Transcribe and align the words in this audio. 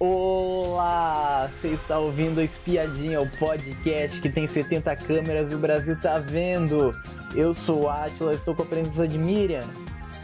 Olá! 0.00 1.48
Você 1.60 1.68
está 1.68 2.00
ouvindo 2.00 2.40
a 2.40 2.44
Espiadinha, 2.44 3.20
o 3.20 3.30
podcast 3.38 4.20
que 4.20 4.28
tem 4.28 4.44
70 4.44 4.96
câmeras 4.96 5.52
e 5.52 5.54
o 5.54 5.58
Brasil 5.58 5.96
tá 6.00 6.18
vendo. 6.18 6.92
Eu 7.32 7.54
sou 7.54 7.82
o 7.82 7.88
Atila, 7.88 8.34
estou 8.34 8.56
com 8.56 8.62
a 8.62 8.66
presença 8.66 9.06
de 9.06 9.16
Miriam. 9.16 9.62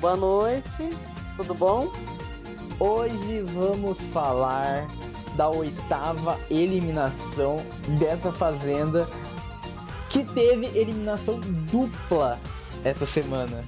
Boa 0.01 0.17
noite, 0.17 0.89
tudo 1.37 1.55
bom? 1.55 1.93
Hoje 2.81 3.43
vamos 3.47 3.99
falar 4.13 4.89
da 5.37 5.49
oitava 5.49 6.37
eliminação 6.51 7.57
dessa 7.97 8.33
fazenda 8.33 9.09
que 10.09 10.25
teve 10.25 10.67
eliminação 10.77 11.39
dupla 11.71 12.41
essa 12.85 13.07
semana. 13.07 13.65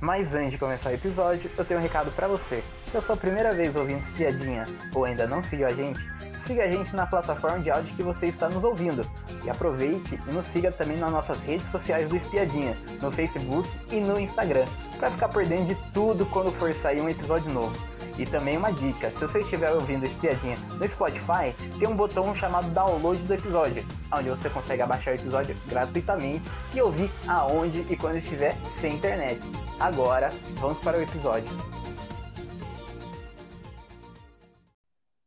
Mas 0.00 0.32
antes 0.32 0.52
de 0.52 0.58
começar 0.58 0.90
o 0.90 0.94
episódio, 0.94 1.50
eu 1.58 1.64
tenho 1.64 1.80
um 1.80 1.82
recado 1.82 2.10
para 2.12 2.28
você. 2.28 2.62
Se 2.90 2.96
é 2.96 3.00
a 3.00 3.02
sua 3.02 3.16
primeira 3.16 3.52
vez 3.52 3.74
ouvindo 3.74 3.98
Espiadinha 4.10 4.64
ou 4.94 5.04
ainda 5.04 5.26
não 5.26 5.42
seguiu 5.42 5.66
a 5.66 5.70
gente, 5.70 6.00
siga 6.46 6.64
a 6.64 6.70
gente 6.70 6.94
na 6.94 7.04
plataforma 7.04 7.58
de 7.58 7.70
áudio 7.70 7.94
que 7.96 8.02
você 8.02 8.26
está 8.26 8.48
nos 8.48 8.62
ouvindo. 8.62 9.04
E 9.44 9.50
aproveite 9.50 10.18
e 10.26 10.32
nos 10.32 10.46
siga 10.52 10.70
também 10.70 10.96
nas 10.98 11.10
nossas 11.10 11.38
redes 11.40 11.68
sociais 11.70 12.08
do 12.08 12.16
Espiadinha, 12.16 12.76
no 13.02 13.10
Facebook 13.10 13.68
e 13.90 13.96
no 13.96 14.18
Instagram, 14.18 14.66
para 14.98 15.10
ficar 15.10 15.28
por 15.28 15.44
dentro 15.44 15.74
de 15.74 15.74
tudo 15.92 16.24
quando 16.26 16.52
for 16.52 16.72
sair 16.74 17.00
um 17.00 17.08
episódio 17.08 17.50
novo. 17.52 17.76
E 18.18 18.26
também 18.26 18.56
uma 18.56 18.72
dica, 18.72 19.10
se 19.10 19.18
você 19.18 19.38
estiver 19.38 19.70
ouvindo 19.70 20.04
Espiadinha 20.04 20.56
no 20.76 20.88
Spotify, 20.88 21.54
tem 21.78 21.86
um 21.86 21.94
botão 21.94 22.34
chamado 22.34 22.68
download 22.74 23.22
do 23.22 23.32
episódio, 23.32 23.84
onde 24.12 24.28
você 24.28 24.50
consegue 24.50 24.82
abaixar 24.82 25.14
o 25.14 25.16
episódio 25.16 25.56
gratuitamente 25.68 26.42
e 26.74 26.82
ouvir 26.82 27.08
aonde 27.28 27.86
e 27.88 27.96
quando 27.96 28.16
estiver 28.16 28.56
sem 28.76 28.94
internet. 28.94 29.40
Agora, 29.78 30.30
vamos 30.54 30.78
para 30.78 30.98
o 30.98 31.02
episódio. 31.02 31.48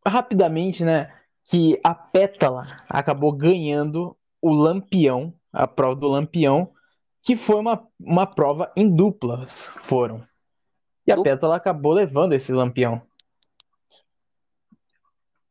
Rapidamente, 0.06 0.84
né, 0.84 1.14
que 1.46 1.80
a 1.84 1.96
Pétala 1.96 2.84
acabou 2.90 3.32
ganhando 3.32 4.18
o 4.42 4.52
Lampião, 4.52 5.34
a 5.54 5.66
prova 5.66 5.96
do 5.96 6.08
Lampião, 6.10 6.72
que 7.22 7.38
foi 7.38 7.58
uma, 7.58 7.88
uma 7.98 8.26
prova 8.26 8.70
em 8.76 8.90
duplas, 8.94 9.70
foram. 9.80 10.30
E 11.06 11.12
a 11.12 11.16
Du- 11.16 11.24
Pétala 11.24 11.56
acabou 11.58 11.94
levando 11.94 12.34
esse 12.34 12.52
Lampião. 12.52 13.02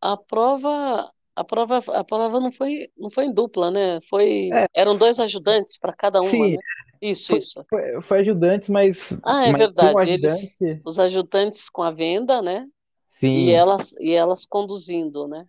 A 0.02 0.16
prova, 0.16 1.10
a 1.36 1.44
prova, 1.44 1.78
a 2.00 2.04
prova 2.04 2.40
não 2.40 2.52
foi, 2.52 2.90
não 2.96 3.10
foi 3.10 3.24
em 3.26 3.32
dupla, 3.34 3.70
né? 3.70 4.00
Foi, 4.02 4.50
É. 4.52 4.66
eram 4.74 4.96
dois 4.96 5.18
ajudantes 5.20 5.78
para 5.78 5.94
cada 5.94 6.22
uma, 6.22 6.48
Sim, 6.48 6.54
né? 6.54 6.60
Isso, 7.02 7.28
foi- 7.28 7.38
isso. 7.38 7.64
Foi, 7.68 8.02
foi 8.02 8.20
ajudantes, 8.20 8.68
mas, 8.68 9.12
Ah, 9.22 9.44
é 9.46 9.52
mas 9.52 9.68
tem 9.78 9.88
um 9.88 9.98
verdade. 9.98 10.08
Eles, 10.10 10.60
ajudante. 10.60 10.84
os 10.84 10.98
ajudantes 10.98 11.68
com 11.70 11.82
a 11.82 11.90
venda, 11.90 12.42
né? 12.42 12.66
Sim, 13.04 13.30
E 13.34 13.52
elas, 13.52 13.92
e 14.00 14.12
elas 14.12 14.46
conduzindo, 14.46 15.28
né? 15.28 15.46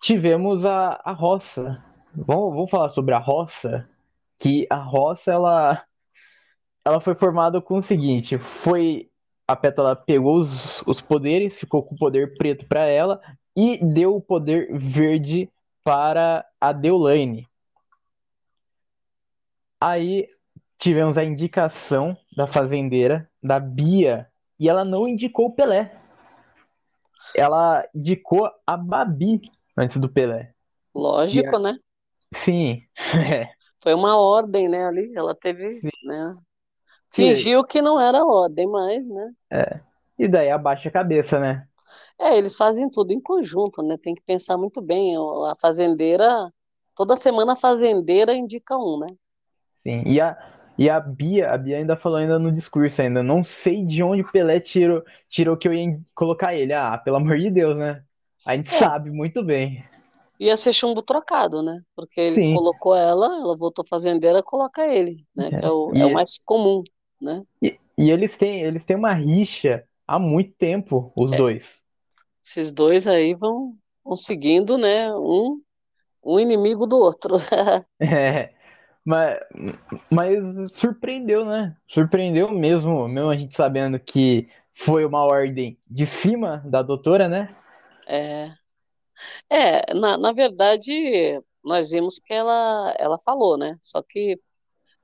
tivemos 0.00 0.64
a, 0.64 1.00
a 1.04 1.12
roça. 1.12 1.82
Vamos, 2.14 2.54
vamos 2.54 2.70
falar 2.70 2.88
sobre 2.90 3.14
a 3.14 3.18
roça, 3.18 3.88
que 4.38 4.66
a 4.70 4.76
roça 4.76 5.32
ela, 5.32 5.84
ela 6.84 7.00
foi 7.00 7.14
formada 7.14 7.60
com 7.60 7.76
o 7.76 7.82
seguinte, 7.82 8.38
foi 8.38 9.10
a 9.46 9.54
Pétala 9.54 9.94
pegou 9.94 10.36
os, 10.36 10.82
os 10.82 11.00
poderes, 11.00 11.56
ficou 11.56 11.82
com 11.82 11.94
o 11.94 11.98
poder 11.98 12.36
preto 12.36 12.66
para 12.66 12.86
ela 12.86 13.20
e 13.56 13.78
deu 13.84 14.16
o 14.16 14.20
poder 14.20 14.76
verde 14.76 15.50
para 15.84 16.44
a 16.60 16.72
Deolane. 16.72 17.46
Aí 19.80 20.26
tivemos 20.78 21.16
a 21.16 21.24
indicação 21.24 22.16
da 22.36 22.46
fazendeira, 22.46 23.30
da 23.42 23.60
Bia, 23.60 24.28
e 24.58 24.68
ela 24.68 24.84
não 24.84 25.06
indicou 25.06 25.46
o 25.46 25.54
Pelé. 25.54 25.96
Ela 27.34 27.86
indicou 27.94 28.50
a 28.66 28.76
Babi 28.76 29.40
antes 29.76 29.98
do 29.98 30.08
Pelé. 30.08 30.52
Lógico, 30.94 31.58
né? 31.58 31.78
Sim, 32.32 32.82
é. 33.30 33.48
Foi 33.82 33.94
uma 33.94 34.18
ordem, 34.18 34.68
né, 34.68 34.84
ali. 34.84 35.12
Ela 35.14 35.34
teve, 35.34 35.72
Sim. 35.74 35.88
né? 36.04 36.36
Que- 37.16 37.50
Fingiu 37.50 37.64
que 37.64 37.82
não 37.82 38.00
era 38.00 38.24
ordem, 38.24 38.66
mas, 38.68 39.08
né? 39.08 39.34
E 40.18 40.28
daí 40.28 40.50
abaixa 40.50 40.88
a 40.88 40.92
cabeça, 40.92 41.38
né? 41.40 41.66
É, 42.18 42.36
eles 42.36 42.56
fazem 42.56 42.88
tudo 42.90 43.12
em 43.12 43.20
conjunto, 43.20 43.82
né? 43.82 43.96
Tem 43.98 44.14
que 44.14 44.22
pensar 44.22 44.56
muito 44.56 44.80
bem. 44.82 45.16
A 45.50 45.54
fazendeira, 45.60 46.52
toda 46.94 47.16
semana 47.16 47.52
a 47.54 47.56
fazendeira 47.56 48.34
indica 48.34 48.76
um, 48.76 48.98
né? 49.00 49.06
Sim. 49.82 50.02
E 50.06 50.20
a, 50.20 50.36
e 50.78 50.90
a 50.90 50.98
Bia, 51.00 51.50
a 51.52 51.58
Bia 51.58 51.78
ainda 51.78 51.96
falou 51.96 52.18
ainda 52.18 52.38
no 52.38 52.52
discurso 52.52 53.00
ainda, 53.02 53.22
não 53.22 53.44
sei 53.44 53.84
de 53.84 54.02
onde 54.02 54.22
o 54.22 54.30
Pelé 54.32 54.60
tirou, 54.60 55.02
tirou 55.28 55.56
que 55.56 55.68
eu 55.68 55.72
ia 55.74 56.00
colocar 56.14 56.54
ele. 56.54 56.72
Ah, 56.72 56.98
pelo 56.98 57.16
amor 57.16 57.38
de 57.38 57.50
Deus, 57.50 57.76
né? 57.76 58.04
A 58.44 58.56
gente 58.56 58.68
É. 58.70 58.90
sabe 58.90 59.10
muito 59.10 59.42
bem. 59.44 59.84
Ia 60.38 60.56
ser 60.56 60.72
chumbo 60.72 61.02
trocado, 61.02 61.62
né? 61.62 61.82
Porque 61.94 62.20
ele 62.20 62.40
Sim. 62.40 62.46
colocou 62.46 62.94
ela, 62.94 63.26
ela 63.26 63.56
voltou 63.56 63.84
fazendeira, 63.88 64.42
coloca 64.42 64.86
ele, 64.86 65.26
né? 65.34 65.52
Que 65.52 65.64
é 65.64 65.70
o, 65.70 65.94
é 65.98 66.06
o 66.06 66.10
mais 66.10 66.38
comum, 66.38 66.82
né? 67.20 67.44
E, 67.62 67.78
e 67.98 68.10
eles 68.10 68.36
têm, 68.36 68.62
eles 68.62 68.84
têm 68.84 68.96
uma 68.96 69.12
rixa 69.14 69.86
há 70.06 70.18
muito 70.18 70.52
tempo, 70.54 71.12
os 71.16 71.32
É. 71.32 71.36
dois. 71.36 71.82
Esses 72.44 72.72
dois 72.72 73.06
aí 73.06 73.34
vão, 73.34 73.76
vão 74.04 74.16
seguindo, 74.16 74.78
né? 74.78 75.14
Um, 75.14 75.62
um 76.24 76.40
inimigo 76.40 76.86
do 76.86 76.96
outro. 76.98 77.36
É. 78.00 78.54
Mas, 79.04 79.38
mas 80.12 80.72
surpreendeu, 80.72 81.44
né? 81.44 81.76
Surpreendeu 81.88 82.50
mesmo, 82.52 83.08
mesmo 83.08 83.30
a 83.30 83.36
gente 83.36 83.54
sabendo 83.54 84.00
que 84.00 84.48
foi 84.74 85.04
uma 85.04 85.24
ordem 85.24 85.78
de 85.88 86.04
cima 86.06 86.62
da 86.66 86.82
doutora, 86.82 87.28
né? 87.28 87.56
É, 88.06 88.56
é 89.50 89.94
na, 89.94 90.16
na 90.18 90.32
verdade, 90.32 90.92
nós 91.64 91.90
vimos 91.90 92.18
que 92.18 92.32
ela, 92.34 92.94
ela 92.98 93.18
falou, 93.20 93.56
né? 93.58 93.76
Só 93.80 94.02
que 94.02 94.40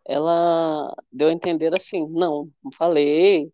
ela 0.05 0.95
deu 1.13 1.29
a 1.29 1.33
entender 1.33 1.75
assim, 1.75 2.09
não, 2.09 2.49
não 2.63 2.73
falei, 2.73 3.53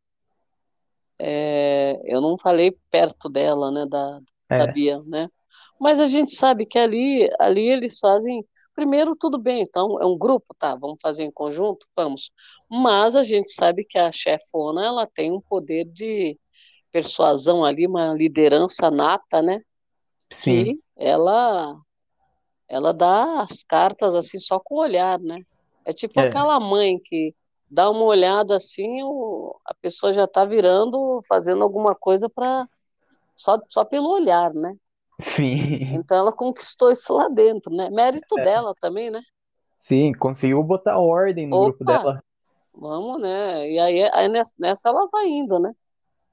é, 1.19 2.01
eu 2.05 2.21
não 2.21 2.39
falei 2.39 2.77
perto 2.91 3.29
dela, 3.29 3.71
né, 3.71 3.87
da, 3.87 4.21
da 4.49 4.65
É. 4.65 4.73
Bia, 4.73 5.03
né? 5.05 5.29
Mas 5.81 6.01
a 6.01 6.07
gente 6.07 6.35
sabe 6.35 6.67
que 6.67 6.79
ali, 6.79 7.29
ali 7.39 7.69
eles 7.69 7.99
fazem, 7.99 8.45
primeiro 8.75 9.15
tudo 9.17 9.39
bem, 9.39 9.63
então 9.63 10.01
é 10.01 10.07
um 10.07 10.17
grupo, 10.17 10.55
tá, 10.59 10.75
vamos 10.75 10.99
fazer 11.01 11.25
em 11.25 11.31
conjunto, 11.31 11.87
vamos. 11.95 12.33
Mas 12.69 13.15
a 13.15 13.23
gente 13.23 13.53
sabe 13.53 13.85
que 13.85 13.99
a 13.99 14.11
chefona, 14.11 14.85
ela 14.85 15.07
tem 15.07 15.33
um 15.33 15.41
poder 15.41 15.85
de 15.85 16.39
persuasão 16.91 17.65
ali, 17.65 17.87
uma 17.87 18.13
liderança 18.15 18.91
nata, 18.91 19.43
né? 19.43 19.61
Sim. 20.31 20.65
que 20.65 20.81
ela 20.97 21.75
ela 22.69 22.93
dá 22.93 23.43
as 23.43 23.63
cartas 23.63 24.15
assim 24.15 24.39
só 24.39 24.61
com 24.61 24.75
o 24.75 24.81
olhar, 24.81 25.19
né? 25.19 25.43
É 25.89 25.93
tipo 25.95 26.21
É. 26.21 26.29
aquela 26.29 26.61
mãe 26.61 27.01
que 27.01 27.35
dá 27.71 27.91
uma 27.91 28.05
olhada 28.05 28.57
assim, 28.57 29.03
o, 29.05 29.59
a 29.65 29.75
pessoa 29.75 30.13
já 30.13 30.29
tá 30.29 30.45
virando, 30.45 31.21
fazendo 31.29 31.65
alguma 31.65 31.95
coisa 31.95 32.29
para 32.29 32.69
só 33.37 33.59
só 33.69 33.85
pelo 33.85 34.11
olhar, 34.11 34.53
né? 34.55 34.77
Sim. 35.21 36.01
Então 36.01 36.17
ela 36.17 36.33
conquistou 36.33 36.91
isso 36.91 37.13
lá 37.13 37.29
dentro, 37.29 37.75
né? 37.75 37.91
Mérito 37.91 38.37
É. 38.39 38.43
dela 38.45 38.75
também, 38.81 39.11
né? 39.11 39.21
Sim, 39.79 40.13
conseguiu 40.13 40.63
botar 40.63 40.99
ordem 40.99 41.47
no 41.49 41.59
grupo 41.59 41.85
Opa! 41.85 41.85
dela. 41.85 42.23
Vamos, 42.75 43.21
né? 43.23 43.71
E 43.71 43.79
aí, 43.79 44.03
aí 44.13 44.29
nessa, 44.59 44.89
ela 44.89 45.09
vai 45.13 45.27
indo, 45.29 45.59
né? 45.59 45.73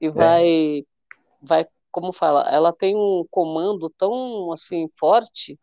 E 0.00 0.10
vai 0.10 0.84
vai 1.42 1.66
como 1.92 2.12
fala, 2.12 2.42
ela 2.50 2.72
tem 2.72 2.96
um 2.96 3.26
comando 3.30 3.90
tão 3.90 4.52
assim 4.52 4.88
forte 4.98 5.58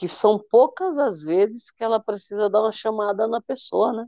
que 0.00 0.08
são 0.08 0.38
poucas 0.38 0.96
as 0.96 1.22
vezes 1.22 1.70
que 1.70 1.84
ela 1.84 2.00
precisa 2.00 2.48
dar 2.48 2.62
uma 2.62 2.72
chamada 2.72 3.28
na 3.28 3.38
pessoa, 3.42 3.92
né? 3.92 4.06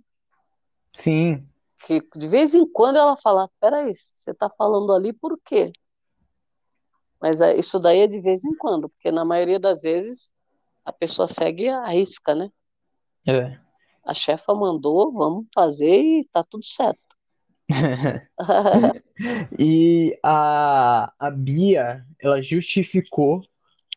Sim, 0.94 1.46
Que 1.86 2.00
de 2.16 2.28
vez 2.28 2.54
em 2.54 2.66
quando 2.66 2.96
ela 2.96 3.14
fala, 3.14 3.46
peraí, 3.60 3.92
você 3.94 4.32
tá 4.32 4.48
falando 4.48 4.90
ali 4.90 5.12
por 5.12 5.38
quê? 5.44 5.70
Mas 7.20 7.40
é, 7.40 7.56
isso 7.56 7.78
daí 7.78 8.00
é 8.00 8.06
de 8.06 8.20
vez 8.20 8.44
em 8.44 8.54
quando, 8.56 8.88
porque 8.88 9.10
na 9.10 9.24
maioria 9.24 9.58
das 9.58 9.82
vezes 9.82 10.32
a 10.84 10.92
pessoa 10.92 11.28
segue 11.28 11.68
a 11.68 11.86
risca, 11.86 12.34
né? 12.34 12.50
é. 13.26 13.62
A 14.04 14.14
chefa 14.14 14.54
mandou, 14.54 15.12
vamos 15.12 15.46
fazer 15.52 16.00
e 16.00 16.24
tá 16.30 16.44
tudo 16.44 16.64
certo. 16.64 17.16
E 19.58 20.18
a, 20.22 21.12
a 21.18 21.30
Bia, 21.30 22.04
ela 22.20 22.40
justificou 22.42 23.42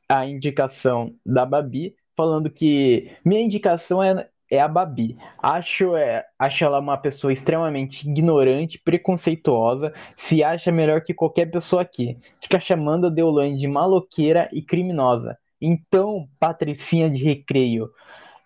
a 0.09 0.25
indicação 0.25 1.15
da 1.25 1.45
Babi, 1.45 1.95
falando 2.15 2.49
que 2.49 3.11
minha 3.23 3.41
indicação 3.41 4.01
é, 4.01 4.29
é 4.49 4.59
a 4.59 4.67
Babi. 4.67 5.17
Acho, 5.41 5.95
é, 5.95 6.25
acho 6.37 6.63
ela 6.63 6.79
uma 6.79 6.97
pessoa 6.97 7.33
extremamente 7.33 8.07
ignorante, 8.07 8.79
preconceituosa, 8.79 9.93
se 10.15 10.43
acha 10.43 10.71
melhor 10.71 11.01
que 11.01 11.13
qualquer 11.13 11.47
pessoa 11.47 11.81
aqui. 11.81 12.17
Fica 12.41 12.59
chamando 12.59 13.07
a 13.07 13.09
Deolane 13.09 13.57
de 13.57 13.67
maloqueira 13.67 14.49
e 14.53 14.61
criminosa. 14.61 15.37
Então, 15.59 16.27
Patricinha 16.39 17.09
de 17.09 17.23
Recreio, 17.23 17.89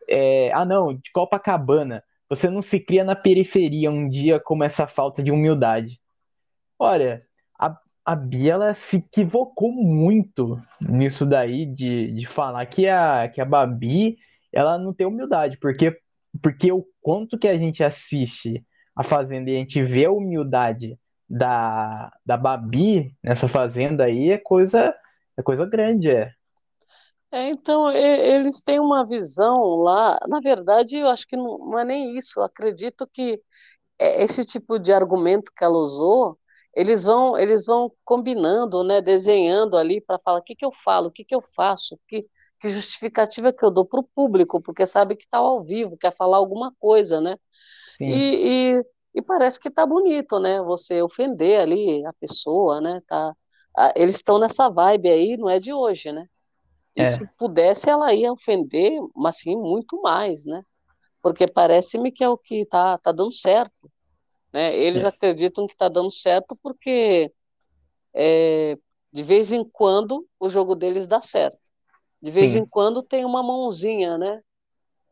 é, 0.10 0.52
ah 0.54 0.66
não, 0.66 0.94
de 0.94 1.12
Copacabana, 1.12 2.04
você 2.30 2.50
não 2.50 2.62
se 2.62 2.80
cria 2.80 3.04
na 3.04 3.16
periferia 3.16 3.90
um 3.92 4.08
dia 4.08 4.40
como 4.40 4.64
essa 4.64 4.88
falta 4.88 5.22
de 5.24 5.32
humildade. 5.32 6.00
Olha, 6.78 7.26
a, 8.06 8.16
Bia 8.16 8.54
ela 8.54 8.74
se 8.74 8.98
equivocou 8.98 9.72
muito 9.72 10.62
nisso 10.82 11.26
daí 11.26 11.66
de, 11.66 12.14
de 12.14 12.26
falar 12.26 12.66
que 12.66 12.88
a, 12.88 13.28
que 13.30 13.42
a 13.42 13.46
Babi 13.46 14.18
ela 14.52 14.78
não 14.78 14.94
tem 14.94 15.06
humildade, 15.06 15.58
porque, 15.60 15.98
porque 16.42 16.72
o 16.72 16.86
quanto 17.02 17.38
que 17.38 17.48
a 17.48 17.58
gente 17.58 17.84
assiste 17.84 18.66
a 18.96 19.04
Fazenda 19.04 19.50
e 19.50 19.56
a 19.56 19.60
gente 19.60 19.82
vê 19.84 20.06
a 20.06 20.12
humildade 20.12 21.00
da, 21.30 22.12
da 22.26 22.36
Babi 22.36 23.16
nessa 23.24 23.48
Fazenda 23.48 24.06
aí 24.06 24.32
é 24.32 24.38
coisa, 24.38 24.96
é 25.38 25.44
coisa 25.44 25.66
grande, 25.66 26.10
é. 26.10 26.34
É, 27.32 27.50
então, 27.50 27.92
eles 27.92 28.62
têm 28.64 28.80
uma 28.80 29.06
visão 29.06 29.76
lá. 29.76 30.18
Na 30.28 30.40
verdade, 30.40 30.98
eu 30.98 31.08
acho 31.08 31.28
que 31.28 31.38
não, 31.38 31.60
não 31.60 31.80
é 31.80 31.86
nem 31.86 32.18
isso. 32.18 32.40
Eu 32.40 32.44
acredito 32.44 33.08
que 33.08 33.40
é, 34.00 34.24
esse 34.24 34.44
tipo 34.46 34.80
de 34.80 34.92
argumento 34.92 35.52
que 35.56 35.64
ela 35.64 35.78
usou, 35.78 36.40
eles 36.80 37.04
vão, 37.06 37.38
eles 37.38 37.66
vão 37.66 37.92
combinando, 38.06 38.84
né, 38.84 39.02
desenhando 39.02 39.78
ali 39.78 40.02
para 40.02 40.20
falar 40.20 40.40
o 40.40 40.44
que 40.44 40.56
que 40.56 40.66
eu 40.66 40.72
falo, 40.72 41.08
o 41.10 41.12
que 41.12 41.26
que 41.26 41.36
eu 41.36 41.42
faço, 41.42 42.00
que, 42.08 42.28
que 42.60 42.70
justificativa 42.70 43.54
que 43.54 43.66
eu 43.66 43.72
dou 43.72 43.86
para 43.86 44.00
o 44.00 44.04
público, 44.16 44.62
porque 44.62 44.86
sabe 44.88 45.16
que 45.16 45.24
está 45.26 45.40
ao 45.40 45.64
vivo, 45.64 45.98
quer 45.98 46.16
falar 46.16 46.38
alguma 46.38 46.74
coisa, 46.80 47.22
né? 47.22 47.36
Sim, 47.98 48.24
E, 48.24 48.80
e, 48.80 48.86
e 49.16 49.22
parece 49.22 49.60
que 49.60 49.70
tá 49.72 49.86
bonito, 49.86 50.40
né? 50.40 50.62
Você 50.64 51.02
ofender 51.02 51.60
ali 51.62 52.06
a 52.06 52.14
pessoa, 52.14 52.82
né? 52.82 52.98
Tá, 53.08 53.36
eles 53.96 54.16
estão 54.18 54.40
nessa 54.40 54.70
vibe 54.70 55.10
aí, 55.10 55.38
não 55.38 55.50
é 55.50 55.60
de 55.60 55.74
hoje, 55.74 56.12
né? 56.12 56.26
E 56.96 57.06
se 57.08 57.26
é, 57.26 57.30
pudesse, 57.38 57.90
ela 57.90 58.14
ia 58.14 58.32
ofender, 58.34 59.00
mas 59.16 59.38
assim, 59.38 59.56
muito 59.56 60.02
mais, 60.02 60.46
né? 60.46 60.64
Porque 61.22 61.48
parece-me 61.48 62.12
que 62.12 62.24
é 62.24 62.30
o 62.30 62.38
que 62.38 62.66
tá, 62.68 62.98
tá 63.00 63.12
dando 63.12 63.34
certo, 63.34 63.92
né? 64.54 64.76
Eles 64.78 65.04
é, 65.04 65.06
acreditam 65.06 65.68
que 65.68 65.76
tá 65.76 65.90
dando 65.90 66.12
certo 66.12 66.58
porque 66.62 67.32
é, 68.16 68.78
de 69.14 69.24
vez 69.24 69.52
em 69.52 69.64
quando 69.66 70.28
o 70.40 70.50
jogo 70.50 70.76
deles 70.76 71.08
dá 71.08 71.22
certo. 71.22 71.60
De 72.22 72.32
vez 72.32 72.56
em 72.56 72.66
sim, 72.66 72.68
quando 72.68 73.04
tem 73.04 73.26
uma 73.26 73.44
mãozinha, 73.44 74.18
né? 74.18 74.42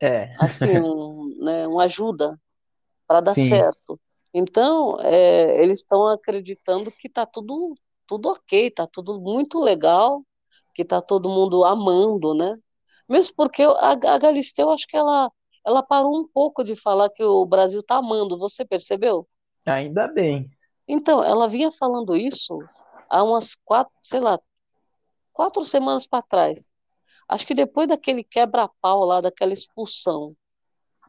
é, 0.01 0.29
Assim, 0.39 0.77
um, 0.77 1.35
né? 1.43 1.67
Uma 1.67 1.85
ajuda 1.85 2.39
para 3.07 3.21
dar 3.21 3.35
sim, 3.35 3.35
certo. 3.35 3.99
Então, 4.33 4.99
é, 5.01 5.63
eles 5.63 5.79
estão 5.79 6.07
acreditando 6.07 6.91
que 6.91 7.09
tá 7.09 7.25
tudo, 7.25 7.75
tudo 8.07 8.29
ok, 8.31 8.71
tá 8.71 8.87
tudo 8.87 9.19
muito 9.21 9.59
legal, 9.59 10.23
que 10.75 10.85
tá 10.85 11.01
todo 11.01 11.29
mundo 11.29 11.65
amando, 11.65 12.33
né? 12.35 12.57
Mesmo 13.09 13.35
porque 13.37 13.63
a, 13.63 13.91
a 13.93 14.19
Galisteu, 14.19 14.71
acho 14.71 14.87
que 14.87 14.97
ela, 14.97 15.31
ela 15.67 15.83
parou 15.83 16.17
um 16.17 16.27
pouco 16.27 16.63
de 16.63 16.77
falar 16.77 17.09
que 17.11 17.23
o 17.23 17.45
Brasil 17.45 17.83
tá 17.83 17.97
amando, 17.97 18.39
você 18.39 18.65
percebeu? 18.65 19.27
ainda 19.65 20.07
bem, 20.07 20.49
Então, 20.87 21.23
ela 21.23 21.47
vinha 21.47 21.71
falando 21.71 22.15
isso 22.15 22.57
há 23.09 23.23
umas 23.23 23.55
quatro, 23.65 23.93
sei 24.03 24.19
lá, 24.21 24.39
quatro 25.33 25.65
semanas 25.65 26.07
para 26.07 26.23
trás. 26.23 26.73
Acho 27.29 27.47
que 27.47 27.55
depois 27.55 27.87
daquele 27.87 28.23
quebra-pau 28.23 29.05
lá, 29.05 29.21
daquela 29.21 29.53
expulsão, 29.53 30.35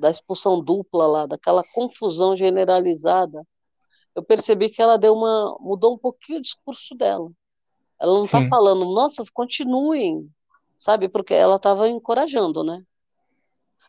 da 0.00 0.10
expulsão 0.10 0.62
dupla 0.62 1.06
lá, 1.06 1.26
daquela 1.26 1.64
confusão 1.75 2.37
generalizada, 2.37 3.46
eu 4.14 4.25
percebi 4.25 4.70
que 4.70 4.82
ela 4.82 4.99
deu 4.99 5.14
uma, 5.14 5.56
mudou 5.60 5.94
um 5.94 5.99
pouquinho 5.99 6.38
o 6.38 6.43
discurso 6.43 6.94
dela. 6.96 7.31
Ela 8.00 8.14
não 8.14 8.25
está 8.25 8.43
falando, 8.43 8.84
nossa, 8.94 9.25
continuem, 9.32 10.31
sabe? 10.78 11.08
Porque 11.08 11.34
ela 11.34 11.56
estava 11.56 11.88
encorajando, 11.88 12.64
né? 12.64 12.84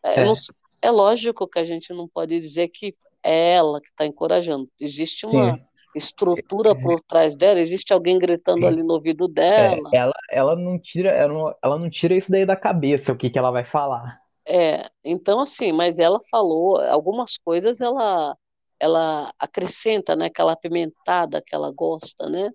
É, 0.04 0.20
eu 0.20 0.26
não 0.26 0.34
é, 0.82 0.88
é 0.88 0.92
lógico 0.92 1.48
que 1.48 1.60
a 1.60 1.64
gente 1.66 1.94
não 1.94 2.08
pode 2.08 2.40
dizer 2.40 2.70
que 2.70 2.96
é 3.24 3.54
ela 3.56 3.82
que 3.82 3.88
está 3.90 4.06
encorajando. 4.06 4.70
Existe 4.80 5.26
uma 5.26 5.56
sim, 5.56 5.68
estrutura 5.96 6.76
por 6.76 7.02
trás 7.02 7.36
dela, 7.36 7.60
existe 7.60 7.94
alguém 7.94 8.18
gritando 8.20 8.66
sim. 8.66 8.68
ali 8.68 8.84
no 8.84 8.94
ouvido 8.94 9.28
É, 9.58 9.80
dela. 9.80 9.92
ela, 9.92 10.14
ela 10.32 10.56
não 10.56 10.80
tira, 10.80 11.10
ela 11.12 11.34
não, 11.34 11.56
ela 11.64 11.80
não 11.80 11.90
tira 11.90 12.16
isso 12.18 12.32
daí 12.32 12.46
da 12.46 12.56
cabeça, 12.56 13.14
o 13.14 13.18
que 13.18 13.30
que 13.30 13.40
ela 13.40 13.52
vai 13.52 13.66
falar. 13.66 14.22
É, 14.48 14.90
então 15.04 15.40
assim, 15.42 15.72
mas 15.72 16.00
ela 16.00 16.20
falou 16.32 16.78
algumas 16.82 17.38
coisas, 17.38 17.82
ela 17.82 18.36
ela 18.82 19.34
acrescenta, 19.38 20.16
né, 20.16 20.28
aquela 20.28 20.54
apimentada 20.54 21.42
que 21.46 21.54
ela 21.54 21.72
gosta, 21.74 22.30
né? 22.30 22.50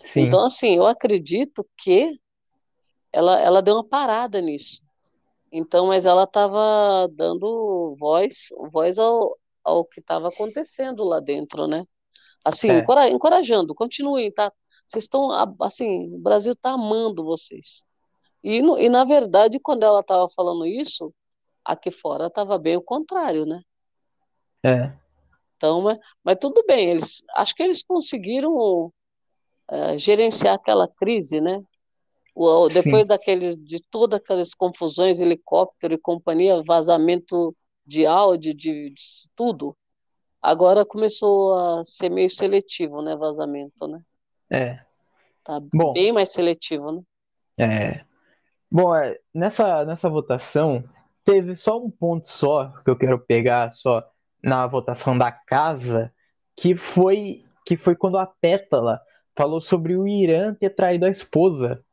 Sim, 0.00 0.30
Então 0.30 0.44
assim, 0.46 0.76
eu 0.76 0.86
acredito 0.86 1.66
que 1.78 2.20
ela, 3.12 3.40
ela 3.40 3.62
deu 3.62 3.74
uma 3.76 3.88
parada 3.88 4.40
nisso. 4.40 4.82
Então, 5.52 5.88
mas 5.88 6.06
ela 6.06 6.24
estava 6.24 7.08
dando 7.12 7.96
voz, 7.98 8.48
voz 8.72 8.98
ao, 8.98 9.36
ao 9.64 9.84
que 9.84 10.00
estava 10.00 10.28
acontecendo 10.28 11.04
lá 11.04 11.20
dentro, 11.20 11.66
né? 11.66 11.84
Assim, 12.44 12.68
é, 12.68 12.78
encora- 12.78 13.08
encorajando, 13.10 13.74
continuem, 13.74 14.32
tá? 14.32 14.52
Vocês 14.88 15.04
estão, 15.04 15.30
assim, 15.62 16.14
o 16.16 16.20
Brasil 16.20 16.52
está 16.54 16.72
amando 16.72 17.24
vocês. 17.24 17.84
E, 18.44 18.58
e, 18.58 18.88
na 18.90 19.04
verdade, 19.04 19.60
quando 19.60 19.84
ela 19.84 20.00
estava 20.00 20.28
falando 20.30 20.66
isso, 20.66 21.14
aqui 21.64 21.90
fora 21.90 22.28
estava 22.28 22.58
bem 22.58 22.76
o 22.76 22.82
contrário, 22.82 23.46
né? 23.46 23.62
é, 24.62 24.92
Então, 25.56 25.82
mas, 25.82 25.98
mas 26.24 26.38
tudo 26.40 26.64
bem, 26.66 26.90
eles, 26.90 27.22
acho 27.34 27.54
que 27.54 27.62
eles 27.62 27.82
conseguiram 27.82 28.92
eh, 29.70 29.98
gerenciar 29.98 30.54
aquela 30.54 30.88
crise, 30.88 31.40
né? 31.40 31.62
Depois 32.72 33.02
sim, 33.02 33.06
daqueles, 33.06 33.56
de 33.56 33.80
todas 33.90 34.20
aquelas 34.20 34.54
confusões, 34.54 35.20
helicóptero 35.20 35.94
e 35.94 35.98
companhia, 35.98 36.62
vazamento 36.62 37.54
de 37.86 38.06
áudio, 38.06 38.54
de, 38.54 38.90
de 38.90 39.28
tudo, 39.34 39.76
agora 40.40 40.86
começou 40.86 41.54
a 41.54 41.84
ser 41.84 42.08
meio 42.08 42.30
seletivo, 42.30 43.02
né, 43.02 43.16
vazamento, 43.16 43.86
né? 43.86 44.00
é. 44.50 44.80
Tá 45.42 45.60
Bom, 45.72 45.92
bem 45.92 46.12
mais 46.12 46.32
seletivo, 46.32 46.92
né? 46.92 47.02
é, 47.58 48.04
bom, 48.70 48.94
é, 48.94 49.18
nessa, 49.34 49.84
nessa 49.84 50.08
votação, 50.08 50.84
teve 51.24 51.54
só 51.54 51.82
um 51.82 51.90
ponto 51.90 52.28
só 52.28 52.68
que 52.84 52.90
eu 52.90 52.96
quero 52.96 53.18
pegar 53.18 53.70
só 53.70 54.08
na 54.42 54.66
votação 54.66 55.16
da 55.16 55.30
casa, 55.32 56.12
que 56.56 56.74
foi, 56.74 57.44
que 57.66 57.76
foi 57.76 57.94
quando 57.96 58.18
a 58.18 58.26
Pétala 58.26 59.00
falou 59.36 59.60
sobre 59.60 59.96
o 59.96 60.06
Irã 60.06 60.54
ter 60.54 60.70
traído 60.70 61.06
a 61.06 61.10
esposa. 61.10 61.84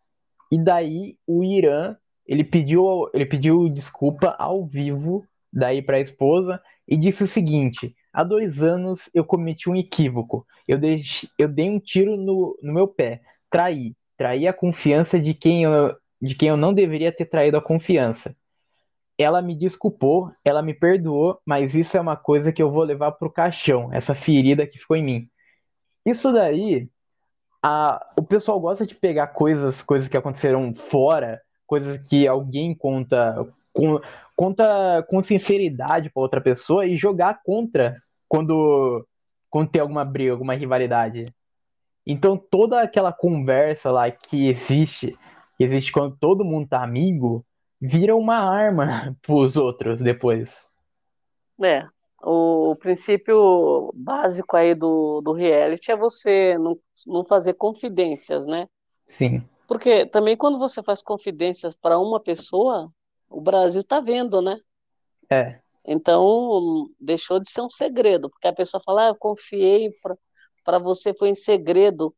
E 0.51 0.57
daí 0.57 1.17
o 1.25 1.43
Irã, 1.43 1.95
ele 2.25 2.43
pediu, 2.43 3.09
ele 3.13 3.25
pediu 3.25 3.69
desculpa 3.69 4.35
ao 4.37 4.65
vivo 4.65 5.25
daí 5.51 5.81
para 5.81 5.97
a 5.97 6.01
esposa 6.01 6.61
e 6.87 6.95
disse 6.97 7.23
o 7.23 7.27
seguinte: 7.27 7.95
há 8.13 8.23
dois 8.23 8.63
anos 8.63 9.09
eu 9.13 9.25
cometi 9.25 9.69
um 9.69 9.75
equívoco. 9.75 10.45
Eu, 10.67 10.77
deixe, 10.77 11.29
eu 11.37 11.47
dei 11.47 11.69
um 11.69 11.79
tiro 11.79 12.17
no, 12.17 12.57
no 12.61 12.73
meu 12.73 12.87
pé. 12.87 13.21
Traí. 13.49 13.95
Traí 14.17 14.47
a 14.47 14.53
confiança 14.53 15.19
de 15.19 15.33
quem, 15.33 15.63
eu, 15.63 15.95
de 16.21 16.35
quem 16.35 16.49
eu 16.49 16.57
não 16.57 16.73
deveria 16.73 17.11
ter 17.11 17.25
traído 17.25 17.57
a 17.57 17.61
confiança. 17.61 18.35
Ela 19.17 19.41
me 19.41 19.55
desculpou, 19.55 20.31
ela 20.43 20.61
me 20.61 20.73
perdoou, 20.73 21.39
mas 21.45 21.75
isso 21.75 21.97
é 21.97 22.01
uma 22.01 22.15
coisa 22.15 22.51
que 22.51 22.61
eu 22.61 22.71
vou 22.71 22.83
levar 22.83 23.11
pro 23.13 23.31
caixão, 23.31 23.91
essa 23.91 24.13
ferida 24.13 24.65
que 24.67 24.77
ficou 24.77 24.95
em 24.95 25.03
mim. 25.03 25.29
Isso 26.05 26.31
daí 26.31 26.89
a, 27.67 28.05
o 28.17 28.23
pessoal 28.23 28.59
gosta 28.61 28.87
de 28.87 28.95
pegar 28.95 29.27
coisas, 29.27 29.81
coisas 29.81 30.07
que 30.07 30.15
aconteceram 30.15 30.71
fora, 30.71 31.41
coisas 31.65 31.97
que 32.07 32.25
alguém 32.25 32.73
conta 32.73 33.45
com, 33.73 33.99
conta 34.35 35.05
com 35.09 35.21
sinceridade 35.21 36.09
para 36.09 36.21
outra 36.21 36.39
pessoa 36.39 36.85
e 36.85 36.95
jogar 36.95 37.41
contra 37.43 38.01
quando, 38.29 39.05
quando 39.49 39.69
tem 39.69 39.81
alguma 39.81 40.05
briga, 40.05 40.31
alguma 40.31 40.53
rivalidade. 40.53 41.25
Então 42.05 42.37
toda 42.37 42.81
aquela 42.81 43.11
conversa 43.11 43.91
lá 43.91 44.09
que 44.09 44.47
existe, 44.47 45.17
que 45.57 45.63
existe 45.65 45.91
quando 45.91 46.15
todo 46.17 46.45
mundo 46.45 46.69
tá 46.69 46.81
amigo, 46.81 47.45
vira 47.81 48.15
uma 48.15 48.37
arma 48.37 49.13
pros 49.21 49.57
outros 49.57 49.99
depois. 49.99 50.65
É, 51.61 51.85
o, 52.23 52.75
princípio 52.77 53.91
básico 53.95 54.55
aí 54.57 54.73
do, 54.75 55.21
do 55.21 55.33
reality 55.33 55.91
é 55.91 55.95
você 55.97 56.57
não, 56.57 56.79
não 57.05 57.25
fazer 57.25 57.53
confidências, 57.53 58.47
né? 58.47 58.67
Sim, 59.07 59.43
Porque 59.67 60.05
também 60.05 60.37
quando 60.37 60.57
você 60.59 60.81
faz 60.81 61.01
confidências 61.03 61.75
para 61.75 61.99
uma 61.99 62.19
pessoa, 62.21 62.91
o 63.29 63.41
Brasil 63.41 63.83
tá 63.83 63.99
vendo, 63.99 64.41
né? 64.41 64.57
é, 65.29 65.61
Então, 65.85 66.89
deixou 66.99 67.39
de 67.39 67.49
ser 67.49 67.61
um 67.61 67.69
segredo, 67.69 68.29
porque 68.29 68.47
a 68.47 68.53
pessoa 68.53 68.81
fala, 68.83 69.05
ah, 69.05 69.09
eu 69.09 69.15
confiei 69.15 69.89
para 70.63 70.79
você, 70.79 71.13
foi 71.13 71.29
em 71.29 71.35
segredo. 71.35 72.13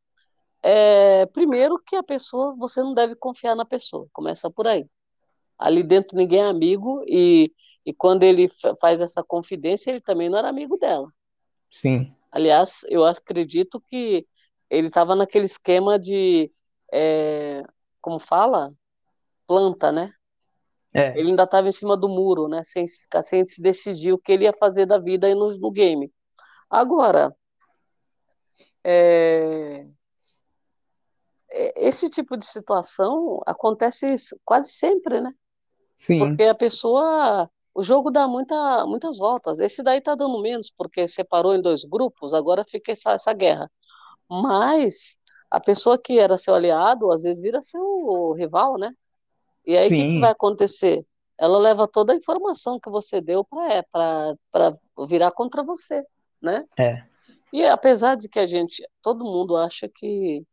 É, 0.63 1.25
primeiro 1.27 1.79
que 1.79 1.96
a 1.96 2.03
pessoa, 2.03 2.56
você 2.58 2.82
não 2.82 2.94
deve 2.94 3.15
confiar 3.15 3.56
na 3.56 3.65
pessoa, 3.65 4.08
começa 4.13 4.50
por 4.51 4.68
aí. 4.68 4.88
Ali 5.58 5.84
dentro 5.84 6.18
ninguém 6.18 6.41
é 6.41 6.46
amigo 6.48 7.03
e, 7.08 7.51
e 7.86 7.94
quando 7.94 8.24
ele 8.24 8.48
fa- 8.50 8.76
faz 8.78 9.02
essa 9.02 9.24
confidência, 9.24 9.92
ele 9.92 10.02
também 10.02 10.30
não 10.30 10.38
era 10.38 10.50
amigo 10.50 10.78
dela. 10.78 11.10
sim, 11.70 12.16
Aliás, 12.32 12.82
eu 12.90 13.06
acredito 13.06 13.82
que 13.82 14.28
ele 14.70 14.88
estava 14.88 15.16
naquele 15.16 15.46
esquema 15.46 15.98
de, 15.98 16.52
é, 16.94 17.64
como 18.02 18.20
fala? 18.20 18.72
Planta, 19.48 19.92
né? 19.92 20.12
é, 20.94 21.10
Ele 21.14 21.30
ainda 21.30 21.44
estava 21.44 21.68
em 21.68 21.72
cima 21.72 21.96
do 21.98 22.08
muro, 22.10 22.48
né? 22.48 22.64
Sem, 22.64 22.86
sem 23.24 23.46
se 23.46 23.62
decidir 23.62 24.14
o 24.14 24.18
que 24.20 24.32
ele 24.32 24.46
ia 24.46 24.54
fazer 24.54 24.86
da 24.86 24.98
vida 25.00 25.28
aí 25.28 25.36
no, 25.36 25.50
no 25.58 25.72
game. 25.72 26.12
Agora, 26.70 27.36
é, 28.84 29.88
é, 31.52 31.88
esse 31.88 32.10
tipo 32.10 32.38
de 32.38 32.46
situação 32.46 33.42
acontece 33.46 34.16
quase 34.46 34.70
sempre, 34.72 35.22
né? 35.22 35.34
Sim. 35.96 36.20
Porque 36.20 36.44
a 36.44 36.56
pessoa. 36.56 37.50
O 37.80 37.82
jogo 37.82 38.12
dá 38.12 38.28
muita, 38.28 38.86
muitas 38.86 39.18
voltas. 39.18 39.62
Esse 39.62 39.82
daí 39.82 40.02
tá 40.02 40.14
dando 40.14 40.42
menos, 40.42 40.70
porque 40.70 41.08
separou 41.08 41.56
em 41.56 41.62
dois 41.62 41.86
grupos, 41.86 42.34
agora 42.34 42.66
fica 42.66 42.92
essa, 42.92 43.12
essa 43.12 43.32
guerra. 43.32 43.72
Mas 44.30 45.18
a 45.50 45.62
pessoa 45.62 45.98
que 45.98 46.20
era 46.20 46.38
seu 46.38 46.54
aliado, 46.54 47.10
às 47.10 47.24
vezes 47.24 47.42
vira 47.42 47.62
seu 47.62 48.34
rival, 48.34 48.78
né? 48.78 48.94
E 49.66 49.78
aí 49.78 49.88
o 49.88 49.90
que, 49.90 50.08
que 50.10 50.20
vai 50.20 50.32
acontecer? 50.32 51.08
Ela 51.38 51.58
leva 51.58 51.88
toda 51.88 52.12
a 52.12 52.18
informação 52.18 52.82
que 52.82 52.90
você 52.90 53.22
deu 53.22 53.46
para 53.46 54.78
virar 55.08 55.32
contra 55.32 55.64
você, 55.64 56.06
né? 56.42 56.66
É. 56.78 57.02
E 57.54 57.64
apesar 57.64 58.16
de 58.16 58.28
que 58.28 58.40
a 58.40 58.46
gente, 58.46 58.86
todo 59.02 59.24
mundo 59.24 59.56
acha 59.56 59.88
que 59.88 60.46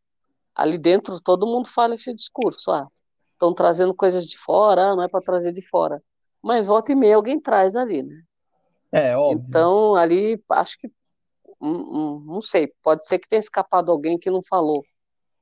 ali 0.55 0.79
dentro 0.79 1.21
todo 1.21 1.45
mundo 1.45 1.69
fala 1.69 1.97
esse 1.97 2.15
discurso, 2.15 2.71
ah, 2.71 2.87
estão 3.33 3.53
trazendo 3.53 3.93
coisas 3.93 4.27
de 4.27 4.39
fora, 4.39 4.93
ah, 4.93 4.95
não 4.95 5.03
é 5.03 5.09
para 5.09 5.21
trazer 5.21 5.51
de 5.51 5.69
fora. 5.69 6.01
Mas 6.43 6.67
volta 6.67 6.93
e 6.93 6.95
meia 6.95 7.17
alguém 7.17 7.41
traz 7.41 7.75
ali, 7.77 8.03
né? 8.03 8.23
É, 8.93 9.17
óbvio. 9.17 9.45
Então, 9.49 9.95
ali, 9.95 10.43
acho 10.53 10.79
que, 10.79 10.89
hum, 11.61 11.71
hum, 11.71 12.25
não 12.27 12.41
sei, 12.41 12.73
pode 12.83 13.07
ser 13.07 13.19
que 13.19 13.29
tenha 13.29 13.41
escapado 13.41 13.91
alguém 13.91 14.19
que 14.19 14.31
não 14.31 14.43
falou. 14.43 14.85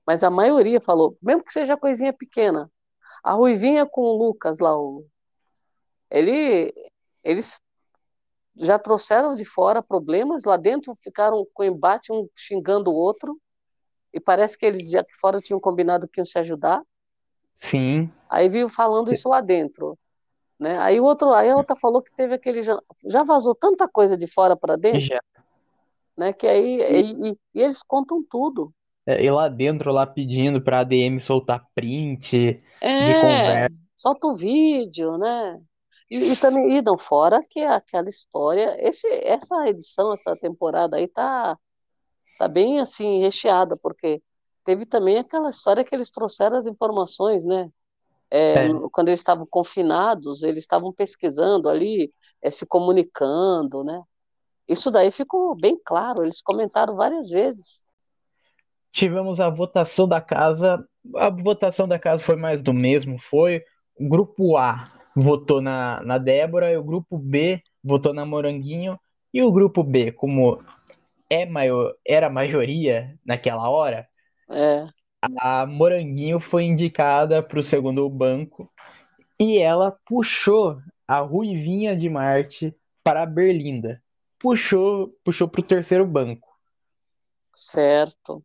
Mas 0.06 0.22
a 0.22 0.30
maioria 0.30 0.80
falou, 0.80 1.16
mesmo 1.22 1.44
que 1.44 1.52
seja 1.52 1.76
coisinha 1.76 2.12
pequena. 2.12 2.70
A 3.22 3.32
Ruivinha 3.32 3.86
com 3.86 4.02
o 4.02 4.16
Lucas 4.16 4.58
lá, 4.58 4.76
o... 4.76 5.06
Ele, 6.10 6.72
eles 7.22 7.60
já 8.56 8.78
trouxeram 8.78 9.34
de 9.34 9.44
fora 9.44 9.82
problemas, 9.82 10.44
lá 10.44 10.56
dentro 10.56 10.94
ficaram 10.94 11.46
com 11.52 11.64
embate, 11.64 12.12
um 12.12 12.28
xingando 12.36 12.90
o 12.90 12.94
outro, 12.94 13.40
e 14.12 14.20
parece 14.20 14.56
que 14.56 14.64
eles 14.64 14.88
já 14.90 15.02
que 15.02 15.14
fora 15.14 15.40
tinham 15.40 15.58
combinado 15.58 16.06
que 16.06 16.20
iam 16.20 16.26
se 16.26 16.38
ajudar. 16.38 16.82
Sim. 17.54 18.12
Aí 18.28 18.48
viu 18.48 18.68
falando 18.68 19.12
isso 19.12 19.28
lá 19.28 19.40
dentro. 19.40 19.98
Né? 20.58 20.78
Aí 20.78 21.00
o 21.00 21.04
outro, 21.04 21.32
aí 21.32 21.50
a 21.50 21.56
outra 21.56 21.75
falou 21.75 22.02
que 22.02 22.14
teve 22.14 22.34
aquele 22.34 22.62
já, 22.62 22.78
já 23.06 23.23
vazou 23.23 23.54
tanta 23.54 23.88
coisa 23.88 24.16
de 24.16 24.26
fora 24.26 24.56
para 24.56 24.76
dentro, 24.76 25.18
né? 26.16 26.32
Que 26.32 26.46
aí 26.46 26.80
e, 26.80 27.30
e, 27.30 27.38
e 27.54 27.62
eles 27.62 27.82
contam 27.82 28.23
tudo. 28.23 28.73
É, 29.06 29.23
e 29.23 29.30
lá 29.30 29.49
dentro 29.49 29.92
lá 29.92 30.06
pedindo 30.06 30.62
para 30.62 30.80
ADM 30.80 31.18
soltar 31.20 31.66
print 31.75 32.62
é, 32.80 33.06
de 33.06 33.14
conversa. 33.20 33.76
Solta 33.96 34.26
o 34.28 34.34
vídeo, 34.34 35.18
né? 35.18 35.61
E, 36.11 36.32
e 36.32 36.37
também 36.37 36.76
idam 36.76 36.96
fora 36.96 37.42
que 37.49 37.61
aquela 37.61 38.08
história, 38.08 38.76
esse, 38.78 39.06
essa 39.25 39.68
edição, 39.68 40.12
essa 40.12 40.37
temporada 40.37 40.96
aí 40.96 41.08
tá 41.08 41.58
tá 42.38 42.49
bem 42.49 42.80
assim 42.80 43.20
recheada, 43.20 43.76
porque 43.76 44.23
teve 44.64 44.87
também 44.87 45.18
aquela 45.18 45.50
história 45.50 45.84
que 45.84 45.94
eles 45.94 46.11
trouxeram 46.11 46.56
as 46.56 46.66
informações, 46.66 47.44
né? 47.44 47.70
É, 48.35 48.67
é. 48.67 48.69
Quando 48.91 49.11
eles 49.11 49.21
estavam 49.21 49.47
confinados, 49.49 50.43
eles 50.43 50.64
estavam 50.64 50.93
pesquisando 50.93 51.69
ali, 51.69 52.12
é, 52.43 52.50
se 52.50 52.67
comunicando, 52.67 53.85
né? 53.85 54.03
Isso 54.69 54.91
daí 54.91 55.12
ficou 55.12 55.55
bem 55.55 55.79
claro, 55.85 56.25
eles 56.25 56.43
comentaram 56.43 56.97
várias 56.97 57.31
vezes. 57.31 57.87
Tivemos 58.91 59.38
a 59.38 59.49
votação 59.49 60.09
da 60.09 60.21
casa, 60.21 60.85
a 61.14 61.31
votação 61.31 61.87
da 61.87 61.97
casa 61.97 62.25
foi 62.25 62.35
mais 62.35 62.61
do 62.61 62.75
mesmo, 62.75 63.21
foi 63.21 63.62
o 63.97 64.09
grupo 64.09 64.57
A 64.57 64.91
votou 65.14 65.61
na, 65.61 66.03
na 66.03 66.19
Débora, 66.19 66.73
e 66.73 66.76
o 66.76 66.83
grupo 66.83 67.17
B 67.17 67.62
votou 67.85 68.12
na 68.12 68.26
Moranguinho, 68.26 68.99
e 69.33 69.45
o 69.45 69.53
grupo 69.53 69.85
B, 69.85 70.11
como 70.11 70.61
é 71.31 71.47
maior, 71.47 71.95
era 72.05 72.26
a 72.26 72.31
maioria 72.31 73.17
naquela 73.25 73.69
hora, 73.71 74.09
é. 74.50 74.87
A 75.38 75.66
Moranguinho 75.66 76.40
foi 76.40 76.64
indicada 76.64 77.43
para 77.43 77.59
o 77.59 77.62
segundo 77.62 78.09
banco 78.09 78.71
e 79.38 79.59
ela 79.59 79.97
puxou 80.04 80.78
a 81.07 81.19
Ruivinha 81.19 81.97
de 81.97 82.09
Marte 82.09 82.75
para 83.02 83.23
a 83.23 83.26
Berlinda. 83.26 84.02
Puxou, 84.38 85.14
puxou 85.25 85.49
para 85.49 85.61
o 85.61 85.64
terceiro 85.64 86.07
banco. 86.07 86.49
Certo. 87.54 88.43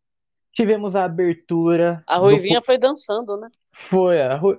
Tivemos 0.52 0.96
a 0.96 1.04
abertura. 1.04 2.02
A 2.06 2.16
Ruivinha 2.16 2.60
do... 2.60 2.66
foi 2.66 2.78
dançando, 2.78 3.36
né? 3.36 3.48
Foi, 3.72 4.20
a 4.20 4.36
Ru... 4.36 4.58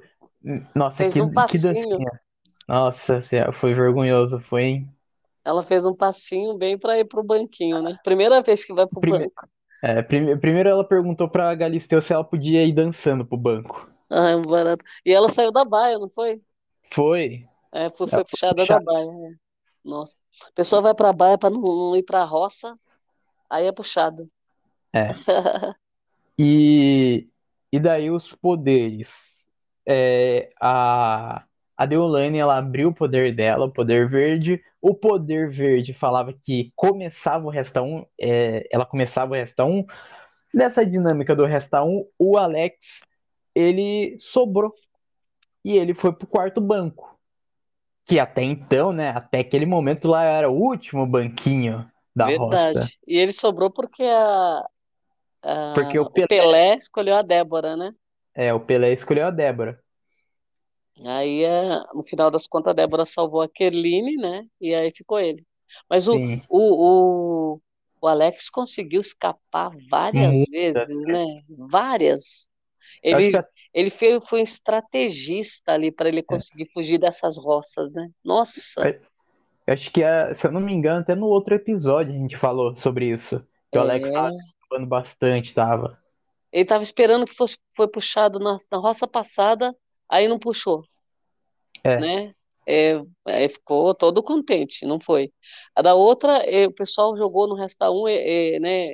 Nossa, 0.74 0.98
Fez 0.98 1.14
que, 1.14 1.22
um 1.22 1.30
que 1.30 1.36
dancinha. 1.36 2.22
Nossa, 2.68 3.20
foi 3.54 3.74
vergonhoso, 3.74 4.40
foi, 4.40 4.64
hein? 4.64 4.96
Ela 5.44 5.64
fez 5.64 5.86
um 5.86 5.96
passinho 5.96 6.58
bem 6.58 6.78
para 6.78 7.00
ir 7.00 7.06
pro 7.06 7.24
banquinho, 7.24 7.82
né? 7.82 7.98
Primeira 8.04 8.42
vez 8.42 8.64
que 8.64 8.74
vai 8.74 8.88
pro 8.88 9.02
Prime... 9.02 9.20
banco. 9.20 9.48
É, 9.82 10.02
prime... 10.02 10.38
primeiro 10.38 10.70
ela 10.70 10.84
perguntou 10.84 11.28
pra 11.28 11.56
Galisteu 11.56 12.02
se 12.02 12.14
ela 12.14 12.24
podia 12.24 12.64
ir 12.64 12.72
dançando 12.72 13.26
pro 13.26 13.38
banco. 13.38 13.90
Ah, 14.10 14.30
é 14.30 14.36
um 14.36 14.42
barato. 14.42 14.84
E 15.06 15.12
ela 15.12 15.30
saiu 15.30 15.52
da 15.52 15.66
baia, 15.66 15.98
não 15.98 16.10
foi? 16.10 16.42
Foi. 16.94 17.48
É, 17.72 17.90
foi, 17.90 18.08
foi 18.08 18.24
puxada 18.26 18.66
da 18.66 18.80
baia. 18.80 19.10
É. 19.10 19.34
Nossa. 19.84 20.16
A 20.48 20.52
pessoa 20.54 20.82
vai 20.82 20.94
pra 20.94 21.12
baia 21.12 21.38
pra 21.38 21.50
não, 21.50 21.62
não 21.62 21.96
ir 21.96 22.04
pra 22.04 22.24
roça, 22.24 22.78
aí 23.50 23.66
é 23.66 23.72
puxado. 23.72 24.30
É. 24.94 25.10
e, 26.38 27.28
e 27.72 27.80
daí 27.80 28.12
os 28.12 28.34
poderes. 28.34 29.32
É, 29.88 30.52
a, 30.62 31.44
a 31.82 31.86
Deolane, 31.86 32.38
ela 32.38 32.58
abriu 32.58 32.90
o 32.90 32.94
poder 32.94 33.36
dela, 33.36 33.66
o 33.66 33.72
poder 33.72 34.08
verde. 34.08 34.64
O 34.82 34.94
poder 34.94 35.50
verde 35.50 35.94
falava 35.94 36.32
que 36.34 36.72
começava 36.76 37.46
o 37.46 37.50
Resta 37.50 37.82
1, 37.82 38.06
é, 38.20 38.68
ela 38.72 38.86
começava 38.86 39.32
o 39.32 39.36
Resta 39.36 39.66
1. 39.66 39.86
Nessa 40.54 40.86
dinâmica 40.86 41.36
do 41.36 41.46
Resta 41.46 41.84
1, 41.84 42.08
o 42.20 42.38
Alex, 42.38 43.02
ele 43.56 44.16
sobrou. 44.20 44.74
E 45.64 45.78
ele 45.78 45.94
foi 45.94 46.12
pro 46.14 46.28
quarto 46.28 46.62
banco. 46.62 47.20
Que 48.06 48.20
até 48.20 48.44
então, 48.44 48.92
né, 48.92 49.10
até 49.10 49.40
aquele 49.40 49.66
momento 49.66 50.08
lá 50.08 50.24
era 50.24 50.50
o 50.50 50.56
último 50.56 51.06
banquinho 51.06 51.90
da 52.16 52.26
Verdade. 52.28 52.80
roça. 52.80 52.94
E 53.08 53.18
ele 53.18 53.34
sobrou 53.34 53.72
porque 53.72 54.04
a, 54.04 54.70
a 55.44 55.74
Porque 55.74 55.98
o 56.00 56.04
o 56.04 56.12
Pelé, 56.12 56.28
Pelé 56.28 56.76
escolheu 56.76 57.16
a 57.16 57.22
Débora, 57.22 57.76
né? 57.76 57.94
é, 58.36 58.54
o 58.54 58.60
Pelé 58.60 58.92
escolheu 58.94 59.28
a 59.28 59.32
Débora. 59.32 59.80
Aí, 61.06 61.44
é, 61.44 61.80
no 61.94 62.04
final 62.04 62.30
das 62.30 62.48
contas, 62.48 62.72
a 62.72 62.76
Débora 62.76 63.06
salvou 63.06 63.42
a 63.42 63.50
Kerline, 63.50 64.18
né? 64.18 64.46
E 64.60 64.74
aí 64.74 64.92
ficou 64.92 65.20
ele. 65.20 65.46
Mas 65.90 66.08
o, 66.08 66.14
Sim. 66.14 66.42
o, 66.50 66.60
o, 66.60 67.62
o 68.02 68.08
Alex 68.08 68.50
conseguiu 68.50 69.02
escapar 69.02 69.72
várias 69.90 70.36
Muitas 70.36 70.50
vezes, 70.50 71.06
né? 71.06 71.26
Várias. 71.70 72.50
Ele, 73.02 73.32
que 73.32 73.46
ele 73.74 73.90
foi, 73.90 74.20
foi 74.22 74.40
um 74.42 74.44
estrategista 74.44 75.72
ali 75.72 75.92
para 75.92 76.10
ele 76.10 76.22
conseguir 76.22 76.68
fugir 76.74 77.00
dessas 77.00 77.38
roças, 77.38 77.92
né? 77.92 78.10
Nossa, 78.24 78.60
eu 79.68 79.74
acho 79.74 79.92
que, 79.92 80.02
se 80.36 80.48
eu 80.48 80.52
não 80.52 80.60
me 80.60 80.74
engano, 80.74 81.02
até 81.02 81.16
no 81.16 81.28
outro 81.28 81.54
episódio 81.54 82.14
a 82.14 82.18
gente 82.18 82.36
falou 82.36 82.76
sobre 82.76 83.08
isso. 83.08 83.46
Que 83.72 83.78
o 83.78 83.82
Alex 83.82 84.10
é. 84.10 84.14
tava 84.14 84.32
escapando 84.36 84.88
bastante, 84.88 85.54
tava. 85.54 85.98
Ele 86.52 86.64
estava 86.64 86.84
esperando 86.84 87.26
que 87.26 87.34
fosse 87.34 87.58
foi 87.76 87.88
puxado 87.88 88.40
na, 88.40 88.58
na 88.70 88.78
roça 88.78 89.08
passada, 89.08 89.74
aí 90.12 90.28
não 90.28 90.38
puxou, 90.40 90.84
É. 91.84 91.98
né? 92.00 92.36
É, 92.68 92.94
é, 93.28 93.48
ficou 93.50 93.94
todo 93.96 94.22
contente, 94.22 94.86
não 94.86 95.00
foi. 95.00 95.34
A 95.76 95.82
da 95.82 95.96
outra, 95.96 96.44
é, 96.46 96.68
o 96.68 96.72
pessoal 96.72 97.18
jogou 97.18 97.48
no 97.48 97.56
Resta 97.56 97.90
1, 97.90 98.08
é, 98.08 98.56
é, 98.56 98.60
né? 98.60 98.88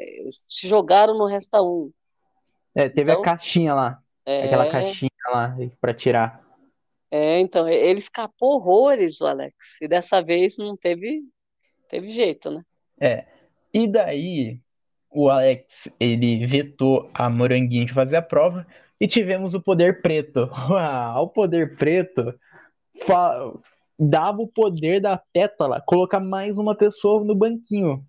Se 0.48 0.68
jogaram 0.68 1.18
no 1.18 1.26
Resta 1.26 1.62
1. 1.62 1.92
É, 2.74 2.88
teve 2.90 3.12
Então, 3.12 3.22
a 3.22 3.26
caixinha 3.26 3.74
lá, 3.74 4.02
aquela 4.26 4.70
caixinha 4.72 5.12
lá 5.30 5.56
pra 5.82 5.94
tirar. 5.94 6.42
é, 7.12 7.40
então, 7.40 7.68
ele 7.68 8.00
escapou 8.00 8.56
horrores, 8.56 9.20
o 9.20 9.28
Alex. 9.28 9.82
E 9.82 9.88
dessa 9.88 10.22
vez 10.22 10.58
não 10.58 10.78
teve, 10.78 11.24
teve 11.90 12.10
jeito, 12.10 12.50
né? 12.52 12.64
É. 13.00 13.26
E 13.74 13.88
daí, 13.88 14.60
o 15.12 15.30
Alex, 15.30 15.90
ele 16.00 16.46
vetou 16.46 17.10
a 17.14 17.30
Moranguinho 17.30 17.86
de 17.86 17.94
fazer 17.94 18.16
a 18.16 18.22
prova 18.22 18.66
e 19.00 19.08
tivemos 19.08 19.54
o 19.54 19.62
poder 19.62 20.02
preto. 20.02 20.50
Uau, 20.70 21.24
o 21.26 21.30
poder 21.30 21.76
preto 21.76 22.34
fa- 23.06 23.54
dava 23.98 24.42
o 24.42 24.48
poder 24.48 25.00
da 25.02 25.22
Pétala 25.34 25.82
colocar 25.86 26.20
mais 26.20 26.58
uma 26.58 26.76
pessoa 26.76 27.24
no 27.24 27.36
banquinho. 27.36 28.06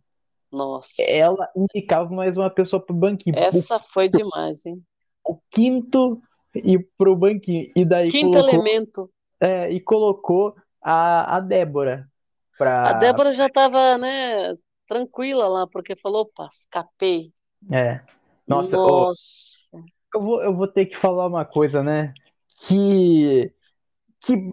Nossa, 0.51 1.03
Ela 1.03 1.49
indicava 1.55 2.09
mais 2.15 2.37
uma 2.37 2.49
pessoa 2.49 2.81
pro 2.85 2.95
banquinho. 2.95 3.39
Essa 3.39 3.79
foi 3.79 4.09
demais, 4.09 4.65
hein? 4.65 4.83
o 5.25 5.39
quinto 5.51 6.23
e 6.55 6.79
pro 6.79 7.15
banquinho. 7.15 7.71
E 7.77 7.85
daí 7.85 8.11
Quinto 8.11 8.31
colocou, 8.33 8.51
elemento. 8.51 9.11
é, 9.41 9.71
e 9.71 9.81
colocou 9.81 10.57
a, 10.83 11.37
a 11.37 11.41
Débora 11.41 12.09
A 12.55 12.57
pra. 12.57 12.93
Débora 12.95 13.33
já 13.35 13.47
estava, 13.47 13.99
né, 13.99 14.55
tranquila 14.87 15.47
lá, 15.49 15.67
porque 15.67 15.95
falou, 15.95 16.23
opa, 16.23 16.49
escapei. 16.51 17.31
É. 17.71 18.01
Nossa, 18.47 18.77
Nossa, 18.77 19.85
eu 20.15 20.23
vou, 20.23 20.43
eu 20.43 20.55
vou 20.55 20.69
ter 20.69 20.87
que 20.87 20.97
falar 20.97 21.27
uma 21.27 21.45
coisa, 21.45 21.83
né? 21.83 22.13
Que. 22.67 23.53
Que. 24.21 24.53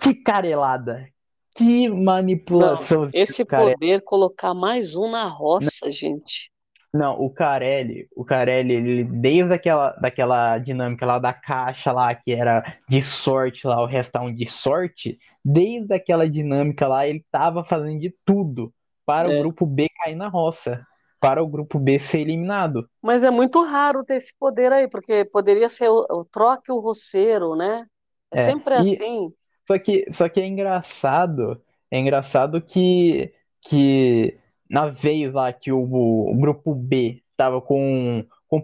Que 0.00 0.14
carelada. 0.14 1.08
Que 1.54 1.88
não, 1.88 2.02
manipulação 2.02 3.08
esse 3.12 3.44
cara. 3.44 3.72
poder 3.72 4.02
colocar 4.02 4.54
mais 4.54 4.96
um 4.96 5.10
na 5.10 5.26
roça, 5.26 5.90
gente. 5.90 6.50
Não, 6.92 7.18
o 7.18 7.30
Carelli, 7.30 8.06
o 8.14 8.22
Carelli, 8.22 8.74
ele, 8.74 9.04
desde 9.04 9.54
aquela, 9.54 9.92
daquela 9.92 10.58
dinâmica 10.58 11.06
lá 11.06 11.18
da 11.18 11.32
caixa 11.32 11.90
lá, 11.90 12.14
que 12.14 12.32
era 12.32 12.62
de 12.86 13.00
sorte 13.00 13.66
lá, 13.66 13.82
o 13.82 13.86
restão 13.86 14.32
de 14.32 14.46
sorte, 14.46 15.18
desde 15.42 15.94
aquela 15.94 16.28
dinâmica 16.28 16.86
lá, 16.86 17.06
ele 17.06 17.24
tava 17.30 17.64
fazendo 17.64 17.98
de 17.98 18.14
tudo 18.26 18.74
para 19.06 19.32
é. 19.32 19.38
o 19.38 19.40
grupo 19.40 19.64
B 19.64 19.88
cair 20.04 20.14
na 20.14 20.28
roça, 20.28 20.86
para 21.22 21.40
o 21.40 21.46
grupo 21.46 21.78
B 21.78 22.00
ser 22.00 22.18
eliminado. 22.18 22.90
Mas 23.00 23.22
é 23.22 23.30
muito 23.30 23.62
raro 23.62 24.04
ter 24.04 24.16
esse 24.16 24.36
poder 24.36 24.72
aí, 24.72 24.88
porque 24.88 25.24
poderia 25.24 25.68
ser 25.68 25.88
o, 25.88 26.04
o 26.10 26.24
troque 26.24 26.72
o 26.72 26.80
roceiro, 26.80 27.54
né? 27.54 27.86
É, 28.32 28.40
é 28.40 28.42
sempre 28.42 28.74
e, 28.74 28.78
assim. 28.78 29.32
Só 29.64 29.78
que, 29.78 30.04
só 30.12 30.28
que 30.28 30.40
é 30.40 30.46
engraçado, 30.46 31.62
é 31.92 32.00
engraçado 32.00 32.60
que, 32.60 33.32
que 33.60 34.36
na 34.68 34.86
vez 34.86 35.32
lá 35.32 35.52
que 35.52 35.70
o, 35.70 35.80
o 35.80 36.36
grupo 36.36 36.74
B 36.74 37.22
tava 37.36 37.62
com, 37.62 38.26
com, 38.48 38.60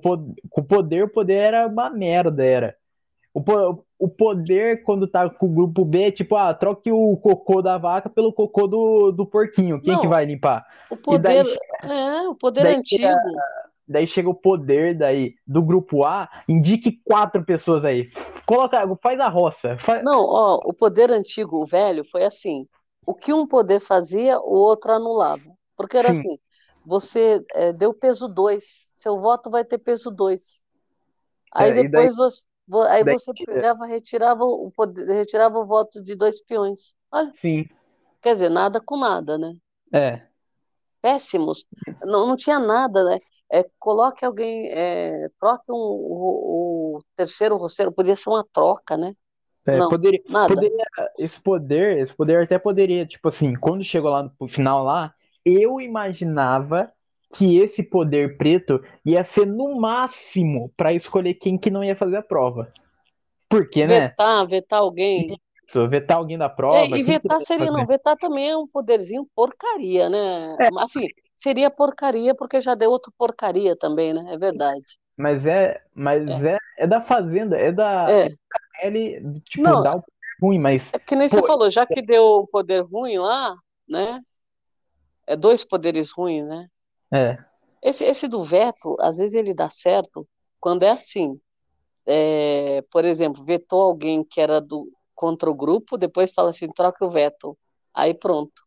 com 0.51 0.63
poder, 0.65 1.05
o 1.05 1.09
poder 1.09 1.37
era 1.37 1.69
uma 1.69 1.89
merda, 1.89 2.45
era. 2.45 2.77
O, 3.39 3.85
o 3.99 4.09
poder, 4.09 4.83
quando 4.83 5.07
tá 5.07 5.29
com 5.29 5.47
o 5.47 5.55
grupo 5.55 5.85
B, 5.85 6.03
é 6.03 6.11
tipo, 6.11 6.37
ah, 6.37 6.53
troque 6.55 6.91
o 6.91 7.17
cocô 7.17 7.63
da 7.63 7.79
vaca 7.79 8.09
pelo 8.09 8.33
cocô 8.33 8.67
do, 8.67 9.13
do 9.13 9.27
porquinho. 9.27 9.81
Quem 9.81 9.95
Não, 9.95 10.01
que 10.01 10.09
vai 10.09 10.25
limpar? 10.25 10.67
O 10.91 10.97
poder, 10.97 11.45
daí, 11.45 11.91
é, 11.91 12.29
o 12.29 12.35
poder 12.35 12.63
daí 12.63 12.77
antigo. 12.77 13.03
Chega, 13.03 13.23
daí 13.87 14.07
chega 14.07 14.29
o 14.29 14.35
poder 14.35 14.95
daí 14.95 15.35
do 15.47 15.63
grupo 15.63 16.05
A, 16.05 16.29
indique 16.49 17.01
quatro 17.05 17.45
pessoas 17.45 17.85
aí. 17.85 18.09
Coloca, 18.47 18.83
faz 19.03 19.21
a 19.21 19.29
roça. 19.29 19.77
Faz... 19.79 20.03
Não, 20.03 20.25
ó, 20.25 20.61
o 20.65 20.73
poder 20.73 21.11
antigo, 21.11 21.63
o 21.63 21.67
velho, 21.67 22.05
foi 22.05 22.25
assim. 22.25 22.67
O 23.07 23.15
que 23.15 23.33
um 23.33 23.47
poder 23.47 23.81
fazia, 23.81 24.39
o 24.39 24.55
outro 24.55 24.93
anulava. 24.93 25.51
Porque 25.77 25.97
era 25.97 26.15
Sim. 26.15 26.21
assim, 26.21 26.39
você 26.85 27.45
é, 27.53 27.73
deu 27.73 27.95
peso 27.95 28.29
2, 28.29 28.93
seu 28.97 29.21
voto 29.21 29.51
vai 29.51 29.65
ter 29.65 29.79
peso 29.79 30.11
2. 30.11 30.63
Aí 31.55 31.71
é, 31.71 31.83
depois 31.83 32.15
daí, 32.15 32.17
você, 32.17 32.48
aí 32.89 33.05
você 33.05 33.33
pegava, 33.47 33.87
retirava 33.87 34.45
o 34.45 34.71
poder, 34.71 35.07
retirava 35.07 35.59
o 35.59 35.67
voto 35.67 36.03
de 36.03 36.15
dois 36.15 36.43
peões. 36.43 36.95
Olha. 37.11 37.31
Sim. 37.35 37.67
Quer 38.21 38.33
dizer, 38.35 38.51
nada 38.51 38.81
com 38.81 38.97
nada, 38.99 39.39
né? 39.39 39.55
É. 39.93 40.23
Péssimos. 41.01 41.67
Não, 42.03 42.27
não 42.27 42.37
tinha 42.37 42.59
nada, 42.59 43.05
né? 43.05 43.19
É, 43.51 43.65
coloque 43.79 44.25
alguém, 44.25 44.69
é, 44.71 45.29
troque 45.39 45.73
um, 45.73 45.77
o, 45.77 46.97
o 46.97 47.03
terceiro 47.17 47.57
roceiro, 47.57 47.93
podia 47.93 48.17
ser 48.17 48.29
uma 48.29 48.45
troca, 48.53 48.97
né? 48.97 49.15
É, 49.67 49.79
não, 49.79 49.89
poderia, 49.89 50.21
nada. 50.29 50.55
poderia, 50.55 50.85
esse 51.19 51.41
poder, 51.41 51.99
esse 51.99 52.15
poder 52.15 52.43
até 52.43 52.59
poderia, 52.59 53.07
tipo 53.07 53.29
assim, 53.29 53.55
quando 53.55 53.85
chegou 53.85 54.11
lá 54.11 54.31
no 54.39 54.49
final 54.49 54.83
lá, 54.83 55.15
eu 55.45 55.81
imaginava 55.81 56.93
que 57.35 57.59
esse 57.59 57.83
poder 57.83 58.37
preto 58.37 58.83
ia 59.05 59.23
ser 59.23 59.47
no 59.47 59.79
máximo 59.81 60.73
para 60.77 60.93
escolher 60.93 61.35
quem 61.35 61.59
que 61.59 61.71
não 61.71 61.85
ia 61.85 61.97
fazer 61.97 62.17
a 62.17 62.23
prova. 62.23 62.73
Porque, 63.49 63.87
né? 63.87 64.09
Vetar, 64.09 64.47
vetar 64.47 64.81
alguém. 64.81 65.39
Isso, 65.67 65.89
vetar 65.89 66.17
alguém 66.17 66.39
da 66.39 66.49
prova. 66.49 66.79
É, 66.79 66.89
e 66.89 67.03
vetar 67.03 67.41
seria, 67.41 67.71
não, 67.71 67.87
vetar 67.87 68.17
também 68.17 68.51
é 68.51 68.57
um 68.57 68.67
poderzinho 68.67 69.29
porcaria, 69.35 70.09
né? 70.09 70.57
É. 70.59 70.69
Assim, 70.79 71.07
seria 71.35 71.71
porcaria 71.71 72.35
porque 72.35 72.61
já 72.61 72.75
deu 72.75 72.91
outro 72.91 73.13
porcaria 73.17 73.77
também, 73.77 74.13
né? 74.13 74.33
É 74.33 74.39
verdade. 74.39 74.99
Mas 75.17 75.45
é, 75.45 75.83
mas 75.95 76.45
é, 76.45 76.55
é, 76.55 76.59
é 76.85 76.87
da 76.87 77.01
fazenda, 77.01 77.57
é 77.57 77.73
da 77.73 78.11
é. 78.11 78.29
Ele, 78.81 79.41
tipo, 79.41 79.65
não, 79.65 79.83
dá 79.83 79.91
o 79.91 80.01
poder 80.01 80.37
ruim, 80.41 80.59
mas 80.59 80.95
É 80.95 80.99
que 81.01 81.17
nem 81.17 81.29
pô, 81.29 81.35
você 81.37 81.47
falou, 81.47 81.69
já 81.69 81.85
que 81.85 82.01
deu 82.01 82.23
o 82.23 82.47
poder 82.47 82.83
ruim 82.83 83.19
lá, 83.19 83.57
né? 83.89 84.21
é 85.29 85.37
dois 85.37 85.63
poderes 85.63 86.11
ruins, 86.11 86.47
né? 86.49 86.69
É. 87.13 87.39
Esse, 87.83 88.05
esse 88.05 88.29
do 88.29 88.45
veto, 88.45 88.97
às 89.01 89.19
vezes 89.19 89.35
ele 89.35 89.55
dá 89.55 89.69
certo 89.69 90.27
quando 90.61 90.83
é 90.83 90.91
assim. 90.91 91.41
É, 92.07 92.83
por 92.91 93.05
exemplo, 93.05 93.45
vetou 93.45 93.83
alguém 93.83 94.25
que 94.25 94.41
era 94.41 94.61
do 94.61 94.91
contra 95.15 95.51
o 95.51 95.55
grupo, 95.55 95.99
depois 95.99 96.33
fala 96.33 96.51
assim, 96.51 96.69
troca 96.69 97.05
o 97.05 97.11
veto. 97.11 97.59
Aí 97.93 98.15
pronto. 98.15 98.63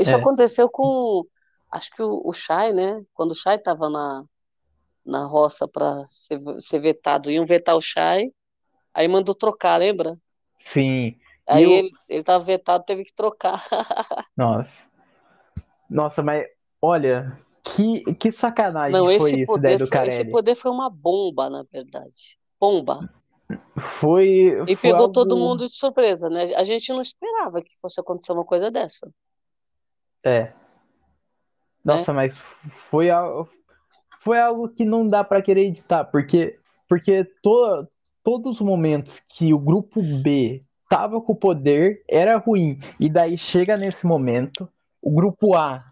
Isso 0.00 0.12
é. 0.12 0.14
aconteceu 0.14 0.68
com, 0.70 1.22
acho 1.70 1.90
que 1.90 2.02
o, 2.02 2.22
o 2.24 2.32
Chay, 2.32 2.72
né? 2.72 3.04
Quando 3.12 3.32
o 3.32 3.34
Chay 3.34 3.56
estava 3.56 3.90
na, 3.90 4.24
na 5.04 5.26
roça 5.26 5.68
para 5.68 6.06
ser, 6.08 6.40
ser 6.62 6.78
vetado, 6.78 7.30
iam 7.30 7.44
vetar 7.44 7.76
o 7.76 7.82
Chay, 7.82 8.32
aí 8.94 9.06
mandou 9.06 9.34
trocar, 9.34 9.76
lembra? 9.76 10.16
Sim. 10.58 11.14
Aí 11.46 11.64
eu... 11.64 11.70
ele, 11.70 11.90
ele 12.08 12.22
tava 12.22 12.42
vetado, 12.42 12.84
teve 12.84 13.04
que 13.04 13.12
trocar. 13.12 13.62
Nossa. 14.34 14.90
Nossa, 15.90 16.22
mas 16.22 16.46
olha, 16.80 17.38
que, 17.74 18.14
que 18.14 18.30
sacanagem 18.30 18.92
Não, 18.92 19.06
foi 19.18 19.40
isso 19.40 19.58
daí 19.58 19.76
do 19.76 19.88
Carelli. 19.88 20.10
Esse 20.10 20.24
poder 20.30 20.56
foi 20.56 20.70
uma 20.70 20.90
bomba, 20.90 21.48
na 21.48 21.64
verdade. 21.70 22.38
Bomba. 22.60 23.08
Foi. 23.76 24.62
E 24.66 24.76
foi 24.76 24.90
pegou 24.90 25.02
algo... 25.02 25.12
todo 25.12 25.36
mundo 25.36 25.66
de 25.66 25.76
surpresa, 25.76 26.28
né? 26.28 26.54
A 26.54 26.64
gente 26.64 26.92
não 26.92 27.02
esperava 27.02 27.62
que 27.62 27.76
fosse 27.80 28.00
acontecer 28.00 28.32
uma 28.32 28.44
coisa 28.44 28.70
dessa. 28.70 29.10
É. 30.24 30.52
Nossa, 31.84 32.12
né? 32.12 32.16
mas 32.16 32.36
foi 32.36 33.10
algo, 33.10 33.48
foi 34.20 34.38
algo 34.38 34.68
que 34.68 34.84
não 34.84 35.06
dá 35.06 35.24
para 35.24 35.42
querer 35.42 35.66
editar, 35.66 36.04
porque, 36.04 36.58
porque 36.88 37.24
to, 37.42 37.86
todos 38.22 38.60
os 38.60 38.60
momentos 38.60 39.20
que 39.28 39.52
o 39.52 39.58
grupo 39.58 40.00
B 40.22 40.60
tava 40.88 41.20
com 41.20 41.32
o 41.32 41.36
poder 41.36 42.04
era 42.08 42.36
ruim. 42.36 42.78
E 43.00 43.08
daí 43.08 43.36
chega 43.36 43.76
nesse 43.76 44.06
momento 44.06 44.68
o 45.00 45.10
grupo 45.10 45.54
A, 45.54 45.84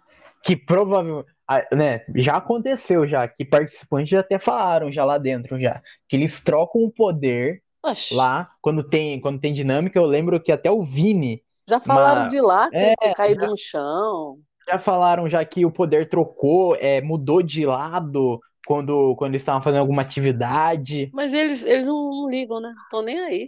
que 0.44 0.54
provavelmente, 0.54 1.28
né, 1.72 2.04
já 2.14 2.36
aconteceu 2.36 3.06
já, 3.06 3.26
que 3.26 3.44
participantes 3.44 4.10
já 4.10 4.20
até 4.20 4.38
falaram 4.38 4.90
já 4.90 5.04
lá 5.04 5.18
dentro 5.18 5.60
já, 5.60 5.82
que 6.08 6.16
eles 6.16 6.40
trocam 6.40 6.82
o 6.82 6.90
poder 6.90 7.62
Oxi. 7.82 8.14
lá, 8.14 8.50
quando 8.60 8.82
tem, 8.82 9.20
quando 9.20 9.40
tem 9.40 9.52
dinâmica, 9.52 9.98
eu 9.98 10.06
lembro 10.06 10.40
que 10.40 10.52
até 10.52 10.70
o 10.70 10.82
Vini... 10.82 11.42
Já 11.68 11.80
falaram 11.80 12.22
uma... 12.22 12.28
de 12.28 12.40
lá, 12.40 12.68
que 12.70 12.76
é, 12.76 12.94
ter 12.96 13.14
caído 13.14 13.42
já, 13.42 13.46
no 13.48 13.56
chão. 13.56 14.38
Já 14.68 14.78
falaram 14.78 15.28
já 15.28 15.44
que 15.44 15.64
o 15.64 15.70
poder 15.70 16.08
trocou, 16.08 16.76
é, 16.76 17.00
mudou 17.00 17.42
de 17.42 17.64
lado 17.64 18.40
quando, 18.66 19.14
quando 19.16 19.32
eles 19.32 19.42
estavam 19.42 19.62
fazendo 19.62 19.80
alguma 19.80 20.02
atividade. 20.02 21.10
Mas 21.12 21.32
eles, 21.32 21.64
eles 21.64 21.86
não, 21.86 22.10
não 22.10 22.30
ligam, 22.30 22.60
né? 22.60 22.72
Estão 22.84 23.02
nem 23.02 23.18
aí. 23.18 23.46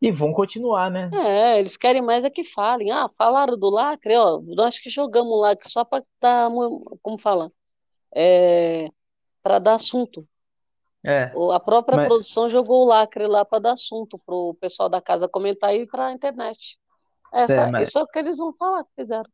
E 0.00 0.10
vão 0.10 0.32
continuar, 0.32 0.90
né? 0.90 1.10
É, 1.12 1.58
eles 1.58 1.76
querem 1.76 2.02
mais 2.02 2.24
é 2.24 2.30
que 2.30 2.44
falem. 2.44 2.90
Ah, 2.90 3.08
falaram 3.16 3.56
do 3.56 3.70
lacre, 3.70 4.14
ó. 4.16 4.40
Nós 4.42 4.78
que 4.78 4.90
jogamos 4.90 5.40
lacre 5.40 5.70
só 5.70 5.84
para 5.84 6.04
dar, 6.20 6.50
como 7.02 7.18
fala, 7.18 7.50
é, 8.14 8.90
para 9.42 9.58
dar 9.58 9.74
assunto. 9.74 10.26
É. 11.04 11.32
A 11.52 11.60
própria 11.60 11.96
mas... 11.96 12.08
produção 12.08 12.48
jogou 12.48 12.82
o 12.82 12.88
lacre 12.88 13.26
lá 13.26 13.44
para 13.44 13.60
dar 13.60 13.72
assunto 13.72 14.18
para 14.18 14.34
o 14.34 14.54
pessoal 14.54 14.88
da 14.88 15.00
casa 15.00 15.28
comentar 15.28 15.74
e 15.74 15.86
para 15.86 16.08
a 16.08 16.12
internet. 16.12 16.78
Essa, 17.32 17.62
é, 17.62 17.70
mas... 17.70 17.88
Isso 17.88 17.98
é 17.98 18.02
o 18.02 18.06
que 18.06 18.18
eles 18.18 18.36
vão 18.36 18.52
falar 18.54 18.82
que 18.82 18.90
fizeram. 18.94 19.30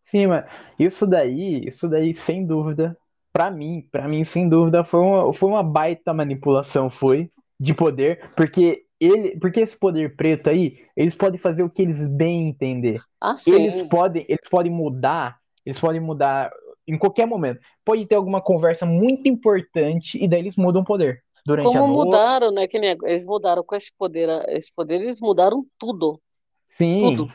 Sim, 0.00 0.28
mas 0.28 0.46
isso 0.78 1.06
daí, 1.06 1.62
isso 1.66 1.88
daí, 1.88 2.14
sem 2.14 2.46
dúvida, 2.46 2.96
para 3.32 3.50
mim, 3.50 3.86
para 3.92 4.08
mim, 4.08 4.24
sem 4.24 4.48
dúvida, 4.48 4.82
foi 4.82 5.00
uma, 5.00 5.32
foi 5.32 5.48
uma 5.48 5.62
baita 5.62 6.12
manipulação, 6.12 6.90
foi, 6.90 7.30
de 7.58 7.74
poder, 7.74 8.30
porque 8.34 8.86
ele, 9.00 9.38
porque 9.38 9.60
esse 9.60 9.76
poder 9.76 10.14
preto 10.14 10.50
aí, 10.50 10.78
eles 10.94 11.14
podem 11.14 11.40
fazer 11.40 11.62
o 11.62 11.70
que 11.70 11.82
eles 11.82 12.04
bem 12.06 12.48
entender. 12.48 13.00
Ah. 13.20 13.34
Eles 13.46 13.82
podem, 13.84 14.26
eles 14.28 14.48
podem 14.48 14.70
mudar, 14.70 15.38
eles 15.64 15.80
podem 15.80 16.00
mudar 16.00 16.52
em 16.86 16.98
qualquer 16.98 17.26
momento. 17.26 17.60
Pode 17.84 18.06
ter 18.06 18.16
alguma 18.16 18.40
conversa 18.40 18.84
muito 18.84 19.28
importante 19.28 20.22
e 20.22 20.28
daí 20.28 20.40
eles 20.40 20.56
mudam 20.56 20.82
o 20.82 20.84
poder. 20.84 21.22
Durante 21.46 21.68
Como 21.68 21.84
a 21.84 21.88
mudaram, 21.88 22.52
né? 22.52 22.66
Que 22.66 22.78
nem, 22.78 22.96
eles 23.04 23.24
mudaram 23.24 23.64
com 23.64 23.74
esse 23.74 23.90
poder, 23.96 24.28
esse 24.50 24.70
poder, 24.72 25.00
eles 25.00 25.20
mudaram 25.20 25.64
tudo. 25.78 26.20
Sim. 26.68 27.16
Tudo. 27.16 27.32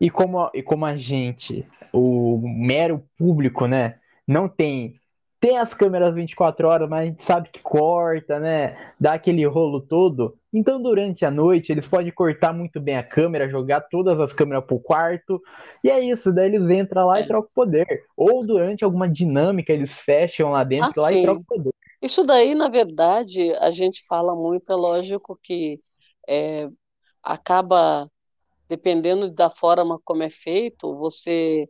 E 0.00 0.10
como, 0.10 0.50
e 0.54 0.62
como 0.62 0.86
a 0.86 0.96
gente, 0.96 1.66
o 1.92 2.40
mero 2.42 3.04
público, 3.18 3.66
né, 3.66 3.98
não 4.26 4.48
tem 4.48 4.99
tem 5.40 5.56
as 5.56 5.72
câmeras 5.72 6.14
24 6.14 6.68
horas, 6.68 6.88
mas 6.88 7.00
a 7.00 7.04
gente 7.06 7.24
sabe 7.24 7.48
que 7.50 7.60
corta, 7.60 8.38
né? 8.38 8.76
Dá 9.00 9.14
aquele 9.14 9.46
rolo 9.46 9.80
todo. 9.80 10.36
Então, 10.52 10.80
durante 10.82 11.24
a 11.24 11.30
noite, 11.30 11.72
eles 11.72 11.88
podem 11.88 12.12
cortar 12.12 12.52
muito 12.52 12.78
bem 12.78 12.98
a 12.98 13.02
câmera, 13.02 13.48
jogar 13.48 13.80
todas 13.80 14.20
as 14.20 14.34
câmeras 14.34 14.64
pro 14.64 14.78
quarto. 14.78 15.40
E 15.82 15.88
é 15.88 15.98
isso, 15.98 16.30
daí 16.30 16.46
eles 16.46 16.68
entram 16.68 17.06
lá 17.06 17.20
e 17.20 17.26
trocam 17.26 17.48
o 17.50 17.54
poder. 17.54 18.04
Ou 18.14 18.46
durante 18.46 18.84
alguma 18.84 19.08
dinâmica, 19.08 19.72
eles 19.72 19.98
fecham 19.98 20.50
lá 20.50 20.62
dentro 20.62 21.00
ah, 21.00 21.04
lá 21.04 21.12
e 21.12 21.22
trocam 21.22 21.42
o 21.42 21.44
poder. 21.46 21.70
Isso 22.02 22.22
daí, 22.22 22.54
na 22.54 22.68
verdade, 22.68 23.52
a 23.54 23.70
gente 23.70 24.04
fala 24.06 24.34
muito, 24.34 24.70
é 24.70 24.76
lógico 24.76 25.38
que 25.42 25.80
é, 26.28 26.68
acaba, 27.22 28.10
dependendo 28.68 29.30
da 29.30 29.48
forma 29.48 29.98
como 30.04 30.22
é 30.22 30.30
feito, 30.30 30.94
você 30.98 31.66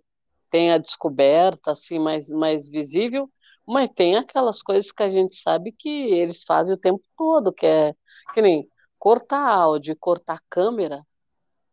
tem 0.51 0.73
a 0.73 0.79
descoberta 0.79 1.71
assim 1.71 2.01
mais, 2.01 2.29
mais 2.31 2.69
visível, 2.69 3.31
mas 3.71 3.89
tem 3.91 4.17
aquelas 4.17 4.63
coisas 4.63 4.91
que 4.91 5.03
a 5.03 5.09
gente 5.09 5.37
sabe 5.37 5.73
que 5.73 5.89
eles 5.89 6.43
fazem 6.43 6.75
o 6.75 6.79
tempo 6.79 7.03
todo, 7.17 7.53
que 7.53 7.67
é 7.67 7.95
que 8.35 8.43
nem 8.43 8.69
cortar 8.99 9.47
áudio, 9.47 9.97
cortar 9.99 10.41
câmera. 10.49 11.03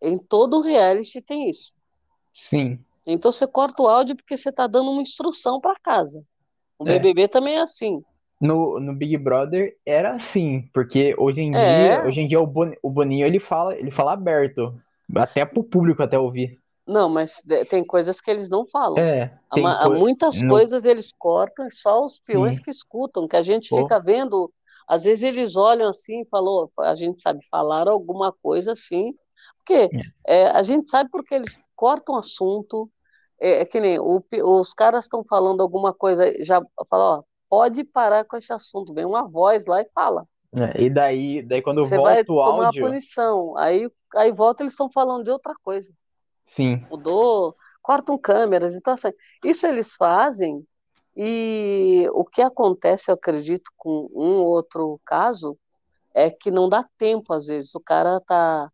Em 0.01 0.17
todo 0.17 0.57
o 0.57 0.61
reality 0.61 1.21
tem 1.21 1.49
isso. 1.49 1.73
Sim. 2.33 2.79
Então 3.05 3.31
você 3.31 3.47
corta 3.47 3.81
o 3.81 3.87
áudio 3.87 4.15
porque 4.15 4.37
você 4.37 4.49
está 4.49 4.67
dando 4.67 4.91
uma 4.91 5.01
instrução 5.01 5.59
para 5.59 5.79
casa. 5.79 6.23
O 6.77 6.85
BBB 6.85 7.23
é. 7.23 7.27
também 7.27 7.55
é 7.55 7.61
assim. 7.61 8.03
No, 8.39 8.79
no 8.79 8.93
Big 8.93 9.17
Brother 9.17 9.75
era 9.83 10.11
assim, 10.11 10.69
porque 10.71 11.15
hoje 11.17 11.41
em 11.41 11.55
é. 11.55 11.81
dia, 11.81 12.07
hoje 12.07 12.21
em 12.21 12.27
dia 12.27 12.39
o, 12.39 12.45
Bon, 12.45 12.71
o 12.83 12.89
Boninho 12.89 13.25
ele 13.25 13.39
fala, 13.39 13.75
ele 13.75 13.89
fala 13.89 14.13
aberto, 14.13 14.79
até 15.15 15.43
pro 15.43 15.63
público 15.63 16.03
até 16.03 16.19
ouvir. 16.19 16.59
Não, 16.87 17.09
mas 17.09 17.43
tem 17.69 17.83
coisas 17.83 18.21
que 18.21 18.31
eles 18.31 18.49
não 18.49 18.65
falam. 18.65 18.97
É, 18.97 19.37
tem 19.51 19.63
co... 19.63 19.89
Muitas 19.91 20.41
coisas 20.41 20.85
eles 20.85 21.11
cortam, 21.17 21.67
só 21.69 22.03
os 22.03 22.17
peões 22.19 22.57
Sim. 22.57 22.63
que 22.63 22.71
escutam, 22.71 23.27
que 23.27 23.35
a 23.35 23.41
gente 23.41 23.69
Pô. 23.69 23.77
fica 23.77 23.99
vendo. 23.99 24.51
Às 24.87 25.03
vezes 25.03 25.23
eles 25.23 25.57
olham 25.57 25.89
assim 25.89 26.21
e 26.21 26.29
falam, 26.29 26.69
a 26.79 26.95
gente 26.95 27.19
sabe 27.19 27.45
falar 27.51 27.89
alguma 27.89 28.31
coisa 28.31 28.71
assim, 28.71 29.13
porque 29.57 29.89
é. 30.25 30.43
É, 30.43 30.47
a 30.47 30.63
gente 30.63 30.89
sabe 30.89 31.09
porque 31.11 31.35
eles 31.35 31.59
cortam 31.75 32.15
assunto. 32.15 32.89
É, 33.39 33.61
é 33.61 33.65
que 33.65 33.79
nem 33.81 33.99
o, 33.99 34.23
os 34.43 34.73
caras 34.73 35.05
estão 35.05 35.23
falando 35.25 35.61
alguma 35.61 35.93
coisa, 35.93 36.33
já 36.41 36.61
falam, 36.89 37.19
ó, 37.19 37.23
pode 37.49 37.83
parar 37.83 38.23
com 38.23 38.37
esse 38.37 38.53
assunto, 38.53 38.93
vem 38.93 39.05
uma 39.05 39.27
voz 39.27 39.65
lá 39.65 39.81
e 39.81 39.89
fala. 39.93 40.25
É, 40.55 40.83
e 40.83 40.89
daí, 40.89 41.41
daí 41.41 41.61
quando 41.61 41.83
Você 41.83 41.97
volta 41.97 42.13
vai 42.13 42.21
o 42.21 42.25
tomar 42.25 42.65
áudio... 42.67 42.83
punição. 42.85 43.57
Aí, 43.57 43.89
aí 44.15 44.31
volta 44.31 44.63
eles 44.63 44.73
estão 44.73 44.89
falando 44.89 45.25
de 45.25 45.31
outra 45.31 45.53
coisa. 45.61 45.91
Sim. 46.47 46.83
Mudou, 46.89 47.55
cortam 47.81 48.17
câmeras. 48.17 48.73
Então, 48.73 48.93
assim, 48.93 49.11
isso 49.43 49.67
eles 49.67 49.95
fazem 49.95 50.65
e 51.15 52.07
o 52.13 52.23
que 52.23 52.41
acontece, 52.41 53.09
eu 53.09 53.15
acredito, 53.15 53.71
com 53.75 54.07
um 54.13 54.43
outro 54.43 54.99
caso, 55.03 55.57
é 56.13 56.29
que 56.29 56.49
não 56.49 56.69
dá 56.69 56.87
tempo, 56.97 57.33
às 57.33 57.47
vezes. 57.47 57.73
O 57.75 57.79
cara 57.79 58.21
tá, 58.21 58.71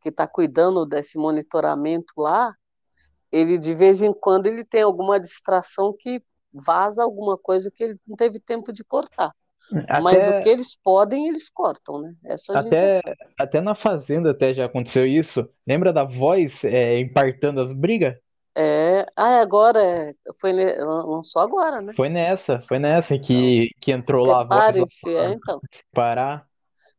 que 0.00 0.08
está 0.08 0.26
cuidando 0.26 0.84
desse 0.84 1.18
monitoramento 1.18 2.14
lá, 2.16 2.54
ele 3.30 3.58
de 3.58 3.74
vez 3.74 4.02
em 4.02 4.12
quando 4.12 4.46
ele 4.46 4.64
tem 4.64 4.82
alguma 4.82 5.20
distração 5.20 5.94
que 5.98 6.22
vaza 6.52 7.02
alguma 7.02 7.38
coisa 7.38 7.70
que 7.70 7.84
ele 7.84 7.96
não 8.06 8.16
teve 8.16 8.40
tempo 8.40 8.72
de 8.72 8.82
cortar. 8.82 9.34
Até, 9.88 10.00
Mas 10.00 10.28
o 10.28 10.40
que 10.40 10.48
eles 10.48 10.76
podem, 10.82 11.28
eles 11.28 11.48
cortam, 11.48 12.00
né? 12.00 12.14
até, 12.50 13.00
até 13.38 13.60
na 13.60 13.74
Fazenda 13.74 14.30
até 14.30 14.54
já 14.54 14.66
aconteceu 14.66 15.06
isso. 15.06 15.48
Lembra 15.66 15.92
da 15.92 16.04
voz 16.04 16.64
é, 16.64 16.98
impartando 16.98 17.60
as 17.60 17.72
brigas? 17.72 18.14
É, 18.54 19.06
ah, 19.16 19.40
agora 19.40 19.82
é, 19.82 20.14
foi 20.38 20.52
lançou 20.52 21.40
agora, 21.40 21.80
né? 21.80 21.94
Foi 21.96 22.10
nessa, 22.10 22.62
foi 22.68 22.78
nessa 22.78 23.18
que, 23.18 23.64
então, 23.64 23.78
que 23.80 23.92
entrou 23.92 24.26
lá 24.26 24.40
a 24.42 24.44
voz. 24.44 24.94
Se 24.94 25.08
é, 25.08 25.32
então. 25.32 25.60
Parar. 25.92 26.46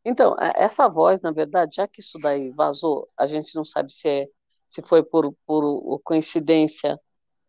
Então, 0.04 0.36
essa 0.38 0.88
voz, 0.88 1.20
na 1.22 1.30
verdade, 1.30 1.76
já 1.76 1.86
que 1.86 2.00
isso 2.00 2.18
daí 2.18 2.50
vazou, 2.50 3.08
a 3.16 3.26
gente 3.26 3.54
não 3.54 3.64
sabe 3.64 3.92
se 3.92 4.08
é 4.08 4.26
se 4.66 4.82
foi 4.82 5.02
por, 5.04 5.32
por 5.46 6.00
coincidência 6.02 6.98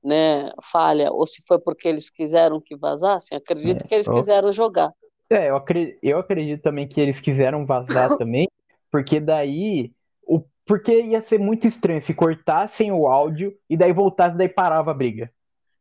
né, 0.03 0.51
falha, 0.61 1.11
ou 1.11 1.25
se 1.25 1.43
foi 1.47 1.57
porque 1.57 1.87
eles 1.87 2.09
quiseram 2.11 2.61
que 2.61 2.75
vazassem, 2.75 3.35
acredito 3.35 3.83
é, 3.83 3.87
que 3.87 3.95
eles 3.95 4.07
quiseram 4.07 4.53
jogar. 4.53 4.93
É, 5.29 5.49
eu 5.49 5.55
acredito, 5.55 5.99
eu 6.03 6.19
acredito 6.19 6.61
também 6.61 6.87
que 6.87 7.01
eles 7.01 7.19
quiseram 7.19 7.65
vazar 7.65 8.15
também, 8.17 8.47
porque 8.91 9.19
daí 9.19 9.93
o 10.23 10.43
porque 10.65 10.99
ia 10.99 11.21
ser 11.21 11.39
muito 11.39 11.67
estranho 11.67 12.01
se 12.01 12.13
cortassem 12.13 12.91
o 12.91 13.07
áudio 13.07 13.55
e 13.69 13.77
daí 13.77 13.93
voltasse, 13.93 14.35
daí 14.35 14.49
parava 14.49 14.91
a 14.91 14.95
briga. 14.95 15.31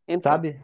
Então, 0.07 0.31
sabe? 0.31 0.61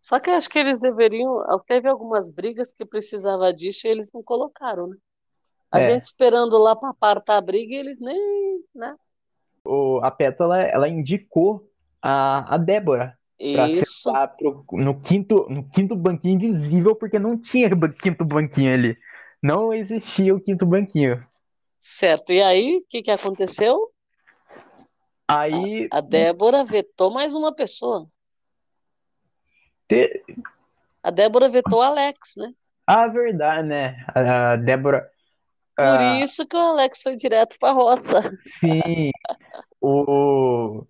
Só 0.00 0.20
que 0.20 0.30
acho 0.30 0.48
que 0.48 0.58
eles 0.58 0.78
deveriam. 0.78 1.44
Teve 1.66 1.88
algumas 1.88 2.30
brigas 2.30 2.72
que 2.72 2.86
precisava 2.86 3.52
disso 3.52 3.86
e 3.86 3.90
eles 3.90 4.08
não 4.14 4.22
colocaram, 4.22 4.86
né? 4.86 4.96
A 5.70 5.80
é. 5.80 5.90
gente 5.90 6.02
esperando 6.02 6.56
lá 6.56 6.74
para 6.76 6.90
apartar 6.90 7.36
a 7.36 7.40
briga 7.40 7.74
e 7.74 7.78
eles 7.78 7.98
nem. 8.00 8.64
Né? 8.74 8.96
O, 9.64 10.00
a 10.02 10.10
Pétala, 10.10 10.62
ela 10.62 10.88
indicou 10.88 11.68
a, 12.00 12.54
a 12.54 12.56
Débora 12.56 13.17
sentar 13.84 14.36
pro, 14.36 14.64
no, 14.72 15.00
quinto, 15.00 15.46
no 15.48 15.68
quinto 15.68 15.94
banquinho 15.94 16.34
invisível, 16.34 16.96
porque 16.96 17.18
não 17.18 17.38
tinha 17.38 17.68
quinto 18.02 18.24
banquinho 18.24 18.74
ali. 18.74 18.98
Não 19.42 19.72
existia 19.72 20.34
o 20.34 20.40
quinto 20.40 20.66
banquinho. 20.66 21.24
Certo. 21.78 22.32
E 22.32 22.42
aí, 22.42 22.78
o 22.78 22.86
que, 22.88 23.02
que 23.02 23.10
aconteceu? 23.10 23.92
Aí. 25.28 25.88
A, 25.92 25.98
a 25.98 26.00
Débora 26.00 26.64
vetou 26.64 27.10
mais 27.10 27.34
uma 27.34 27.54
pessoa. 27.54 28.06
Te... 29.86 30.24
A 31.02 31.10
Débora 31.10 31.48
vetou 31.48 31.78
o 31.78 31.82
Alex, 31.82 32.34
né? 32.36 32.52
Ah, 32.86 33.06
verdade, 33.06 33.68
né? 33.68 34.04
A 34.14 34.56
Débora. 34.56 35.08
Por 35.76 36.24
isso 36.24 36.44
que 36.44 36.56
o 36.56 36.60
Alex 36.60 37.02
foi 37.02 37.14
direto 37.14 37.56
pra 37.60 37.70
roça. 37.70 38.36
Sim. 38.58 39.10
o 39.80 40.84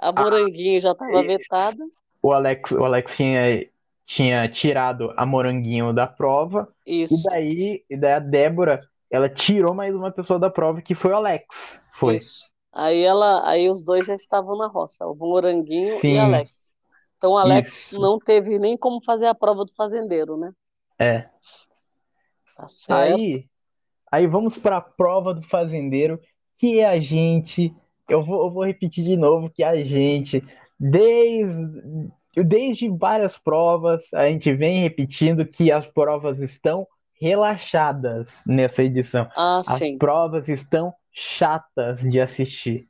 a 0.00 0.12
Moranguinho 0.12 0.78
ah, 0.78 0.80
já 0.80 0.92
estava 0.92 1.22
vetada. 1.22 1.84
O 2.22 2.32
Alex, 2.32 2.72
o 2.72 2.84
Alex 2.84 3.16
tinha, 3.16 3.68
tinha 4.06 4.48
tirado 4.48 5.12
a 5.16 5.26
Moranguinho 5.26 5.92
da 5.92 6.06
prova. 6.06 6.68
Isso. 6.86 7.14
E 7.14 7.22
daí, 7.30 7.84
e 7.90 7.96
daí 7.96 8.12
a 8.14 8.18
Débora, 8.18 8.80
ela 9.10 9.28
tirou 9.28 9.74
mais 9.74 9.94
uma 9.94 10.10
pessoa 10.10 10.38
da 10.38 10.48
prova, 10.48 10.80
que 10.80 10.94
foi 10.94 11.12
o 11.12 11.16
Alex. 11.16 11.80
Foi. 11.92 12.16
Isso. 12.16 12.48
Aí 12.72 13.02
ela, 13.02 13.46
aí 13.48 13.68
os 13.68 13.82
dois 13.82 14.06
já 14.06 14.14
estavam 14.14 14.56
na 14.56 14.68
roça, 14.68 15.06
o 15.06 15.14
Moranguinho 15.14 15.98
Sim. 15.98 16.14
e 16.14 16.16
o 16.16 16.20
Alex. 16.20 16.74
Então 17.18 17.32
o 17.32 17.36
Alex 17.36 17.92
Isso. 17.92 18.00
não 18.00 18.18
teve 18.18 18.58
nem 18.58 18.76
como 18.78 19.02
fazer 19.04 19.26
a 19.26 19.34
prova 19.34 19.64
do 19.64 19.74
fazendeiro, 19.74 20.38
né? 20.38 20.52
É. 20.98 21.28
Tá 22.56 22.68
certo. 22.68 23.14
Aí, 23.14 23.44
aí 24.10 24.26
vamos 24.26 24.56
para 24.56 24.78
a 24.78 24.80
prova 24.80 25.34
do 25.34 25.42
fazendeiro, 25.42 26.20
que 26.54 26.78
é 26.78 26.86
a 26.86 27.00
gente 27.00 27.74
eu 28.10 28.24
vou, 28.24 28.46
eu 28.46 28.50
vou 28.50 28.64
repetir 28.64 29.04
de 29.04 29.16
novo 29.16 29.50
que 29.50 29.62
a 29.62 29.76
gente, 29.82 30.42
desde, 30.78 32.10
desde 32.36 32.88
várias 32.88 33.38
provas, 33.38 34.02
a 34.12 34.26
gente 34.26 34.52
vem 34.52 34.80
repetindo 34.80 35.46
que 35.46 35.70
as 35.70 35.86
provas 35.86 36.40
estão 36.40 36.86
relaxadas 37.20 38.42
nessa 38.46 38.82
edição. 38.82 39.28
Ah, 39.36 39.60
as 39.66 39.78
sim. 39.78 39.98
provas 39.98 40.48
estão 40.48 40.92
chatas 41.12 42.00
de 42.00 42.20
assistir. 42.20 42.88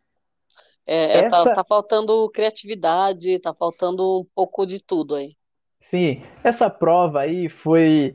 É, 0.86 1.18
é 1.18 1.30
tá, 1.30 1.38
Essa... 1.38 1.44
tá, 1.50 1.54
tá 1.56 1.64
faltando 1.64 2.30
criatividade, 2.30 3.38
tá 3.40 3.52
faltando 3.54 4.20
um 4.20 4.26
pouco 4.34 4.66
de 4.66 4.82
tudo 4.82 5.14
aí. 5.14 5.36
Sim, 5.80 6.22
essa 6.44 6.68
prova 6.68 7.20
aí 7.20 7.48
foi. 7.48 8.14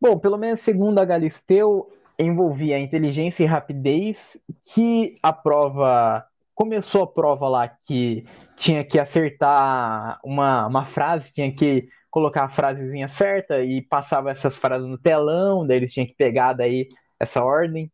Bom, 0.00 0.18
pelo 0.18 0.38
menos 0.38 0.60
segundo 0.60 0.98
a 0.98 1.04
Galisteu, 1.04 1.92
envolvia 2.18 2.78
inteligência 2.78 3.42
e 3.42 3.46
rapidez, 3.46 4.40
que 4.64 5.14
a 5.22 5.32
prova 5.32 6.26
começou 6.60 7.04
a 7.04 7.06
prova 7.06 7.48
lá 7.48 7.66
que 7.66 8.26
tinha 8.54 8.84
que 8.84 8.98
acertar 8.98 10.20
uma, 10.22 10.66
uma 10.66 10.84
frase, 10.84 11.32
tinha 11.32 11.50
que 11.50 11.88
colocar 12.10 12.44
a 12.44 12.48
frasezinha 12.50 13.08
certa 13.08 13.62
e 13.62 13.80
passava 13.80 14.30
essas 14.30 14.56
frases 14.56 14.86
no 14.86 14.98
telão, 14.98 15.66
daí 15.66 15.78
eles 15.78 15.90
tinham 15.90 16.06
que 16.06 16.12
pegar 16.12 16.52
daí 16.52 16.90
essa 17.18 17.42
ordem 17.42 17.90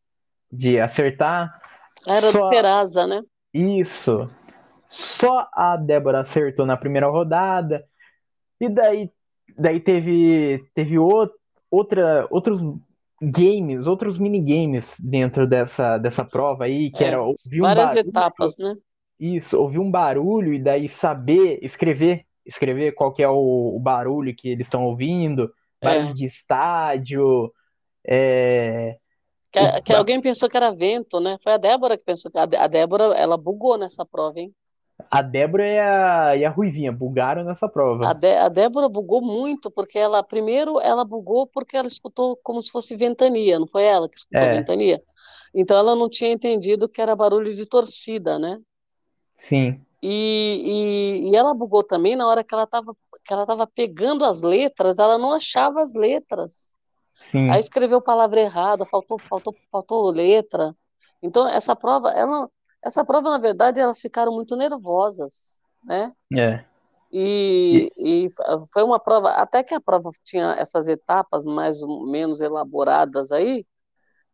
de 0.51 0.81
acertar. 0.81 1.57
Era 2.05 2.33
Só... 2.33 2.41
do 2.41 2.49
Serasa, 2.49 3.07
né? 3.07 3.23
Isso. 3.55 4.29
Só 4.89 5.49
a 5.55 5.77
Débora 5.77 6.23
acertou 6.23 6.67
na 6.67 6.77
primeira 6.77 7.07
rodada. 7.07 7.85
E 8.61 8.69
daí, 8.69 9.13
daí 9.57 9.79
teve, 9.79 10.69
teve 10.75 10.99
outra, 10.99 12.27
outros 12.33 12.63
games, 13.21 13.87
outros 13.87 14.19
minigames 14.19 14.97
dentro 15.01 15.47
dessa, 15.47 15.99
dessa 15.99 16.25
prova 16.25 16.65
aí, 16.65 16.91
que 16.91 17.03
é, 17.03 17.09
era 17.09 17.23
ouvir 17.23 17.61
um 17.61 17.65
várias 17.65 17.87
barulho, 17.87 18.09
etapas, 18.09 18.59
né? 18.59 18.77
Isso, 19.19 19.59
ouvir 19.59 19.79
um 19.79 19.91
barulho 19.91 20.53
e 20.53 20.59
daí 20.59 20.89
saber 20.89 21.59
escrever, 21.63 22.27
escrever 22.45 22.93
qual 22.93 23.13
que 23.13 23.23
é 23.23 23.29
o, 23.29 23.75
o 23.75 23.81
barulho 23.81 24.35
que 24.37 24.49
eles 24.49 24.67
estão 24.67 24.85
ouvindo, 24.85 25.51
barulho 25.83 26.11
é. 26.11 26.13
de 26.13 26.25
estádio, 26.25 27.53
é... 28.07 28.97
Que, 29.51 29.83
que, 29.83 29.93
alguém 29.95 30.21
pensou 30.21 30.51
que 30.51 30.57
era 30.57 30.75
vento, 30.75 31.19
né? 31.19 31.39
Foi 31.43 31.53
a 31.53 31.57
Débora 31.57 31.97
que 31.97 32.05
pensou 32.05 32.31
que 32.31 32.39
a 32.39 32.67
Débora, 32.67 33.05
ela 33.15 33.39
bugou 33.39 33.79
nessa 33.79 34.05
prova, 34.05 34.39
hein? 34.39 34.53
A 35.11 35.23
Débora 35.23 35.67
e 35.69 35.79
a, 35.79 36.37
e 36.37 36.45
a 36.45 36.51
Ruivinha 36.51 36.91
bugaram 36.91 37.45
nessa 37.45 37.69
prova. 37.69 38.09
A, 38.09 38.13
de, 38.13 38.35
a 38.35 38.49
Débora 38.49 38.89
bugou 38.89 39.21
muito, 39.21 39.71
porque 39.71 39.99
ela, 39.99 40.23
primeiro, 40.23 40.81
ela 40.81 41.05
bugou 41.05 41.47
porque 41.47 41.77
ela 41.77 41.87
escutou 41.87 42.39
como 42.43 42.63
se 42.63 42.71
fosse 42.71 42.97
ventania, 42.97 43.59
não 43.59 43.67
foi 43.67 43.85
ela 43.85 44.09
que 44.09 44.17
escutou 44.17 44.43
é. 44.43 44.57
ventania? 44.57 45.03
Então 45.55 45.77
ela 45.77 45.95
não 45.95 46.09
tinha 46.09 46.33
entendido 46.33 46.89
que 46.89 47.01
era 47.01 47.15
barulho 47.15 47.55
de 47.55 47.67
torcida, 47.67 48.39
né? 48.39 48.59
Sim. 49.35 49.81
E, 50.03 51.21
e, 51.23 51.31
e 51.31 51.37
ela 51.37 51.55
bugou 51.55 51.83
também 51.83 52.17
na 52.17 52.27
hora 52.27 52.45
que 52.45 52.55
ela 52.55 52.65
estava 52.65 53.67
pegando 53.67 54.25
as 54.25 54.43
letras, 54.43 54.99
ela 54.99 55.19
não 55.19 55.33
achava 55.33 55.83
as 55.83 55.95
letras. 55.95 56.77
Sim. 57.19 57.51
Aí 57.51 57.61
escreveu 57.61 58.01
palavra 58.01 58.41
errada, 58.41 58.87
faltou, 58.87 59.19
faltou, 59.19 59.55
faltou 59.71 60.11
letra. 60.11 60.75
Então, 61.23 61.49
essa 61.49 61.75
prova, 61.75 62.11
ela, 62.11 62.49
essa 62.87 63.05
prova, 63.05 63.31
na 63.31 63.39
verdade, 63.39 63.81
elas 63.81 64.01
ficaram 64.01 64.33
muito 64.33 64.55
nervosas, 64.55 65.61
né? 65.85 66.13
É. 66.33 66.65
E, 67.13 67.91
e, 67.97 68.29
foi 68.73 68.85
uma 68.85 69.01
prova, 69.01 69.31
até 69.31 69.65
que 69.65 69.75
a 69.75 69.81
prova 69.81 70.11
tinha 70.25 70.53
essas 70.53 70.87
etapas 70.87 71.45
mais 71.45 71.83
ou 71.83 72.07
menos 72.07 72.41
elaboradas 72.41 73.33
aí, 73.33 73.67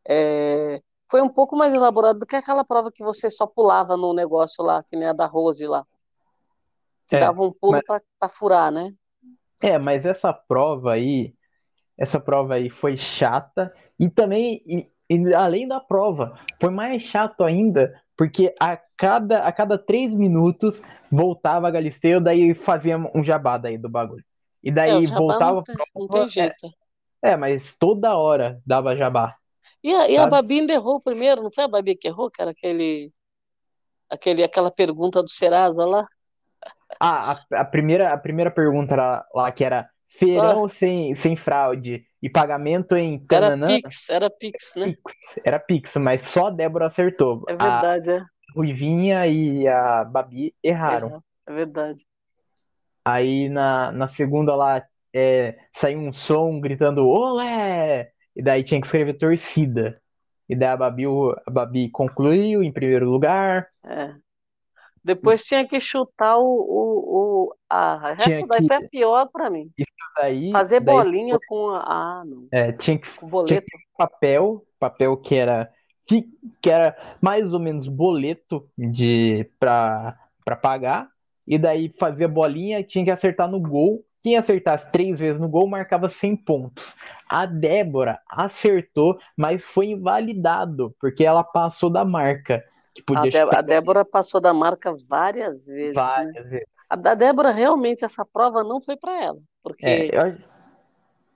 é, 0.06 0.82
foi 1.10 1.22
um 1.22 1.30
pouco 1.30 1.56
mais 1.56 1.72
elaborado 1.72 2.18
do 2.18 2.26
que 2.26 2.36
aquela 2.36 2.62
prova 2.62 2.92
que 2.92 3.02
você 3.02 3.30
só 3.30 3.46
pulava 3.46 3.96
no 3.96 4.12
negócio 4.12 4.62
lá, 4.62 4.82
que 4.82 4.96
nem 4.96 5.08
a 5.08 5.12
da 5.14 5.26
Rose 5.26 5.66
lá. 5.66 5.86
É, 7.10 7.20
dava 7.20 7.42
um 7.42 7.52
pulo 7.52 7.80
mas... 7.88 8.02
para 8.18 8.28
furar, 8.28 8.70
né? 8.70 8.92
É, 9.62 9.78
mas 9.78 10.04
essa 10.04 10.32
prova 10.32 10.92
aí, 10.92 11.34
essa 11.96 12.20
prova 12.20 12.54
aí 12.54 12.68
foi 12.68 12.98
chata 12.98 13.74
e 13.98 14.10
também, 14.10 14.62
e, 14.66 14.90
e 15.08 15.34
além 15.34 15.66
da 15.66 15.80
prova, 15.80 16.38
foi 16.60 16.70
mais 16.70 17.02
chato 17.02 17.44
ainda 17.44 18.02
porque 18.16 18.54
a 18.60 18.76
cada, 18.96 19.44
a 19.46 19.52
cada 19.52 19.78
três 19.78 20.14
minutos 20.14 20.80
voltava 21.10 21.68
a 21.68 21.70
Galisteu, 21.70 22.20
daí 22.20 22.54
fazia 22.54 22.98
um 23.14 23.22
jabá 23.22 23.58
daí 23.58 23.78
do 23.78 23.88
bagulho. 23.88 24.24
E 24.62 24.70
É, 24.84 25.00
daí 25.00 25.06
jabá 25.08 25.40
voltava 25.40 25.62
não 25.62 25.62
tem, 25.64 25.76
não 25.98 26.08
tem 26.08 26.28
jeito. 26.28 26.72
é, 27.22 27.32
é, 27.32 27.36
mas 27.36 27.76
toda 27.76 28.16
hora 28.16 28.60
dava 28.66 28.96
jabá, 28.96 29.36
E 29.82 29.90
a, 29.94 30.08
e 30.08 30.16
a? 30.16 30.26
Babi 30.26 30.60
ainda 30.60 30.72
errou 30.72 31.00
primeiro, 31.00 31.42
não 31.42 31.50
foi 31.52 31.64
a 31.64 31.68
Babi 31.68 31.96
que 31.96 32.08
errou, 32.08 32.30
que 32.30 32.40
era 32.42 32.50
aquele, 32.52 33.12
aquele, 34.10 34.42
aquela 34.44 34.70
pergunta 34.70 35.22
do 35.22 35.28
Serasa 35.30 35.84
lá? 35.86 36.06
Ah, 37.00 37.32
a, 37.52 37.60
a 37.62 37.64
primeira, 37.64 38.12
a 38.12 38.18
primeira 38.18 38.50
pergunta 38.50 38.94
lá 39.34 39.50
que 39.52 39.64
era 39.64 39.90
Só 40.12 40.18
feirão 40.18 40.68
sem, 40.68 41.14
sem 41.14 41.34
fraude 41.36 42.04
e 42.22 42.28
pagamento 42.30 42.94
em 42.96 43.14
era 43.30 43.50
tananã, 43.50 43.66
Pix, 43.80 44.10
era 44.10 44.30
Pix, 44.30 44.72
né? 44.76 44.86
Pix, 44.86 45.14
era 45.44 45.58
Pix, 45.58 45.96
mas 45.96 46.22
só 46.22 46.46
a 46.46 46.50
Débora 46.50 46.86
acertou. 46.86 47.42
É 47.48 47.52
A 47.54 47.56
verdade, 47.56 48.10
é. 48.10 48.20
Ruivinha 48.54 49.26
e 49.26 49.66
a 49.66 50.04
Babi 50.04 50.54
erraram. 50.62 51.08
Erra- 51.08 51.24
É 51.46 51.52
verdade. 51.52 52.04
Aí 53.04 53.48
na, 53.48 53.90
na 53.90 54.06
segunda 54.06 54.54
lá 54.54 54.84
é, 55.12 55.58
saiu 55.72 55.98
um 55.98 56.12
som 56.12 56.60
gritando 56.60 57.06
Olé! 57.08 58.12
E 58.34 58.42
daí 58.42 58.62
tinha 58.62 58.80
que 58.80 58.86
escrever 58.86 59.14
torcida. 59.14 60.00
E 60.48 60.54
daí 60.54 60.68
a 60.68 60.76
Babi, 60.76 61.04
a 61.46 61.50
Babi 61.50 61.90
concluiu 61.90 62.62
em 62.62 62.72
primeiro 62.72 63.10
lugar. 63.10 63.66
É. 63.84 64.14
Depois 65.04 65.42
tinha 65.42 65.66
que 65.66 65.80
chutar 65.80 66.38
o, 66.38 66.44
o, 66.44 67.48
o 67.48 67.54
a 67.68 68.14
Tinha 68.16 68.36
essa 68.36 68.46
daí 68.46 68.60
que. 68.60 68.66
foi 68.66 68.76
a 68.76 68.88
pior 68.88 69.28
pra 69.32 69.50
mim. 69.50 69.70
Isso 69.76 69.90
daí, 70.16 70.52
Fazer 70.52 70.80
daí 70.80 70.94
bolinha 70.94 71.38
com 71.48 71.70
a, 71.70 71.80
ah, 71.80 72.24
não, 72.24 72.46
é, 72.52 72.72
tinha 72.72 72.98
que, 72.98 73.08
com 73.08 73.44
tinha 73.44 73.60
boleto. 73.60 73.62
que 73.62 73.70
ter 73.70 73.82
papel, 73.96 74.64
papel 74.78 75.16
que 75.16 75.34
era, 75.34 75.70
que, 76.06 76.28
que 76.60 76.70
era 76.70 76.96
mais 77.20 77.52
ou 77.52 77.58
menos 77.58 77.88
boleto 77.88 78.68
de 78.76 79.50
para 79.58 80.16
para 80.44 80.56
pagar. 80.56 81.08
E 81.46 81.58
daí 81.58 81.92
fazia 81.98 82.28
bolinha, 82.28 82.82
tinha 82.82 83.04
que 83.04 83.10
acertar 83.10 83.48
no 83.48 83.60
gol. 83.60 84.04
Quem 84.22 84.36
acertasse 84.36 84.90
três 84.92 85.18
vezes 85.18 85.40
no 85.40 85.48
gol 85.48 85.68
marcava 85.68 86.08
100 86.08 86.36
pontos. 86.36 86.96
A 87.28 87.44
Débora 87.44 88.20
acertou, 88.28 89.18
mas 89.36 89.64
foi 89.64 89.86
invalidado, 89.86 90.94
porque 91.00 91.24
ela 91.24 91.42
passou 91.42 91.90
da 91.90 92.04
marca, 92.04 92.64
que 92.94 93.02
A, 93.12 93.26
podia 93.26 93.30
Dé- 93.32 93.38
chutar 93.38 93.58
a 93.58 93.62
Débora 93.62 94.04
passou 94.04 94.40
da 94.40 94.52
marca 94.54 94.94
várias 95.08 95.66
vezes, 95.66 96.14
né? 96.16 96.34
várias 96.34 96.48
vezes. 96.48 96.66
A 96.90 96.96
da 96.96 97.14
Débora 97.14 97.52
realmente 97.52 98.04
essa 98.04 98.24
prova 98.26 98.64
não 98.64 98.80
foi 98.82 98.96
para 98.96 99.22
ela, 99.24 99.40
É, 99.80 99.94
porque 100.02 100.14
eu- 100.16 100.38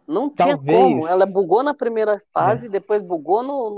não 0.06 0.34
tinha 0.34 0.56
como. 0.58 1.06
Ela 1.06 1.26
talvez, 1.26 1.26
bugou 1.26 1.62
na 1.62 1.74
primeira 1.74 2.18
é, 2.36 2.56
fase, 2.56 2.68
depois 2.68 3.02
bugou 3.02 3.42
no, 3.42 3.70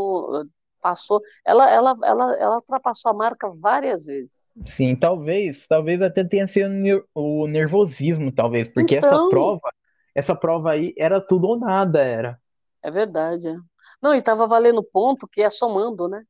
no- 0.45 0.51
passou. 0.81 1.21
Ela, 1.45 1.71
ela, 1.71 1.95
ela, 2.05 2.37
ela 2.39 2.57
ultrapassou 2.57 3.11
a 3.11 3.15
marca 3.15 3.51
várias 3.51 4.07
vezes. 4.07 4.53
sim, 4.67 4.95
talvez, 4.97 5.67
talvez 5.67 6.01
até 6.03 6.25
tenha 6.25 6.47
sido 6.47 6.71
o 7.15 7.47
nervosismo, 7.47 8.33
talvez, 8.33 8.69
porque 8.69 8.95
essa 8.97 9.19
Então, 9.19 9.19
prova, 9.19 9.73
essa 10.15 10.35
prova 10.35 10.73
aí 10.73 10.95
era 10.99 11.21
tudo 11.21 11.47
ou 11.49 11.59
nada, 11.59 12.01
era. 12.03 12.41
é 12.83 12.91
verdade. 12.91 13.49
é. 13.49 13.57
Não, 14.03 14.15
e 14.15 14.23
tava 14.23 14.47
valendo 14.47 14.83
ponto 14.83 15.27
que 15.29 15.43
é 15.43 15.51
somando, 15.51 16.09
né? 16.09 16.23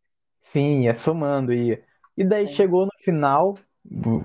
Sim, 0.52 0.88
é 0.88 0.92
somando 0.92 1.52
e 1.52 1.82
e 2.16 2.24
daí 2.24 2.44
É. 2.44 2.46
chegou 2.46 2.84
no 2.84 2.92
final, 3.00 3.54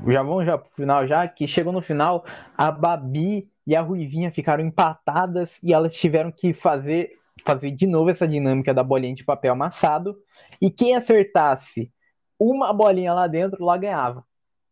já 0.10 0.24
vamos 0.24 0.46
já 0.46 0.58
pro 0.58 0.72
final 0.76 1.06
já, 1.08 1.28
que 1.28 1.48
chegou 1.48 1.72
no 1.72 1.82
final, 1.82 2.26
a 2.58 2.72
Babi 2.72 3.48
e 3.68 3.76
a 3.76 3.82
Ruivinha 3.82 4.32
ficaram 4.32 4.64
empatadas 4.66 5.60
e 5.62 5.72
elas 5.74 5.94
tiveram 5.96 6.32
que 6.32 6.54
fazer 6.54 7.12
fazer 7.46 7.72
de 7.72 7.86
novo 7.86 8.10
essa 8.10 8.28
dinâmica 8.28 8.74
da 8.74 8.84
bolinha 8.84 9.14
de 9.14 9.24
papel 9.24 9.54
amassado 9.54 10.18
e 10.62 10.70
quem 10.72 10.96
acertasse 10.96 11.92
uma 12.40 12.72
bolinha 12.74 13.14
lá 13.14 13.28
dentro, 13.28 13.64
lá 13.64 13.78
ganhava. 13.78 14.26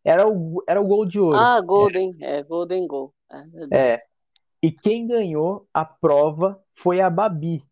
Era 0.04 0.28
o, 0.28 0.64
era 0.68 0.82
o 0.82 0.86
gol 0.88 1.06
de 1.06 1.20
ouro. 1.20 1.38
Ah, 1.38 1.62
Golden, 1.62 2.16
é, 2.22 2.42
Golden 2.44 2.88
Goal. 2.88 3.14
É. 3.72 3.94
É. 3.94 4.00
E 4.64 4.72
quem 4.72 5.06
ganhou 5.08 5.68
a 5.74 5.86
prova 5.86 6.60
foi 6.74 7.02
a 7.02 7.10
Babi. 7.10 7.64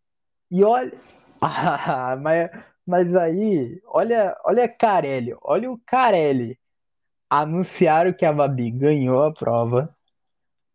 E 0.51 0.63
olha. 0.63 0.91
Ah, 1.41 2.17
mas, 2.19 2.49
mas 2.89 3.15
aí, 3.15 3.79
olha, 3.85 4.35
olha 4.43 4.67
Carelli, 4.67 5.35
olha 5.43 5.71
o 5.71 5.79
Carelli. 5.85 6.59
Anunciaram 7.29 8.11
que 8.11 8.25
a 8.25 8.33
Babi 8.33 8.71
ganhou 8.71 9.23
a 9.23 9.31
prova. 9.31 9.95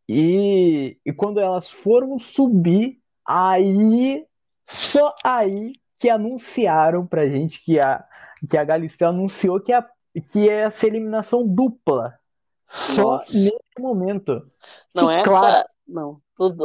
E, 0.08 0.96
e 1.04 1.12
quando 1.12 1.40
elas 1.40 1.68
foram 1.68 2.16
subir, 2.20 3.00
aí, 3.26 4.24
só 4.64 5.12
aí 5.24 5.72
que 5.96 6.08
anunciaram 6.08 7.04
pra 7.04 7.26
gente 7.26 7.60
que 7.64 7.80
a, 7.80 8.04
que 8.48 8.56
a 8.56 8.62
Galisteu 8.62 9.08
anunciou 9.08 9.60
que, 9.60 9.72
a, 9.72 9.84
que 10.30 10.44
ia 10.44 10.70
ser 10.70 10.86
eliminação 10.86 11.44
dupla. 11.44 12.16
Só 12.64 13.14
Nossa. 13.14 13.36
nesse 13.36 13.80
momento. 13.80 14.46
Não, 14.94 15.08
Que 15.08 15.14
essa. 15.14 15.24
claro, 15.24 15.68
Não, 15.88 16.20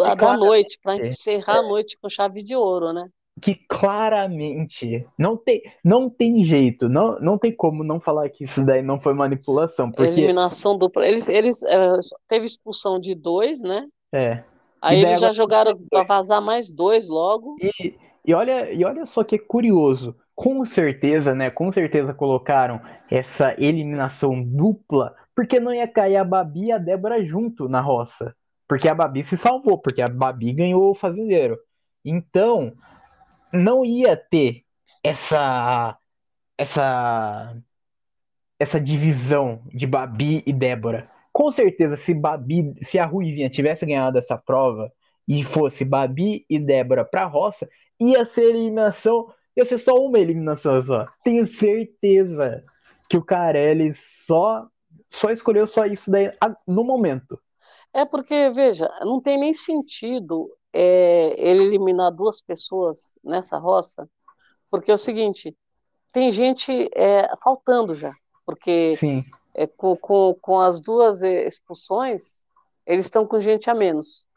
a 0.05 0.13
da 0.13 0.37
noite, 0.37 0.77
para 0.83 1.07
encerrar 1.07 1.57
a 1.57 1.63
noite 1.63 1.97
com 1.97 2.07
chave 2.07 2.43
de 2.43 2.55
ouro, 2.55 2.93
né? 2.93 3.09
Que 3.41 3.55
claramente 3.67 5.05
não 5.17 5.37
tem, 5.37 5.61
não 5.83 6.09
tem 6.09 6.43
jeito, 6.43 6.89
não, 6.89 7.15
não 7.19 7.37
tem 7.37 7.51
como 7.51 7.83
não 7.83 7.99
falar 7.99 8.29
que 8.29 8.43
isso 8.43 8.65
daí 8.65 8.81
não 8.81 8.99
foi 8.99 9.13
manipulação, 9.13 9.91
porque 9.91 10.19
Eliminação 10.19 10.77
dupla. 10.77 11.07
Eles, 11.07 11.29
eles 11.29 11.63
eh, 11.63 11.99
teve 12.27 12.45
expulsão 12.45 12.99
de 12.99 13.15
dois, 13.15 13.61
né? 13.61 13.87
é. 14.13 14.43
Aí 14.81 15.03
eles 15.03 15.19
já 15.19 15.31
jogaram 15.33 15.77
para 15.89 16.03
vazar 16.03 16.41
mais 16.41 16.71
dois 16.71 17.09
logo. 17.09 17.57
E, 17.61 17.95
e 18.25 18.33
olha, 18.33 18.71
e 18.71 18.83
olha 18.85 19.05
só 19.05 19.23
que 19.23 19.37
curioso, 19.37 20.15
com 20.33 20.65
certeza, 20.65 21.35
né? 21.35 21.49
Com 21.49 21.71
certeza 21.71 22.13
colocaram 22.13 22.79
essa 23.11 23.53
eliminação 23.57 24.41
dupla, 24.41 25.13
porque 25.35 25.59
não 25.59 25.73
ia 25.73 25.87
cair 25.87 26.15
a 26.15 26.23
Babi 26.23 26.67
e 26.67 26.71
a 26.71 26.77
Débora 26.77 27.23
junto 27.25 27.67
na 27.67 27.81
roça, 27.81 28.33
porque 28.67 28.87
a 28.87 28.95
Babi 28.95 29.21
se 29.21 29.35
salvou, 29.35 29.77
porque 29.77 30.01
a 30.01 30.07
Babi 30.07 30.53
ganhou 30.53 30.91
o 30.91 30.95
fazendeiro. 30.95 31.57
Então, 32.05 32.73
não 33.53 33.83
ia 33.85 34.15
ter 34.15 34.63
essa 35.03 35.97
essa 36.57 37.55
essa 38.59 38.79
divisão 38.79 39.61
de 39.73 39.87
Babi 39.87 40.43
e 40.45 40.51
Débora. 40.51 41.09
Com 41.31 41.49
certeza, 41.49 41.95
se 41.95 42.13
Babi, 42.13 42.73
se 42.83 42.99
a 42.99 43.05
Ruivinha 43.05 43.49
tivesse 43.49 43.85
ganhado 43.85 44.17
essa 44.17 44.37
prova 44.37 44.91
e 45.25 45.43
fosse 45.43 45.85
Babi 45.85 46.45
e 46.49 46.59
Débora 46.59 47.05
pra 47.05 47.25
roça, 47.25 47.69
ia 47.99 48.25
ser 48.25 48.49
eliminação, 48.49 49.33
ia 49.55 49.63
ser 49.63 49.77
só 49.77 49.95
uma 49.95 50.19
eliminação 50.19 50.81
só. 50.81 51.07
Tenho 51.23 51.47
certeza 51.47 52.63
que 53.09 53.17
o 53.17 53.23
Carelli 53.23 53.93
só 53.93 54.67
só 55.09 55.31
escolheu 55.31 55.65
só 55.65 55.85
isso 55.85 56.11
daí 56.11 56.31
no 56.67 56.83
momento. 56.83 57.39
É 57.93 58.05
porque, 58.05 58.51
veja, 58.51 58.87
não 59.01 59.19
tem 59.19 59.39
nem 59.39 59.53
sentido 59.53 60.49
eh, 60.73 61.35
ele 61.37 61.63
eliminar 61.63 62.11
duas 62.11 62.41
pessoas 62.41 63.17
nessa 63.23 63.57
roça, 63.57 64.09
porque 64.69 64.91
é 64.91 64.93
o 64.93 64.97
seguinte, 64.97 65.55
tem 66.11 66.31
gente 66.31 66.89
eh, 66.95 67.27
faltando 67.43 67.95
já, 67.95 68.13
porque 68.45 68.91
eh, 69.55 69.67
com, 69.67 69.95
com, 69.97 70.35
com 70.41 70.59
as 70.59 70.79
duas 70.79 71.21
expulsões, 71.23 72.43
eles 72.85 73.05
estão 73.05 73.25
com 73.25 73.39
gente 73.39 73.69
a 73.69 73.75
menos. 73.75 74.27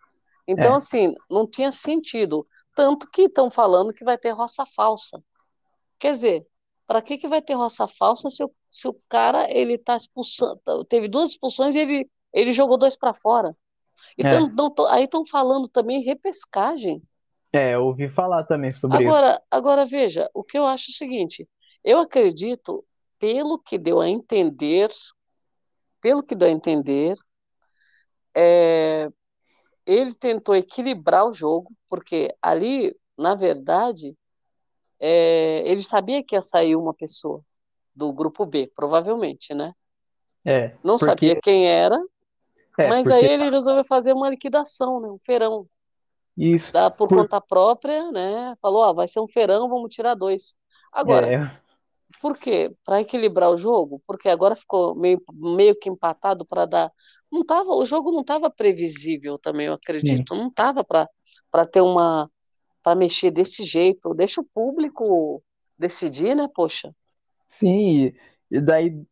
Então, 0.46 0.74
é. 0.74 0.76
assim, 0.76 1.14
não 1.30 1.46
tinha 1.46 1.72
sentido. 1.72 2.46
Tanto 2.74 3.08
que 3.10 3.22
estão 3.22 3.50
falando 3.50 3.92
que 3.92 4.04
vai 4.04 4.18
ter 4.18 4.30
roça 4.30 4.64
falsa. 4.66 5.22
Quer 5.98 6.12
dizer, 6.12 6.46
para 6.86 7.00
que 7.00 7.16
que 7.18 7.28
vai 7.28 7.40
ter 7.40 7.54
roça 7.54 7.86
falsa 7.86 8.28
se 8.28 8.42
o, 8.42 8.50
se 8.70 8.88
o 8.88 8.96
cara 9.08 9.50
ele 9.50 9.78
tá 9.78 9.96
expulsando, 9.96 10.84
teve 10.88 11.08
duas 11.08 11.30
expulsões 11.30 11.74
e 11.74 11.78
ele, 11.78 12.10
ele 12.32 12.52
jogou 12.52 12.76
dois 12.76 12.96
para 12.96 13.14
fora. 13.14 13.56
Então, 14.18 14.48
É. 14.48 14.72
tô- 14.74 14.86
aí 14.86 15.04
estão 15.04 15.24
falando 15.26 15.68
também 15.68 16.00
em 16.00 16.04
repescagem. 16.04 17.02
É, 17.52 17.74
eu 17.74 17.84
ouvi 17.84 18.08
falar 18.08 18.44
também 18.44 18.70
sobre 18.72 19.08
isso. 19.10 19.22
Agora, 19.22 19.42
agora 19.50 19.86
veja, 19.86 20.30
o 20.34 20.44
que 20.44 20.58
eu 20.58 20.66
acho 20.66 20.90
é 20.90 20.92
o 20.92 20.94
seguinte, 20.96 21.48
eu 21.82 21.98
acredito, 21.98 22.84
pelo 23.18 23.58
que 23.58 23.78
deu 23.78 24.00
a 24.00 24.08
entender, 24.08 24.90
pelo 26.02 26.22
que 26.22 26.34
deu 26.34 26.48
a 26.48 26.50
entender, 26.50 27.16
é, 28.36 29.08
ele 29.86 30.14
tentou 30.14 30.54
equilibrar 30.56 31.26
o 31.28 31.32
jogo, 31.34 31.72
porque 31.88 32.34
ali, 32.42 32.96
na 33.18 33.34
verdade, 33.34 34.16
é, 35.00 35.62
ele 35.68 35.82
sabia 35.84 36.24
que 36.24 36.34
ia 36.36 36.42
sair 36.42 36.76
uma 36.76 36.94
pessoa 36.94 37.42
do 37.94 38.12
grupo 38.12 38.46
B, 38.46 38.70
provavelmente, 38.76 39.54
né? 39.54 39.74
É, 40.44 40.76
Não 40.82 40.96
porque 40.98 41.26
sabia 41.26 41.36
quem 41.40 41.66
era, 41.66 41.98
é, 42.78 42.88
mas 42.88 43.06
aí 43.06 43.20
porque 43.20 43.32
ele 43.32 43.50
resolveu 43.50 43.84
fazer 43.84 44.12
uma 44.12 44.30
liquidação, 44.30 45.00
né? 45.00 45.08
Um 45.08 45.18
feirão, 45.24 45.66
isso 46.36 46.72
dá 46.72 46.90
por 46.90 47.08
por 47.08 47.18
conta 47.18 47.40
própria, 47.40 48.10
né? 48.10 48.54
Falou, 48.60 48.82
ó, 48.82 48.92
vai 48.92 49.06
ser 49.06 49.20
um 49.20 49.28
feirão, 49.28 49.68
vamos 49.68 49.94
tirar 49.94 50.14
dois. 50.14 50.56
Agora, 50.92 51.26
é, 51.26 51.62
por 52.20 52.36
quê? 52.36 52.74
Para 52.84 53.00
equilibrar 53.00 53.50
o 53.50 53.56
jogo? 53.56 54.00
Porque 54.06 54.28
agora 54.28 54.56
ficou 54.56 54.94
meio, 54.94 55.22
meio 55.32 55.74
que 55.78 55.88
empatado 55.88 56.46
para 56.46 56.66
dar. 56.66 56.92
Não 57.30 57.44
tava, 57.44 57.70
o 57.70 57.84
jogo 57.84 58.12
não 58.12 58.20
estava 58.20 58.50
previsível 58.50 59.38
também, 59.38 59.66
eu 59.66 59.74
acredito. 59.74 60.34
Sim. 60.34 60.40
Não 60.40 60.48
estava 60.48 60.84
para 60.84 61.66
ter 61.66 61.80
uma. 61.80 62.30
para 62.82 62.94
mexer 62.94 63.30
desse 63.30 63.64
jeito. 63.64 64.14
Deixa 64.14 64.40
o 64.40 64.46
público 64.54 65.42
decidir, 65.78 66.34
né, 66.36 66.48
poxa? 66.54 66.94
Sim, 67.48 68.12
e 68.50 68.60
daí. 68.60 69.02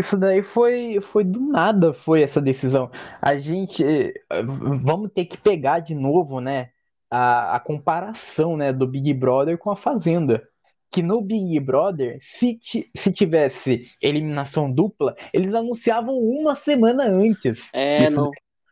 Isso 0.00 0.16
daí 0.16 0.42
foi, 0.42 0.98
foi 1.00 1.24
do 1.24 1.40
nada, 1.40 1.92
foi 1.92 2.22
essa 2.22 2.40
decisão. 2.40 2.90
A 3.20 3.38
gente. 3.38 3.84
Vamos 4.82 5.10
ter 5.14 5.26
que 5.26 5.36
pegar 5.36 5.80
de 5.80 5.94
novo, 5.94 6.40
né? 6.40 6.70
A, 7.10 7.56
a 7.56 7.60
comparação 7.60 8.56
né, 8.56 8.72
do 8.72 8.86
Big 8.86 9.12
Brother 9.12 9.58
com 9.58 9.70
a 9.70 9.76
Fazenda 9.76 10.42
que 10.92 11.02
no 11.02 11.20
Big 11.20 11.60
Brother, 11.60 12.18
se, 12.20 12.58
se 12.96 13.12
tivesse 13.12 13.84
eliminação 14.02 14.70
dupla, 14.70 15.14
eles 15.32 15.54
anunciavam 15.54 16.18
uma 16.18 16.56
semana 16.56 17.04
antes. 17.04 17.70
É, 17.72 18.04
Isso. 18.04 18.16
não. 18.16 18.30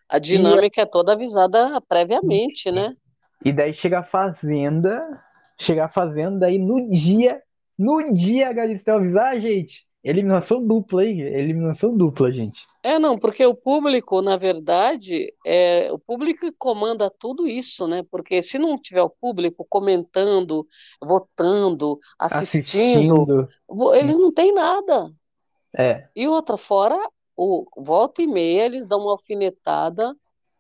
A 0.09 0.19
dinâmica 0.19 0.81
e... 0.81 0.83
é 0.83 0.87
toda 0.87 1.13
avisada 1.13 1.81
previamente, 1.83 2.73
né? 2.73 2.97
E 3.45 3.53
daí 3.53 3.73
chega 3.73 4.01
a 4.01 4.03
Fazenda, 4.03 5.01
chega 5.57 5.85
a 5.85 5.89
Fazenda 5.89 6.51
e 6.51 6.59
no 6.59 6.91
dia, 6.91 7.41
no 7.79 8.13
dia 8.13 8.49
a 8.49 8.53
Galisteu 8.53 8.97
avisar, 8.97 9.37
ah, 9.37 9.39
gente, 9.39 9.87
Eliminação 10.03 10.65
dupla, 10.65 11.05
hein? 11.05 11.21
Eliminação 11.21 11.97
dupla, 11.97 12.31
gente. 12.31 12.65
É, 12.83 12.99
não, 12.99 13.19
porque 13.19 13.45
o 13.45 13.55
público, 13.55 14.23
na 14.23 14.37
verdade, 14.37 15.35
é 15.45 15.91
o 15.93 15.99
público 15.99 16.47
comanda 16.57 17.11
tudo 17.11 17.49
isso, 17.49 17.87
né? 17.89 18.05
Porque 18.09 18.41
se 18.41 18.59
não 18.59 18.77
tiver 18.77 19.03
o 19.03 19.11
público 19.11 19.67
comentando, 19.69 20.67
votando, 21.03 21.99
assistindo, 22.19 23.49
assistindo. 23.69 23.95
eles 23.95 24.17
não 24.17 24.33
têm 24.33 24.55
nada. 24.55 25.13
É. 25.77 26.09
E 26.15 26.29
outra, 26.29 26.57
fora, 26.57 26.97
o 27.37 27.67
volta 27.77 28.23
e 28.23 28.27
meia, 28.27 28.67
eles 28.67 28.87
dão 28.87 29.01
uma 29.01 29.13
alfinetada 29.13 30.15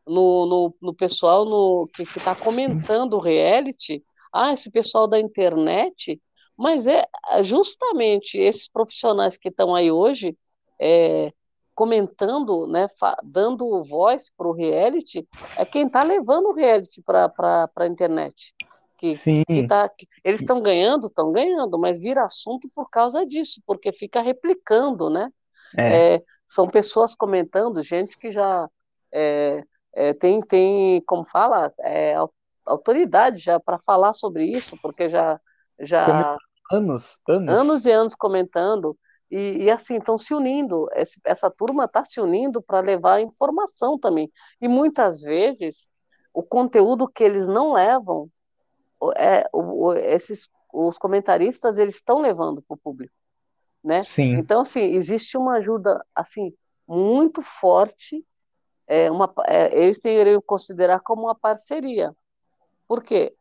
no, 0.06 0.46
no, 0.46 0.74
no 0.82 0.94
pessoal 0.94 1.44
no, 1.44 1.88
que 1.94 2.02
está 2.02 2.34
comentando 2.34 3.14
o 3.14 3.20
reality. 3.20 4.02
Ah, 4.32 4.52
esse 4.52 4.70
pessoal 4.70 5.06
da 5.06 5.20
internet 5.20 6.20
mas 6.58 6.88
é 6.88 7.06
justamente 7.44 8.36
esses 8.36 8.68
profissionais 8.68 9.36
que 9.36 9.48
estão 9.48 9.76
aí 9.76 9.92
hoje 9.92 10.36
é, 10.80 11.32
comentando, 11.72 12.66
né, 12.66 12.88
dando 13.22 13.84
voz 13.84 14.32
para 14.36 14.48
o 14.48 14.52
reality, 14.52 15.24
é 15.56 15.64
quem 15.64 15.86
está 15.86 16.02
levando 16.02 16.46
o 16.46 16.52
reality 16.52 17.00
para 17.00 17.70
a 17.76 17.86
internet. 17.86 18.52
Que, 18.96 19.14
Sim. 19.14 19.44
Que 19.46 19.64
tá, 19.64 19.88
que, 19.88 20.08
eles 20.24 20.40
estão 20.40 20.60
ganhando, 20.60 21.06
estão 21.06 21.30
ganhando, 21.30 21.78
mas 21.78 22.02
vira 22.02 22.24
assunto 22.24 22.68
por 22.74 22.90
causa 22.90 23.24
disso, 23.24 23.62
porque 23.64 23.92
fica 23.92 24.20
replicando, 24.20 25.08
né? 25.08 25.30
É. 25.76 26.14
É, 26.14 26.22
são 26.44 26.66
pessoas 26.66 27.14
comentando, 27.14 27.80
gente 27.80 28.18
que 28.18 28.32
já 28.32 28.68
é, 29.12 29.62
é 29.92 30.12
tem, 30.14 30.40
tem, 30.40 31.00
como 31.02 31.24
fala, 31.24 31.72
é, 31.78 32.16
autoridade 32.66 33.38
já 33.38 33.60
para 33.60 33.78
falar 33.78 34.14
sobre 34.14 34.46
isso, 34.46 34.76
porque 34.82 35.08
já, 35.08 35.40
já 35.78 36.36
Anos, 36.70 37.18
anos. 37.28 37.60
Anos 37.60 37.86
e 37.86 37.90
anos 37.90 38.14
comentando. 38.14 38.96
E, 39.30 39.64
e 39.64 39.70
assim, 39.70 39.96
estão 39.96 40.16
se 40.16 40.34
unindo. 40.34 40.88
Esse, 40.92 41.20
essa 41.24 41.50
turma 41.50 41.84
está 41.84 42.04
se 42.04 42.20
unindo 42.20 42.62
para 42.62 42.80
levar 42.80 43.20
informação 43.20 43.98
também. 43.98 44.30
E 44.60 44.68
muitas 44.68 45.22
vezes, 45.22 45.88
o 46.32 46.42
conteúdo 46.42 47.08
que 47.08 47.24
eles 47.24 47.46
não 47.46 47.72
levam, 47.72 48.30
é, 49.16 49.48
o, 49.52 49.92
esses, 49.94 50.48
os 50.72 50.98
comentaristas, 50.98 51.78
eles 51.78 51.96
estão 51.96 52.20
levando 52.20 52.62
para 52.62 52.74
o 52.74 52.78
público. 52.78 53.14
Né? 53.82 54.02
Sim. 54.02 54.34
Então, 54.34 54.62
assim, 54.62 54.80
existe 54.80 55.36
uma 55.36 55.56
ajuda 55.56 56.04
assim 56.14 56.52
muito 56.86 57.42
forte. 57.42 58.24
É, 58.86 59.10
uma, 59.10 59.32
é, 59.46 59.78
eles 59.78 59.98
teriam 59.98 60.40
que 60.40 60.46
considerar 60.46 61.00
como 61.00 61.22
uma 61.24 61.34
parceria. 61.34 62.14
Por 62.86 63.02
quê? 63.02 63.34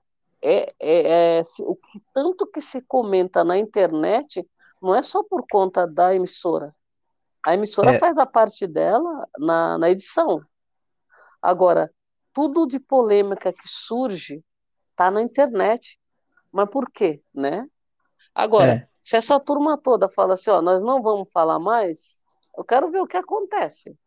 É, 0.48 0.74
é, 0.80 1.40
é 1.40 1.42
o 1.62 1.76
que 1.76 2.00
tanto 2.14 2.48
que 2.48 2.62
se 2.62 2.82
comenta 2.82 3.44
na 3.44 3.58
internet 3.58 4.48
não 4.82 4.96
é 4.96 5.04
só 5.04 5.24
por 5.24 5.46
conta 5.50 5.88
da 5.88 6.14
emissora. 6.14 6.74
A 7.46 7.54
emissora 7.54 7.92
é. 7.92 8.00
faz 8.00 8.18
a 8.18 8.26
parte 8.26 8.68
dela 8.68 9.28
na, 9.38 9.78
na 9.78 9.90
edição. 9.90 10.42
Agora, 11.42 11.92
tudo 12.34 12.68
de 12.68 12.80
polêmica 12.80 13.52
que 13.52 13.68
surge 13.68 14.44
está 14.92 15.10
na 15.12 15.22
internet. 15.22 16.00
Mas 16.52 16.70
por 16.70 16.90
quê, 16.90 17.22
né? 17.34 17.68
Agora, 18.34 18.72
é. 18.72 18.88
se 19.02 19.16
essa 19.16 19.40
turma 19.40 19.78
toda 19.78 20.08
fala 20.10 20.34
assim, 20.34 20.50
ó, 20.50 20.62
nós 20.62 20.82
não 20.84 21.02
vamos 21.02 21.32
falar 21.32 21.60
mais, 21.60 22.24
eu 22.58 22.64
quero 22.64 22.90
ver 22.90 23.02
o 23.02 23.08
que 23.08 23.18
acontece. 23.18 23.98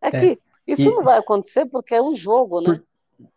É, 0.00 0.08
é. 0.08 0.10
que 0.10 0.42
isso 0.66 0.88
e... 0.88 0.94
não 0.94 1.02
vai 1.02 1.18
acontecer 1.18 1.66
porque 1.66 1.94
é 1.94 2.02
um 2.02 2.14
jogo, 2.14 2.60
né? 2.60 2.82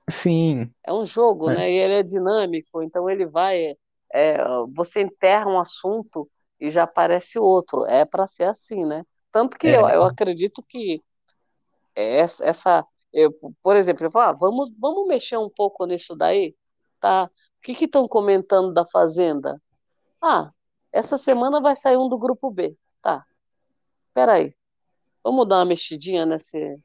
Sim. 0.10 0.72
É 0.86 0.94
um 0.94 1.06
jogo, 1.06 1.50
é. 1.50 1.56
né? 1.56 1.72
E 1.72 1.78
ele 1.78 1.94
é 1.94 2.04
dinâmico, 2.04 2.82
então 2.82 3.10
ele 3.10 3.26
vai. 3.26 3.76
É, 4.12 4.38
você 4.74 5.02
enterra 5.02 5.48
um 5.48 5.60
assunto 5.60 6.30
e 6.60 6.72
já 6.72 6.84
aparece 6.84 7.40
outro. 7.40 7.86
É 7.86 8.06
para 8.06 8.28
ser 8.28 8.46
assim, 8.46 8.86
né? 8.86 9.06
Tanto 9.32 9.58
que 9.58 9.68
é. 9.68 9.76
eu, 9.76 9.88
eu, 9.88 10.04
acredito 10.04 10.64
que 10.64 11.02
essa. 11.96 12.86
Eu, 13.12 13.34
por 13.64 13.76
exemplo, 13.76 14.06
eu 14.06 14.12
falo, 14.12 14.30
ah, 14.30 14.34
vamos, 14.34 14.72
vamos 14.78 15.08
mexer 15.08 15.38
um 15.38 15.50
pouco 15.50 15.86
nisso 15.86 16.16
daí? 16.16 16.56
Tá. 17.00 17.26
O 17.26 17.62
que 17.62 17.86
estão 17.86 18.08
comentando 18.08 18.74
da 18.74 18.86
Fazenda? 18.86 19.62
Ah, 20.22 20.52
essa 20.92 21.18
semana 21.18 21.62
vai 21.62 21.76
sair 21.76 21.98
um 21.98 22.10
do 22.10 22.18
grupo 22.18 22.52
B. 22.52 22.76
Tá. 23.02 23.26
Peraí. 24.14 24.54
Vamos 25.24 25.48
dar 25.48 25.58
uma 25.58 25.66
mexidinha 25.66 26.26
nesse, 26.26 26.80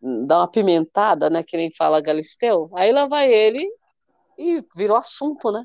dar 0.00 0.38
uma 0.38 0.50
pimentada, 0.50 1.28
né? 1.28 1.42
Que 1.42 1.56
nem 1.56 1.70
fala 1.70 2.00
Galisteu. 2.00 2.70
Aí 2.74 2.92
lá 2.92 3.06
vai 3.06 3.32
ele 3.32 3.66
e 4.38 4.62
virou 4.74 4.96
assunto, 4.96 5.50
né? 5.50 5.64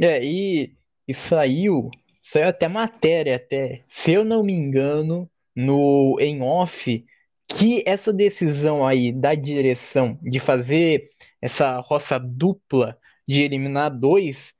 É, 0.00 0.22
e, 0.24 0.76
e 1.06 1.14
saiu, 1.14 1.90
saiu 2.22 2.48
até 2.48 2.68
matéria, 2.68 3.36
até, 3.36 3.84
se 3.88 4.12
eu 4.12 4.24
não 4.24 4.42
me 4.42 4.52
engano, 4.52 5.30
no 5.54 6.16
em 6.20 6.42
off, 6.42 7.04
que 7.46 7.82
essa 7.86 8.12
decisão 8.12 8.86
aí 8.86 9.12
da 9.12 9.34
direção 9.34 10.18
de 10.22 10.40
fazer 10.40 11.08
essa 11.40 11.78
roça 11.80 12.18
dupla 12.18 12.98
de 13.26 13.42
eliminar 13.42 13.90
dois, 13.90 14.52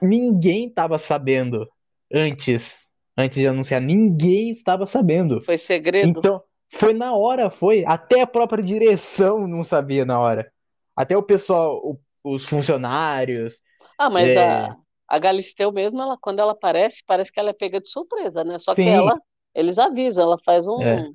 ninguém 0.00 0.68
estava 0.68 0.98
sabendo 0.98 1.68
antes, 2.12 2.86
antes 3.16 3.36
de 3.36 3.46
anunciar, 3.46 3.80
ninguém 3.80 4.50
estava 4.50 4.86
sabendo. 4.86 5.40
Foi 5.40 5.58
segredo. 5.58 6.18
Então, 6.18 6.42
foi 6.74 6.92
na 6.92 7.14
hora, 7.14 7.50
foi. 7.50 7.84
Até 7.86 8.20
a 8.20 8.26
própria 8.26 8.62
direção 8.62 9.46
não 9.46 9.64
sabia 9.64 10.04
na 10.04 10.18
hora. 10.18 10.50
Até 10.94 11.16
o 11.16 11.22
pessoal, 11.22 11.80
o, 11.82 11.98
os 12.22 12.46
funcionários. 12.46 13.60
Ah, 13.98 14.10
mas 14.10 14.30
é... 14.30 14.38
a, 14.38 14.76
a 15.08 15.18
Galisteu 15.18 15.72
mesmo, 15.72 16.00
ela, 16.00 16.16
quando 16.20 16.40
ela 16.40 16.52
aparece, 16.52 17.02
parece 17.06 17.32
que 17.32 17.40
ela 17.40 17.50
é 17.50 17.54
pega 17.54 17.80
de 17.80 17.88
surpresa, 17.88 18.44
né? 18.44 18.58
Só 18.58 18.74
Sim. 18.74 18.84
que 18.84 18.88
ela, 18.88 19.20
eles 19.54 19.78
avisam, 19.78 20.24
ela 20.24 20.38
faz 20.44 20.66
um, 20.66 20.82
é. 20.82 21.08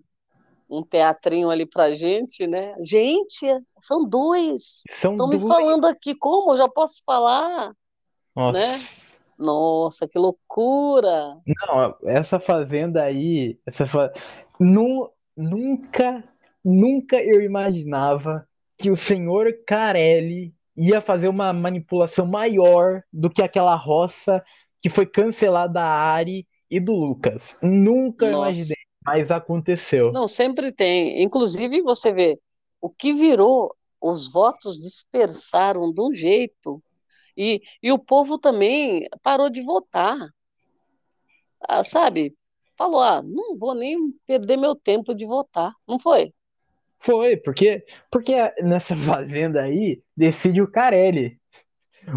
um 0.70 0.84
teatrinho 0.84 1.50
ali 1.50 1.66
pra 1.66 1.94
gente, 1.94 2.48
né? 2.48 2.76
Gente, 2.82 3.46
são 3.82 4.08
dois. 4.08 4.84
Estão 4.90 5.28
me 5.28 5.40
falando 5.40 5.86
aqui, 5.86 6.16
como? 6.16 6.54
Eu 6.54 6.58
já 6.58 6.70
posso 6.70 7.02
falar? 7.06 7.74
Nossa. 8.36 8.60
Né? 8.60 9.10
Nossa, 9.38 10.06
que 10.06 10.20
loucura! 10.20 11.38
Não, 11.48 11.96
essa 12.04 12.42
fazenda 12.42 13.04
aí, 13.04 13.58
essa 13.66 13.88
fa... 13.88 14.12
não, 14.60 15.10
nunca, 15.40 16.24
nunca 16.64 17.22
eu 17.24 17.42
imaginava 17.42 18.48
que 18.78 18.92
o 18.92 18.96
senhor 18.96 19.52
Carelli 19.66 20.54
ia 20.76 21.02
fazer 21.02 21.30
uma 21.30 21.54
manipulação 21.54 22.26
maior 22.26 23.02
do 23.12 23.30
que 23.30 23.42
aquela 23.42 23.76
roça 23.76 24.44
que 24.82 24.90
foi 24.90 25.06
cancelada 25.06 25.74
da 25.74 25.86
Ari 25.86 26.48
e 26.70 26.80
do 26.80 26.94
Lucas. 26.94 27.58
Nunca 27.62 28.30
Nossa. 28.30 28.50
imaginei, 28.50 28.78
mas 29.06 29.32
aconteceu. 29.32 30.12
Não, 30.12 30.28
sempre 30.28 30.72
tem. 30.72 31.22
Inclusive, 31.24 31.82
você 31.82 32.14
vê, 32.14 32.40
o 32.82 32.90
que 32.90 33.14
virou, 33.14 33.76
os 34.02 34.32
votos 34.32 34.78
dispersaram 34.78 35.92
de 35.92 36.02
um 36.02 36.14
jeito. 36.14 36.82
E, 37.36 37.62
e 37.82 37.92
o 37.92 38.00
povo 38.00 38.38
também 38.38 39.08
parou 39.22 39.50
de 39.50 39.62
votar. 39.62 40.18
Ah, 41.68 41.84
sabe? 41.84 42.36
Falou: 42.80 43.02
ah, 43.02 43.22
não 43.22 43.58
vou 43.58 43.76
nem 43.76 43.98
perder 44.26 44.56
meu 44.56 44.74
tempo 44.74 45.14
de 45.14 45.26
votar. 45.26 45.74
Não 45.86 46.00
foi? 46.00 46.34
Foi, 46.98 47.36
porque, 47.38 47.86
porque 48.10 48.34
nessa 48.62 48.96
fazenda 48.96 49.62
aí 49.62 50.02
decide 50.16 50.62
o 50.62 50.72
Carelli. 50.72 51.38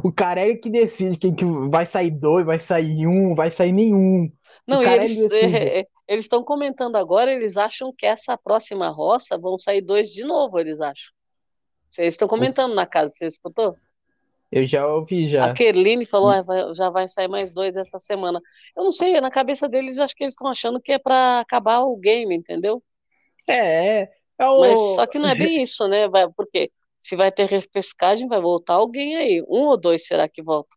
O 0.02 0.12
Carelli 0.12 0.56
que 0.56 0.70
decide 0.70 1.18
quem 1.18 1.34
que 1.34 1.44
vai 1.44 1.84
sair 1.84 2.10
dois, 2.10 2.46
vai 2.46 2.58
sair 2.58 3.06
um, 3.06 3.34
vai 3.34 3.50
sair 3.50 3.72
nenhum. 3.72 4.30
Não, 4.66 4.82
eles 4.82 5.18
é, 5.32 5.80
é, 5.80 5.86
eles 6.08 6.24
estão 6.24 6.42
comentando 6.42 6.96
agora, 6.96 7.32
eles 7.32 7.56
acham 7.56 7.92
que 7.92 8.06
essa 8.06 8.38
próxima 8.38 8.88
roça 8.88 9.36
vão 9.36 9.58
sair 9.58 9.82
dois 9.82 10.10
de 10.10 10.24
novo, 10.24 10.58
eles 10.58 10.80
acham. 10.80 11.12
Eles 11.98 12.14
estão 12.14 12.26
comentando 12.26 12.74
na 12.74 12.86
casa, 12.86 13.12
você 13.12 13.26
escutou? 13.26 13.76
Eu 14.52 14.66
já 14.66 14.86
ouvi 14.86 15.28
já. 15.28 15.46
A 15.46 15.52
Kerline 15.52 16.06
falou, 16.06 16.30
ah, 16.30 16.42
vai- 16.42 16.74
já 16.74 16.88
vai 16.90 17.06
sair 17.08 17.28
mais 17.28 17.52
dois 17.52 17.76
essa 17.76 17.98
semana. 17.98 18.40
Eu 18.76 18.84
não 18.84 18.92
sei, 18.92 19.20
na 19.20 19.30
cabeça 19.30 19.68
deles, 19.68 19.98
acho 19.98 20.14
que 20.14 20.24
eles 20.24 20.34
estão 20.34 20.48
achando 20.48 20.80
que 20.80 20.92
é 20.92 20.98
pra 20.98 21.40
acabar 21.40 21.80
o 21.82 21.96
game, 21.96 22.34
entendeu? 22.34 22.82
É, 23.48 24.02
é 24.38 24.46
Mas 24.56 24.80
o. 24.80 24.94
só 24.94 25.06
que 25.06 25.18
não 25.18 25.28
é 25.28 25.34
bem 25.34 25.62
isso, 25.62 25.86
né? 25.88 26.08
Vai, 26.08 26.26
porque 26.32 26.70
se 26.98 27.16
vai 27.16 27.30
ter 27.32 27.46
repescagem, 27.48 28.28
vai 28.28 28.40
voltar 28.40 28.74
alguém 28.74 29.16
aí. 29.16 29.42
Um 29.42 29.66
ou 29.68 29.76
dois 29.78 30.06
será 30.06 30.28
que 30.28 30.42
volta? 30.42 30.74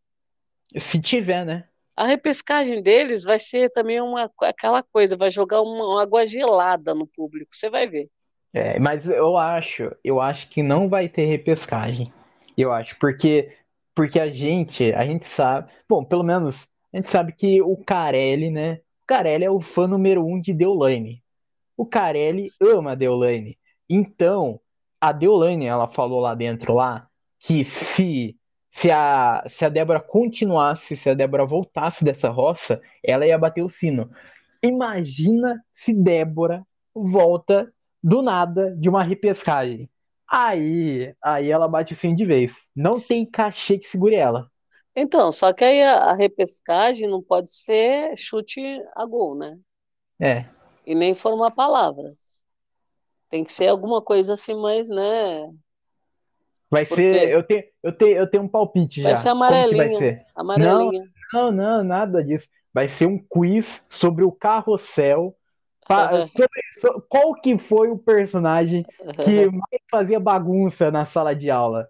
Se 0.79 1.01
tiver, 1.01 1.43
né? 1.45 1.67
A 1.97 2.05
repescagem 2.07 2.81
deles 2.81 3.23
vai 3.25 3.37
ser 3.37 3.69
também 3.69 3.99
uma, 4.01 4.31
aquela 4.43 4.81
coisa, 4.81 5.17
vai 5.17 5.29
jogar 5.29 5.61
uma, 5.61 5.85
uma 5.85 6.01
água 6.03 6.25
gelada 6.25 6.93
no 6.95 7.05
público, 7.05 7.53
você 7.53 7.69
vai 7.69 7.85
ver. 7.87 8.09
É, 8.53 8.79
mas 8.79 9.09
eu 9.09 9.37
acho, 9.37 9.91
eu 10.03 10.21
acho 10.21 10.47
que 10.49 10.63
não 10.63 10.87
vai 10.87 11.09
ter 11.09 11.25
repescagem. 11.25 12.11
Eu 12.57 12.71
acho, 12.71 12.97
porque 12.99 13.51
porque 13.95 14.19
a 14.19 14.27
gente, 14.31 14.93
a 14.93 15.05
gente 15.05 15.25
sabe, 15.25 15.71
bom, 15.89 16.03
pelo 16.03 16.23
menos 16.23 16.67
a 16.93 16.97
gente 16.97 17.09
sabe 17.09 17.31
que 17.31 17.61
o 17.61 17.77
Carelli, 17.77 18.51
né? 18.51 18.75
O 19.03 19.07
Carelli 19.07 19.45
é 19.45 19.49
o 19.49 19.61
fã 19.61 19.87
número 19.87 20.25
um 20.25 20.39
de 20.39 20.53
Deolane. 20.53 21.23
O 21.77 21.85
Carelli 21.85 22.51
ama 22.61 22.91
a 22.91 22.95
Deolane. 22.95 23.57
Então, 23.89 24.59
a 24.99 25.11
Deolane, 25.11 25.65
ela 25.65 25.87
falou 25.87 26.19
lá 26.19 26.35
dentro 26.35 26.73
lá 26.73 27.07
que 27.39 27.63
se 27.63 28.37
se 28.71 28.91
a 28.91 29.43
se 29.47 29.63
a 29.63 29.69
Débora 29.69 29.99
continuasse, 30.01 30.97
se 30.97 31.09
a 31.09 31.13
Débora 31.13 31.45
voltasse 31.45 32.03
dessa 32.03 32.29
roça, 32.29 32.81
ela 33.03 33.25
ia 33.25 33.37
bater 33.37 33.63
o 33.63 33.69
sino. 33.69 34.09
Imagina 34.61 35.63
se 35.71 35.93
Débora 35.93 36.65
volta 36.93 37.71
do 38.03 38.21
nada 38.21 38.75
de 38.75 38.89
uma 38.89 39.03
repescagem. 39.03 39.89
Aí, 40.29 41.13
aí 41.23 41.49
ela 41.51 41.67
bate 41.67 41.93
o 41.93 41.95
sino 41.95 42.15
de 42.15 42.25
vez. 42.25 42.69
Não 42.75 42.99
tem 42.99 43.29
cachê 43.29 43.77
que 43.77 43.87
segure 43.87 44.15
ela. 44.15 44.49
Então, 44.95 45.31
só 45.31 45.51
que 45.53 45.63
aí 45.63 45.83
a, 45.83 46.11
a 46.11 46.13
repescagem 46.13 47.07
não 47.07 47.21
pode 47.21 47.51
ser 47.51 48.15
chute 48.17 48.61
a 48.95 49.05
gol, 49.05 49.35
né? 49.35 49.57
É. 50.19 50.45
E 50.85 50.95
nem 50.95 51.13
formar 51.13 51.51
palavras. 51.51 52.45
Tem 53.29 53.43
que 53.43 53.51
ser 53.51 53.67
alguma 53.67 54.01
coisa 54.01 54.33
assim 54.33 54.55
mais, 54.55 54.87
né? 54.87 55.51
Vai 56.69 56.85
Por 56.85 56.95
ser, 56.95 57.29
eu 57.31 57.43
tenho, 57.43 57.63
eu 57.83 57.91
tenho, 57.91 58.17
eu 58.17 58.29
tenho 58.29 58.43
um 58.43 58.47
palpite 58.47 59.01
Vai 59.01 59.11
já. 59.11 59.17
ser 59.17 59.23
que 59.23 59.29
vai 59.29 59.37
amarelinha. 59.37 59.99
ser? 59.99 60.25
Amarelinha. 60.35 61.03
Não, 61.33 61.51
não, 61.51 61.83
nada 61.83 62.23
disso. 62.23 62.47
Vai 62.73 62.87
ser 62.89 63.07
um 63.07 63.17
quiz 63.17 63.85
sobre 63.89 64.23
o 64.23 64.31
carrossel. 64.31 65.35
Sobre- 66.35 66.61
so- 66.79 67.01
qual 67.09 67.33
que 67.35 67.57
foi 67.57 67.89
o 67.89 67.97
personagem 67.97 68.87
que 69.19 69.49
mais 69.49 69.81
fazia 69.89 70.19
bagunça 70.19 70.91
na 70.91 71.05
sala 71.05 71.35
de 71.35 71.49
aula? 71.49 71.89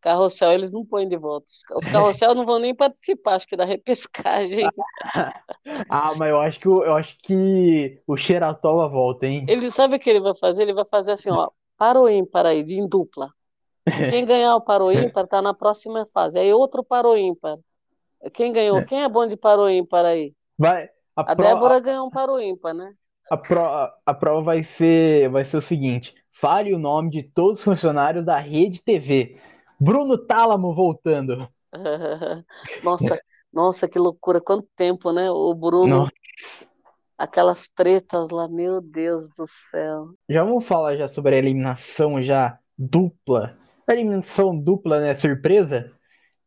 Carrossel 0.00 0.52
eles 0.52 0.72
não 0.72 0.84
põem 0.84 1.08
de 1.08 1.16
volta. 1.16 1.46
Os 1.50 1.62
os 1.78 1.88
carrossel 1.88 2.34
não 2.34 2.44
vão 2.44 2.58
nem 2.58 2.74
participar, 2.74 3.34
acho 3.36 3.46
que 3.46 3.56
da 3.56 3.64
repescagem. 3.64 4.74
Ah, 5.88 6.14
mas 6.14 6.30
eu 6.30 6.40
acho 6.40 6.60
que 6.60 6.66
eu 6.68 6.96
acho 6.96 7.18
que 7.18 8.02
o 8.06 8.16
Xeratoba 8.16 8.88
volta, 8.88 9.26
hein? 9.26 9.46
Ele 9.46 9.70
sabe 9.70 9.96
o 9.96 9.98
que 10.00 10.08
ele 10.10 10.20
vai 10.20 10.34
fazer? 10.36 10.62
Ele 10.62 10.72
vai 10.74 10.84
fazer 10.86 11.12
assim, 11.12 11.30
ó, 11.30 11.50
para 11.76 12.00
o 12.00 12.08
ímpar 12.08 12.46
aí, 12.46 12.60
em 12.62 12.86
dupla. 12.88 13.30
Quem 14.06 14.24
ganhar 14.26 14.56
o 14.56 14.62
para 14.62 14.84
o 14.84 14.92
ímpar 14.92 15.26
tá 15.28 15.42
na 15.42 15.54
próxima 15.54 16.06
fase. 16.06 16.38
Aí 16.38 16.52
outro 16.54 16.84
para 16.84 17.08
o 17.08 17.16
ímpar. 17.16 17.56
Quem 18.34 18.52
ganhou? 18.52 18.82
Quem 18.82 19.02
é 19.02 19.08
bom 19.08 19.26
de 19.28 19.36
para 19.36 19.60
o 19.60 19.70
ímpar 19.70 20.04
aí? 20.06 20.34
Vai, 20.58 20.90
a, 21.16 21.22
A 21.26 21.34
Débora 21.34 21.80
ganhou 21.80 22.08
um 22.08 22.10
para 22.10 22.32
o 22.32 22.40
ímpar, 22.40 22.74
né? 22.74 22.94
A, 23.30 23.36
pro- 23.36 23.90
a 24.06 24.14
prova 24.14 24.42
vai 24.42 24.64
ser, 24.64 25.28
vai 25.30 25.44
ser 25.44 25.56
o 25.56 25.62
seguinte: 25.62 26.14
fale 26.32 26.74
o 26.74 26.78
nome 26.78 27.10
de 27.10 27.22
todos 27.22 27.58
os 27.58 27.64
funcionários 27.64 28.24
da 28.24 28.38
Rede 28.38 28.82
TV. 28.82 29.38
Bruno 29.80 30.18
Tálamo 30.18 30.74
voltando. 30.74 31.48
Nossa, 32.84 33.20
nossa, 33.52 33.88
que 33.88 33.98
loucura. 33.98 34.40
Quanto 34.40 34.68
tempo, 34.76 35.12
né? 35.12 35.30
O 35.30 35.54
Bruno, 35.54 36.00
Nossa. 36.00 36.12
aquelas 37.16 37.68
tretas 37.68 38.30
lá, 38.30 38.48
meu 38.48 38.80
Deus 38.80 39.28
do 39.36 39.46
céu. 39.70 40.14
Já 40.28 40.44
vamos 40.44 40.64
falar 40.64 40.96
já 40.96 41.08
sobre 41.08 41.34
a 41.34 41.38
eliminação 41.38 42.22
já 42.22 42.58
dupla. 42.78 43.56
A 43.86 43.92
eliminação 43.92 44.56
dupla, 44.56 45.00
né? 45.00 45.14
Surpresa. 45.14 45.90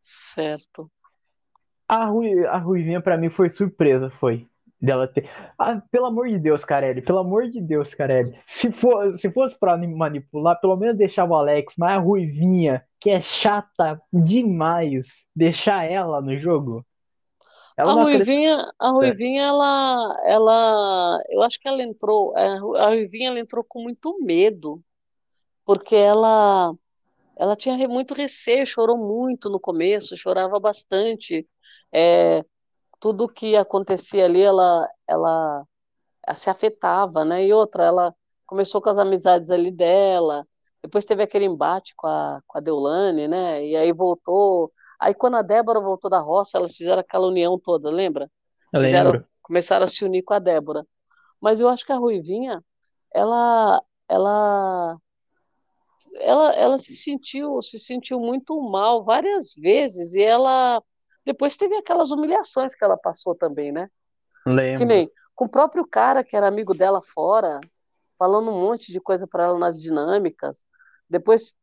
Certo. 0.02 0.90
A, 1.88 2.06
Rui, 2.06 2.46
a 2.46 2.58
Ruivinha 2.58 3.02
pra 3.02 3.18
mim 3.18 3.30
foi 3.30 3.50
surpresa, 3.50 4.10
foi. 4.10 4.48
Dela 4.86 5.08
ter. 5.08 5.28
Ah, 5.58 5.82
pelo 5.92 6.06
amor 6.06 6.30
de 6.30 6.38
Deus, 6.38 6.64
Carelli. 6.64 7.02
Pelo 7.02 7.20
amor 7.20 7.50
de 7.50 7.60
Deus, 7.60 7.94
Carelli. 7.94 8.38
Se, 8.46 8.72
for, 8.72 9.18
se 9.18 9.32
fosse 9.32 9.58
pra 9.60 9.76
manipular, 9.78 10.60
pelo 10.62 10.78
menos 10.78 10.96
deixava 10.96 11.34
o 11.34 11.36
Alex, 11.36 11.74
mas 11.78 11.98
a 11.98 12.00
Ruivinha, 12.00 12.86
que 13.00 13.10
é 13.10 13.20
chata 13.20 14.00
demais, 14.14 15.08
deixar 15.36 15.90
ela 15.90 16.22
no 16.22 16.38
jogo. 16.38 16.86
Ela 17.78 17.92
A 17.92 18.04
Ruivinha, 18.04 18.72
a 18.80 18.90
Ruivinha, 18.90 19.44
ela, 19.44 20.16
ela, 20.24 21.20
eu 21.30 21.42
acho 21.42 21.60
que 21.60 21.68
ela 21.68 21.84
entrou, 21.84 22.38
é, 22.38 22.48
a 22.80 22.88
Ruivinha, 22.88 23.30
ela 23.30 23.40
entrou 23.40 23.66
com 23.68 23.82
muito 23.84 24.18
medo, 24.22 24.82
porque 25.66 25.96
ela, 25.96 26.74
ela 27.36 27.56
tinha 27.56 27.76
muito 27.90 28.14
receio, 28.14 28.66
chorou 28.66 28.98
muito 28.98 29.50
no 29.50 29.60
começo, 29.60 30.16
chorava 30.16 30.58
bastante, 30.58 31.46
é, 31.92 32.46
tudo 33.06 33.30
que 33.30 33.56
acontecia 33.56 34.26
ali, 34.26 34.42
ela, 34.42 34.84
ela, 35.08 35.64
ela 36.26 36.36
se 36.36 36.50
afetava, 36.50 37.24
né? 37.24 37.46
E 37.46 37.54
outra, 37.54 37.84
ela 37.84 38.16
começou 38.48 38.82
com 38.82 38.90
as 38.90 38.98
amizades 38.98 39.52
ali 39.52 39.70
dela, 39.70 40.44
depois 40.82 41.06
teve 41.06 41.22
aquele 41.22 41.46
embate 41.46 41.94
com 41.96 42.08
a, 42.08 42.42
com 42.48 42.58
a 42.58 42.62
Deolane, 42.62 43.28
né? 43.28 43.64
E 43.64 43.76
aí 43.76 43.94
voltou. 43.94 44.74
Aí 45.00 45.14
quando 45.14 45.38
a 45.38 45.44
Débora 45.44 45.80
voltou 45.80 46.10
da 46.10 46.20
roça, 46.20 46.58
elas 46.58 46.76
fizeram 46.76 47.00
aquela 47.02 47.28
união 47.28 47.60
toda, 47.60 47.92
lembra? 47.92 48.28
Eu 48.74 48.82
Fizeram, 48.82 49.12
lembro. 49.12 49.28
começaram 49.44 49.86
a 49.86 49.88
se 49.88 50.04
unir 50.04 50.24
com 50.24 50.34
a 50.34 50.40
Débora. 50.40 50.84
Mas 51.40 51.60
eu 51.60 51.70
acho 51.70 51.86
que 51.86 51.92
a 51.92 51.98
Ruivinha, 51.98 52.60
ela, 53.14 53.84
ela, 54.10 54.98
ela, 56.16 56.54
ela 56.56 56.78
se 56.80 56.96
sentiu, 56.96 57.62
se 57.62 57.78
sentiu 57.78 58.20
muito 58.20 58.60
mal 58.64 59.04
várias 59.04 59.54
vezes 59.56 60.16
e 60.16 60.24
ela 60.24 60.82
depois 61.26 61.56
teve 61.56 61.76
aquelas 61.76 62.12
humilhações 62.12 62.76
que 62.76 62.84
ela 62.84 62.98
passou 62.98 63.36
também, 63.36 63.72
né? 63.72 63.90
Que 64.46 64.52
Lembro. 64.52 64.88
nem 64.88 65.12
com 65.34 65.46
o 65.46 65.50
próprio 65.50 65.86
cara 65.86 66.24
que 66.24 66.36
era 66.36 66.48
amigo 66.48 66.74
dela 66.74 67.02
fora, 67.02 67.60
falando 68.18 68.52
um 68.52 68.62
monte 68.62 68.92
de 68.92 69.02
coisa 69.02 69.28
para 69.28 69.44
ela 69.44 69.60
nas 69.60 69.82
dinâmicas. 69.82 70.64
Depois, 71.10 71.54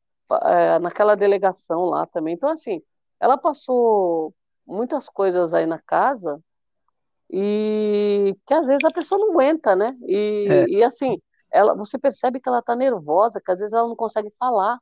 é, 0.45 0.79
naquela 0.79 1.15
delegação 1.15 1.85
lá 1.87 2.07
também. 2.07 2.35
Então, 2.35 2.51
assim, 2.51 2.83
ela 3.19 3.39
passou 3.39 4.35
muitas 4.67 5.09
coisas 5.09 5.55
aí 5.55 5.65
na 5.65 5.79
casa 5.81 6.39
e 7.31 8.37
que 8.47 8.53
às 8.53 8.67
vezes 8.67 8.85
a 8.85 8.91
pessoa 8.93 9.19
não 9.19 9.31
aguenta, 9.33 9.75
né? 9.75 9.97
E, 10.07 10.47
É. 10.49 10.69
e 10.69 10.85
assim, 10.85 11.19
ela, 11.51 11.75
você 11.75 11.99
percebe 11.99 12.41
que 12.41 12.49
ela 12.49 12.63
tá 12.63 12.77
nervosa, 12.77 13.41
que 13.43 13.51
às 13.51 13.59
vezes 13.59 13.73
ela 13.73 13.89
não 13.89 13.97
consegue 13.97 14.31
falar. 14.39 14.79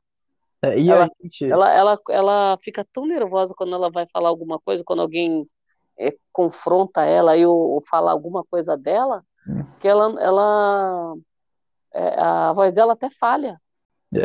É, 0.63 0.79
E 0.79 0.89
Ela- 0.89 1.05
a 1.05 1.09
gente. 1.23 1.45
Ela, 1.45 1.71
ela, 1.73 1.99
ela 2.09 2.57
fica 2.61 2.85
tão 2.93 3.05
nervosa 3.05 3.53
quando 3.55 3.73
ela 3.75 3.89
vai 3.89 4.05
falar 4.07 4.29
alguma 4.29 4.59
coisa, 4.59 4.83
quando 4.83 5.01
alguém 5.01 5.45
é, 5.99 6.13
confronta 6.31 7.03
ela 7.03 7.35
e 7.37 7.45
ou, 7.45 7.81
fala 7.89 8.11
alguma 8.11 8.43
coisa 8.45 8.77
dela, 8.77 9.23
Hum. 9.47 9.63
que 9.79 9.87
ela, 9.87 10.21
ela 10.21 11.15
é, 11.93 12.19
a 12.19 12.53
voz 12.53 12.71
dela 12.73 12.93
até 12.93 13.09
falha. 13.09 13.59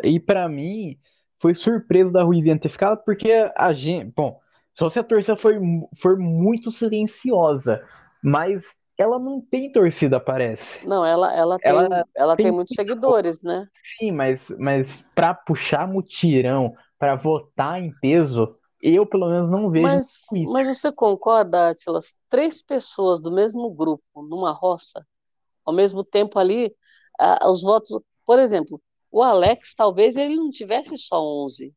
E 0.04 0.18
pra 0.20 0.48
mim, 0.48 0.98
foi 1.38 1.54
surpresa 1.54 2.12
da 2.12 2.22
Ruivinha 2.22 2.58
ter 2.58 2.68
ficado, 2.68 3.02
porque 3.04 3.30
a 3.56 3.72
gente. 3.72 4.12
Bom, 4.14 4.40
só 4.74 4.90
se 4.90 4.98
a 4.98 5.04
torcida 5.04 5.36
foi, 5.36 5.58
foi 5.96 6.16
muito 6.16 6.70
silenciosa, 6.70 7.82
mas 8.22 8.74
ela 8.98 9.18
não 9.18 9.40
tem 9.40 9.70
torcida, 9.70 10.18
parece. 10.18 10.86
Não, 10.86 11.04
ela, 11.04 11.34
ela 11.34 11.58
tem, 11.58 11.70
Ela 11.70 12.04
ela 12.14 12.36
tem 12.36 12.46
tem 12.46 12.52
muitos 12.52 12.74
seguidores, 12.74 13.42
né? 13.42 13.68
Sim, 13.98 14.12
mas, 14.12 14.48
mas 14.58 15.04
pra 15.14 15.34
puxar 15.34 15.86
mutirão, 15.86 16.74
pra 16.98 17.14
votar 17.14 17.80
em 17.80 17.92
peso, 18.00 18.56
eu 18.82 19.06
pelo 19.06 19.28
menos 19.28 19.50
não 19.50 19.70
vejo. 19.70 19.84
Mas, 19.84 20.06
isso. 20.32 20.52
mas 20.52 20.78
você 20.78 20.92
concorda, 20.92 21.70
Atlas? 21.70 22.16
Três 22.28 22.62
pessoas 22.62 23.20
do 23.20 23.32
mesmo 23.32 23.70
grupo, 23.70 24.04
numa 24.14 24.52
roça, 24.52 25.06
ao 25.64 25.74
mesmo 25.74 26.04
tempo 26.04 26.38
ali, 26.38 26.74
ah, 27.18 27.50
os 27.50 27.62
votos. 27.62 28.00
Por 28.24 28.38
exemplo, 28.38 28.80
o 29.10 29.22
Alex, 29.22 29.74
talvez 29.74 30.16
ele 30.16 30.36
não 30.36 30.50
tivesse 30.50 30.96
só 30.96 31.20
11. 31.20 31.74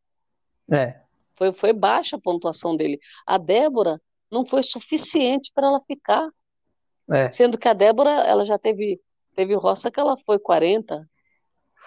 É, 0.71 1.01
Foi, 1.35 1.51
foi 1.53 1.73
baixa 1.73 2.15
a 2.15 2.21
pontuação 2.21 2.75
dele. 2.75 2.99
A 3.25 3.37
Débora 3.37 3.99
não 4.31 4.45
foi 4.45 4.61
suficiente 4.61 5.51
para 5.53 5.67
ela 5.67 5.81
ficar. 5.87 6.29
É. 7.11 7.31
Sendo 7.31 7.57
que 7.57 7.67
a 7.67 7.73
Débora, 7.73 8.09
ela 8.09 8.45
já 8.45 8.57
teve, 8.57 8.99
teve 9.35 9.55
roça 9.55 9.89
que 9.89 9.99
ela 9.99 10.15
foi 10.25 10.39
40, 10.39 11.07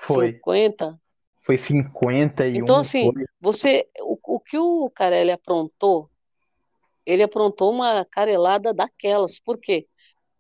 Foi. 0.03 0.33
50. 0.33 0.99
Foi 1.45 1.59
51. 1.59 2.63
Então, 2.63 2.77
assim, 2.77 3.13
foi. 3.13 3.25
você, 3.41 3.89
o, 4.01 4.19
o 4.23 4.41
que 4.41 4.57
o 4.59 4.91
Carelli 4.91 5.33
aprontou, 5.33 6.09
ele 7.05 7.23
aprontou 7.23 7.73
uma 7.73 8.05
carelada 8.05 8.73
daquelas. 8.73 9.41
Por 9.41 9.59
quê? 9.59 9.87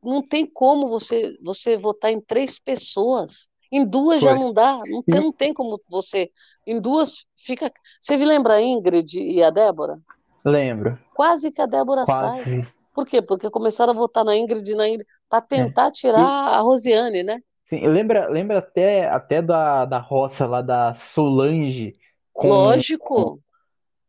Não 0.03 0.22
tem 0.22 0.47
como 0.47 0.89
você, 0.89 1.37
você 1.43 1.76
votar 1.76 2.12
em 2.12 2.20
três 2.20 2.59
pessoas. 2.59 3.49
Em 3.70 3.87
duas 3.87 4.20
já 4.20 4.30
Foi. 4.30 4.39
não 4.39 4.53
dá. 4.53 4.80
Não 4.87 5.03
tem, 5.03 5.20
não 5.20 5.33
tem 5.33 5.55
como 5.55 5.80
você. 5.89 6.30
Em 6.66 6.80
duas 6.80 7.24
fica. 7.37 7.72
Você 8.01 8.16
me 8.16 8.24
lembra 8.24 8.55
a 8.55 8.62
Ingrid 8.62 9.18
e 9.18 9.43
a 9.43 9.51
Débora? 9.51 9.99
Lembro. 10.45 10.99
Quase 11.14 11.51
que 11.51 11.61
a 11.61 11.66
Débora 11.66 12.05
sai. 12.05 12.66
Por 12.93 13.07
quê? 13.07 13.22
Porque 13.22 13.49
começaram 13.51 13.93
a 13.93 13.97
votar 13.97 14.24
na 14.24 14.36
Ingrid 14.36 14.70
e 14.70 14.74
na 14.74 14.88
Ingrid 14.88 15.07
para 15.28 15.40
tentar 15.40 15.90
tirar 15.90 16.20
a 16.20 16.61
Rosiane, 16.61 17.22
né? 17.22 17.40
Sim, 17.64 17.86
lembra, 17.86 18.28
lembra 18.28 18.59
até, 18.59 19.09
até 19.09 19.40
da, 19.40 19.86
da 19.86 19.99
roça 19.99 20.47
lá 20.47 20.61
da 20.61 20.95
Solange 20.95 21.95
com. 22.32 22.49
Lógico. 22.49 23.40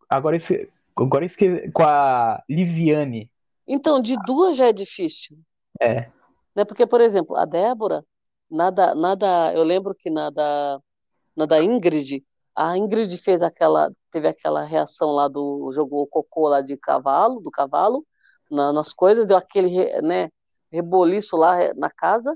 Agora 0.09 0.35
esse, 0.35 0.69
agora 0.95 1.25
esse 1.25 1.71
com 1.71 1.83
a 1.83 2.43
Lisiane. 2.49 3.31
Então, 3.67 4.01
de 4.01 4.15
duas 4.25 4.57
já 4.57 4.67
é 4.67 4.73
difícil. 4.73 5.37
É. 5.79 6.09
Né? 6.55 6.65
Porque, 6.65 6.85
por 6.85 7.01
exemplo, 7.01 7.35
a 7.35 7.45
Débora, 7.45 8.05
nada, 8.49 8.93
nada, 8.93 9.53
eu 9.53 9.63
lembro 9.63 9.95
que 9.95 10.09
na 10.09 10.29
da, 10.29 10.79
na 11.35 11.45
da 11.45 11.63
Ingrid, 11.63 12.23
a 12.55 12.77
Ingrid 12.77 13.17
fez 13.17 13.41
aquela, 13.41 13.91
teve 14.11 14.27
aquela 14.27 14.63
reação 14.63 15.11
lá 15.11 15.27
do, 15.27 15.71
jogou 15.73 16.03
o 16.03 16.07
cocô 16.07 16.47
lá 16.47 16.61
de 16.61 16.77
cavalo, 16.77 17.39
do 17.39 17.49
cavalo, 17.49 18.05
na- 18.53 18.71
nas 18.73 18.93
coisas, 18.93 19.25
deu 19.25 19.37
aquele, 19.37 20.01
né, 20.01 20.29
reboliço 20.71 21.35
lá 21.35 21.61
eh, 21.61 21.73
na 21.73 21.89
casa, 21.89 22.35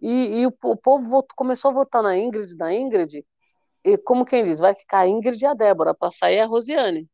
e, 0.00 0.40
e 0.40 0.46
o, 0.46 0.54
o 0.64 0.76
povo 0.76 1.08
votou- 1.08 1.36
começou 1.36 1.70
a 1.70 1.74
votar 1.74 2.02
na 2.02 2.16
Ingrid, 2.16 2.56
na 2.56 2.74
Ingrid, 2.74 3.24
e 3.84 3.96
como 3.98 4.24
quem 4.24 4.44
diz, 4.44 4.58
vai 4.58 4.74
ficar 4.74 5.00
a 5.00 5.08
Ingrid 5.08 5.42
e 5.42 5.46
a 5.46 5.54
Débora, 5.54 5.94
para 5.94 6.10
sair 6.10 6.40
a 6.40 6.46
Rosiane. 6.46 7.08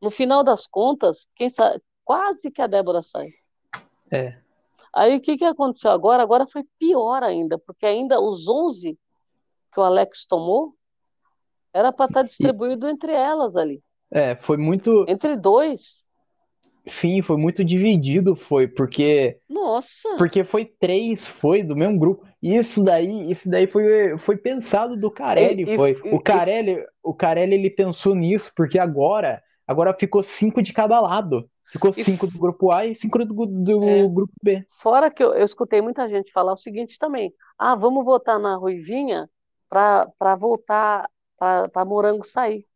No 0.00 0.10
final 0.10 0.44
das 0.44 0.66
contas, 0.66 1.26
quem 1.34 1.48
sa... 1.48 1.80
quase 2.04 2.50
que 2.50 2.62
a 2.62 2.66
Débora 2.66 3.02
sai. 3.02 3.30
É. 4.10 4.38
Aí 4.94 5.16
o 5.16 5.20
que 5.20 5.36
que 5.36 5.44
aconteceu 5.44 5.90
agora? 5.90 6.22
Agora 6.22 6.46
foi 6.46 6.62
pior 6.78 7.22
ainda, 7.22 7.58
porque 7.58 7.84
ainda 7.86 8.20
os 8.20 8.48
11 8.48 8.98
que 9.72 9.80
o 9.80 9.82
Alex 9.82 10.24
tomou 10.24 10.74
era 11.72 11.92
para 11.92 12.06
estar 12.06 12.22
distribuído 12.22 12.88
entre 12.88 13.12
elas 13.12 13.56
ali, 13.56 13.82
É, 14.10 14.34
foi 14.36 14.56
muito. 14.56 15.04
entre 15.08 15.36
dois. 15.36 16.05
Sim, 16.88 17.22
foi 17.22 17.36
muito 17.36 17.64
dividido, 17.64 18.36
foi, 18.36 18.68
porque. 18.68 19.38
Nossa, 19.48 20.08
Porque 20.16 20.44
foi 20.44 20.64
três, 20.66 21.26
foi, 21.26 21.62
do 21.62 21.76
mesmo 21.76 21.98
grupo. 21.98 22.26
Isso 22.42 22.84
daí, 22.84 23.30
isso 23.30 23.50
daí 23.50 23.66
foi, 23.66 24.18
foi 24.18 24.36
pensado 24.38 24.96
do 24.96 25.10
Carelli, 25.10 25.66
E- 25.66 25.74
e- 25.74 25.74
foi. 25.74 25.96
e- 26.04 26.10
O 26.10 26.20
Carelli, 26.20 26.84
o 27.02 27.14
Carelli, 27.14 27.54
ele 27.56 27.70
pensou 27.70 28.14
nisso, 28.14 28.52
porque 28.56 28.78
agora, 28.78 29.42
agora 29.66 29.94
ficou 29.98 30.22
cinco 30.22 30.62
de 30.62 30.72
cada 30.72 31.00
lado. 31.00 31.50
Ficou 31.72 31.92
E- 31.96 32.04
cinco 32.04 32.26
do 32.28 32.38
grupo 32.38 32.70
A 32.72 32.86
e 32.86 32.94
cinco 32.94 33.18
do, 33.26 33.46
do 33.46 34.10
É. 34.10 34.10
grupo 34.10 34.32
B. 34.42 34.66
fora 34.70 35.10
que 35.10 35.22
eu, 35.22 35.34
eu 35.34 35.44
escutei 35.44 35.80
muita 35.82 36.08
gente 36.08 36.32
falar 36.32 36.52
o 36.54 36.56
seguinte 36.56 36.98
também: 36.98 37.34
ah, 37.58 37.74
vamos 37.76 38.04
votar 38.04 38.38
na 38.40 38.56
Ruivinha 38.56 39.30
para 39.68 40.06
para 40.18 40.36
voltar 40.36 41.10
para 41.38 41.84
Morango 41.86 42.24
sair, 42.26 42.66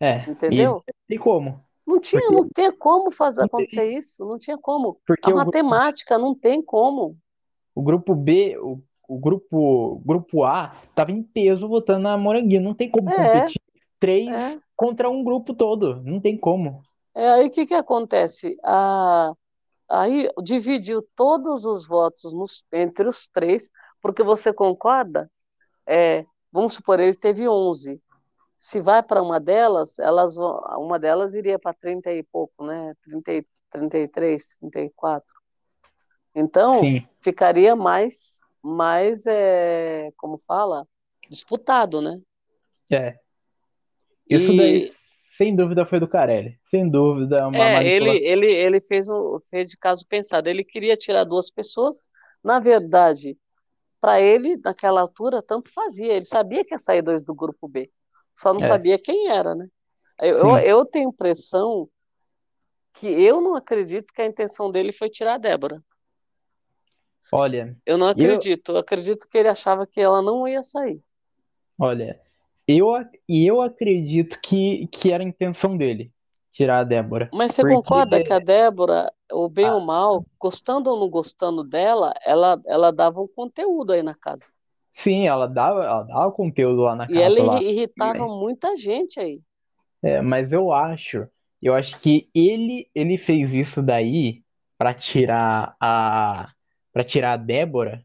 É, 0.00 0.24
entendeu? 0.26 0.82
e 0.88 0.92
tem 1.06 1.18
como. 1.18 1.64
Não 1.90 2.00
tinha, 2.00 2.20
Porque- 2.22 2.34
não 2.36 2.48
tinha 2.54 2.72
como 2.72 3.10
fazer 3.10 3.42
acontecer 3.44 3.90
isso, 3.92 4.24
não 4.24 4.38
tinha 4.38 4.56
como. 4.56 4.98
Porque 5.06 5.30
A 5.30 5.34
matemática 5.34 6.16
não 6.18 6.34
tem 6.34 6.62
como. 6.62 7.16
o 7.74 7.82
grupo 7.82 8.14
B, 8.14 8.56
o, 8.58 8.80
o 9.08 9.18
grupo, 9.18 10.00
grupo 10.04 10.44
A, 10.44 10.74
tava 10.94 11.10
em 11.12 11.22
peso 11.22 11.66
votando 11.68 12.02
na 12.04 12.16
Moranguinho. 12.16 12.60
Não 12.62 12.74
tem 12.74 12.90
como 12.90 13.08
É, 13.10 13.14
competir 13.40 13.60
três 13.98 14.28
é. 14.28 14.58
contra 14.76 15.08
um 15.10 15.22
grupo 15.24 15.52
todo. 15.54 16.00
Não 16.02 16.20
tem 16.20 16.36
como. 16.36 16.82
É 17.14 17.28
aí 17.28 17.46
o 17.48 17.50
que 17.50 17.66
que 17.66 17.74
acontece? 17.74 18.56
A, 18.64 19.32
aí 19.88 20.28
dividiu 20.42 21.02
todos 21.16 21.64
os 21.64 21.86
votos 21.86 22.32
nos- 22.32 22.64
entre 22.72 23.08
os 23.08 23.26
três, 23.26 23.68
porque 24.00 24.22
você 24.22 24.52
concorda? 24.52 25.28
É, 25.86 26.24
vamos 26.52 26.74
supor, 26.74 27.00
ele 27.00 27.14
teve 27.16 27.48
11. 27.48 28.00
Se 28.60 28.80
vai 28.82 29.02
para 29.02 29.22
uma 29.22 29.40
delas, 29.40 29.98
elas 30.00 30.36
vão- 30.36 30.60
uma 30.78 31.00
delas 31.00 31.34
iria 31.34 31.58
para 31.58 31.74
30 31.74 32.12
e 32.12 32.22
pouco, 32.24 32.64
né? 32.66 32.94
30, 33.02 33.32
e- 33.34 33.46
33, 33.70 34.56
34. 34.60 35.34
Então, 36.34 36.80
Sim, 36.80 37.06
ficaria 37.22 37.76
mais, 37.76 38.40
mais 38.62 39.26
é, 39.26 40.12
como 40.16 40.38
fala? 40.38 40.86
Disputado, 41.30 42.00
né? 42.02 42.20
é. 42.90 43.20
Isso 44.28 44.52
E- 44.52 44.54
daí, 44.54 44.86
sem 45.36 45.54
dúvida, 45.54 45.84
foi 45.84 46.00
do 46.00 46.08
Carelli. 46.08 46.58
Sem 46.64 46.88
dúvida, 46.88 47.38
é 47.38 47.44
uma 47.46 47.68
É, 47.68 47.88
ele, 47.88 48.10
manipulação. 48.10 48.24
ele, 48.24 48.46
ele 48.46 48.80
fez, 48.80 49.08
um, 49.08 49.38
fez 49.50 49.68
de 49.68 49.76
caso 49.76 50.06
pensado. 50.06 50.48
Ele 50.48 50.64
queria 50.64 50.96
tirar 50.96 51.24
duas 51.24 51.50
pessoas. 51.50 52.00
Na 52.42 52.60
verdade, 52.60 53.36
para 54.00 54.20
ele, 54.20 54.58
naquela 54.64 55.00
altura, 55.02 55.42
tanto 55.42 55.72
fazia. 55.72 56.14
Ele 56.14 56.24
sabia 56.26 56.64
que 56.64 56.74
ia 56.74 56.78
sair 56.78 57.02
dois 57.02 57.22
do 57.24 57.34
grupo 57.34 57.68
B. 57.68 57.90
Só 58.36 58.52
não 58.54 58.60
É. 58.60 58.66
sabia 58.66 58.98
quem 58.98 59.28
era, 59.28 59.54
né? 59.54 59.68
Eu, 60.20 60.32
eu, 60.32 60.56
eu 60.58 60.84
tenho 60.86 61.08
impressão 61.10 61.88
que 62.94 63.06
eu 63.08 63.40
não 63.40 63.54
acredito 63.54 64.12
que 64.12 64.20
a 64.22 64.26
intenção 64.26 64.70
dele 64.70 64.92
foi 64.92 65.08
tirar 65.08 65.34
a 65.34 65.38
Débora. 65.38 65.82
Olha, 67.32 67.76
Eu 67.86 67.96
não 67.96 68.06
Eu- 68.06 68.12
acredito. 68.12 68.72
Eu 68.72 68.78
acredito 68.78 69.28
que 69.28 69.38
ele 69.38 69.48
achava 69.48 69.86
que 69.86 70.00
ela 70.00 70.20
não 70.20 70.46
ia 70.48 70.62
sair. 70.62 71.00
olha, 71.78 72.20
eu, 72.68 72.86
e 73.28 73.46
eu 73.46 73.60
acredito 73.62 74.38
que, 74.42 74.86
que 74.88 75.10
era 75.10 75.22
a 75.24 75.26
intenção 75.26 75.76
dele, 75.76 76.12
tirar 76.52 76.80
a 76.80 76.84
Débora. 76.84 77.30
Mas 77.32 77.54
você 77.54 77.62
Porque- 77.62 77.74
concorda 77.76 78.22
que 78.22 78.32
a 78.32 78.38
Débora, 78.38 79.10
ou 79.32 79.48
bem 79.48 79.64
Ah. 79.66 79.74
ou 79.76 79.80
mal, 79.80 80.24
gostando 80.38 80.90
ou 80.90 80.98
não 81.00 81.08
gostando 81.08 81.64
dela, 81.64 82.12
ela, 82.24 82.60
ela 82.66 82.90
dava 82.92 83.20
um 83.20 83.28
conteúdo 83.28 83.92
aí 83.92 84.02
na 84.02 84.14
casa. 84.14 84.46
Sim, 84.92 85.26
ela 85.26 85.46
dava, 85.48 85.84
ela 85.84 86.02
dava 86.04 86.32
conteúdo 86.32 86.82
lá 86.82 86.94
na 86.94 87.08
E 87.08 87.20
ela 87.20 87.38
casa 87.38 87.42
lá. 87.42 87.62
irri- 87.62 87.68
irritava 87.68 88.26
muita 88.26 88.74
gente 88.74 89.20
aí. 89.20 89.42
É, 90.02 90.20
mas 90.22 90.52
eu 90.52 90.72
acho, 90.72 91.28
eu 91.60 91.74
acho 91.74 91.98
que 92.00 92.30
ele 92.34 92.90
ele 92.94 93.18
fez 93.18 93.52
isso 93.52 93.82
daí 93.82 94.42
pra 94.78 94.94
tirar 94.94 95.76
a 95.80 96.52
para 96.92 97.04
tirar 97.04 97.32
a 97.34 97.36
Débora, 97.36 98.04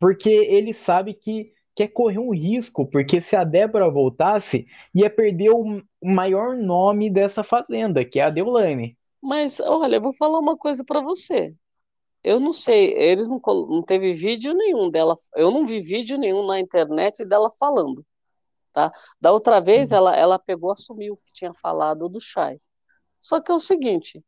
porque 0.00 0.28
ele 0.30 0.72
sabe 0.74 1.14
que 1.14 1.52
quer 1.74 1.88
correr 1.88 2.18
um 2.18 2.32
risco, 2.32 2.86
porque 2.86 3.20
se 3.20 3.36
a 3.36 3.44
Débora 3.44 3.90
voltasse, 3.90 4.66
ia 4.94 5.10
perder 5.10 5.50
o, 5.50 5.82
maior 6.02 6.56
nome 6.56 7.10
dessa 7.10 7.44
fazenda, 7.44 8.04
que 8.04 8.18
é 8.20 8.24
a 8.24 8.30
Deolane. 8.30 8.96
Mas, 9.20 9.58
olha, 9.60 9.96
eu 9.96 10.00
vou 10.02 10.12
falar 10.12 10.38
uma 10.38 10.56
coisa 10.56 10.84
pra 10.84 11.00
você. 11.00 11.54
Eu 12.24 12.40
não 12.40 12.54
sei, 12.54 12.94
eles 12.94 13.28
não, 13.28 13.38
não 13.68 13.82
teve 13.82 14.14
vídeo 14.14 14.54
nenhum 14.54 14.90
dela. 14.90 15.14
Eu 15.36 15.50
não 15.50 15.66
vi 15.66 15.80
vídeo 15.80 16.16
nenhum 16.16 16.46
na 16.46 16.58
internet 16.58 17.22
dela 17.24 17.50
falando, 17.58 18.04
tá? 18.72 18.90
Da 19.20 19.30
outra 19.30 19.60
vez 19.60 19.90
Uhum. 19.90 19.98
ela, 19.98 20.16
ela 20.16 20.38
pegou, 20.38 20.72
assumiu 20.72 21.18
que 21.18 21.32
tinha 21.34 21.52
falado 21.52 22.08
do 22.08 22.18
Chay. 22.18 22.58
Só 23.20 23.40
que 23.42 23.52
é 23.52 23.54
o 23.54 23.60
seguinte, 23.60 24.24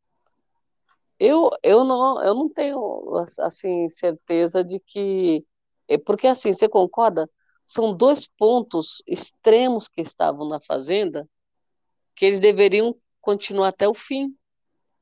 eu, 1.19 1.51
eu 1.63 1.85
não, 1.85 2.23
eu 2.23 2.35
não 2.35 2.49
tenho 2.51 3.25
assim 3.41 3.89
certeza 3.89 4.63
de 4.63 4.79
que, 4.79 5.43
é 5.89 5.97
porque 5.97 6.27
assim, 6.27 6.53
você 6.53 6.69
concorda? 6.69 7.29
São 7.65 7.97
dois 7.97 8.27
pontos 8.27 9.03
extremos 9.07 9.89
que 9.89 10.03
estavam 10.03 10.47
na 10.47 10.61
fazenda 10.61 11.27
que 12.15 12.27
eles 12.27 12.41
deveriam 12.41 12.95
continuar 13.23 13.69
até 13.69 13.89
o 13.89 13.95
fim. 13.95 14.37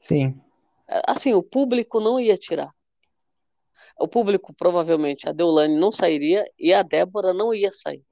Sim, 0.00 0.40
Assim, 1.06 1.34
o 1.34 1.42
público 1.42 1.98
não 1.98 2.20
ia 2.20 2.36
tirar. 2.36 2.72
O 3.98 4.08
público, 4.08 4.52
provavelmente, 4.54 5.28
a 5.28 5.32
Deolane 5.32 5.78
não 5.78 5.92
sairia 5.92 6.44
e 6.58 6.72
a 6.72 6.82
Débora 6.82 7.32
não 7.32 7.54
ia 7.54 7.70
sair. 7.70 8.02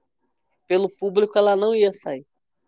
Pelo 0.69 0.89
público, 0.89 1.37
ela 1.37 1.57
não 1.57 1.75
ia 1.75 1.93
sair. 1.93 2.25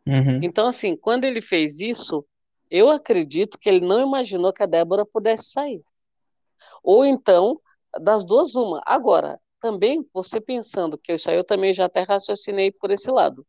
uhum, 0.06 0.40
Então, 0.42 0.66
assim, 0.66 0.96
quando 0.96 1.24
ele 1.24 1.40
fez 1.40 1.80
isso, 1.80 2.24
eu 2.70 2.90
acredito 2.90 3.58
que 3.58 3.68
ele 3.68 3.80
não 3.80 4.00
imaginou 4.00 4.52
que 4.52 4.62
a 4.62 4.66
Débora 4.66 5.06
pudesse 5.06 5.50
sair. 5.50 5.82
Ou 6.82 7.04
então, 7.04 7.60
das 8.00 8.24
duas, 8.24 8.54
uma. 8.54 8.82
Agora, 8.84 9.40
também, 9.60 10.06
você 10.12 10.40
pensando 10.40 10.98
que 10.98 11.14
isso 11.14 11.30
aí 11.30 11.36
eu 11.36 11.44
também 11.44 11.72
já 11.72 11.86
até 11.86 12.02
raciocinei 12.02 12.72
por 12.72 12.90
esse 12.90 13.10
lado, 13.10 13.46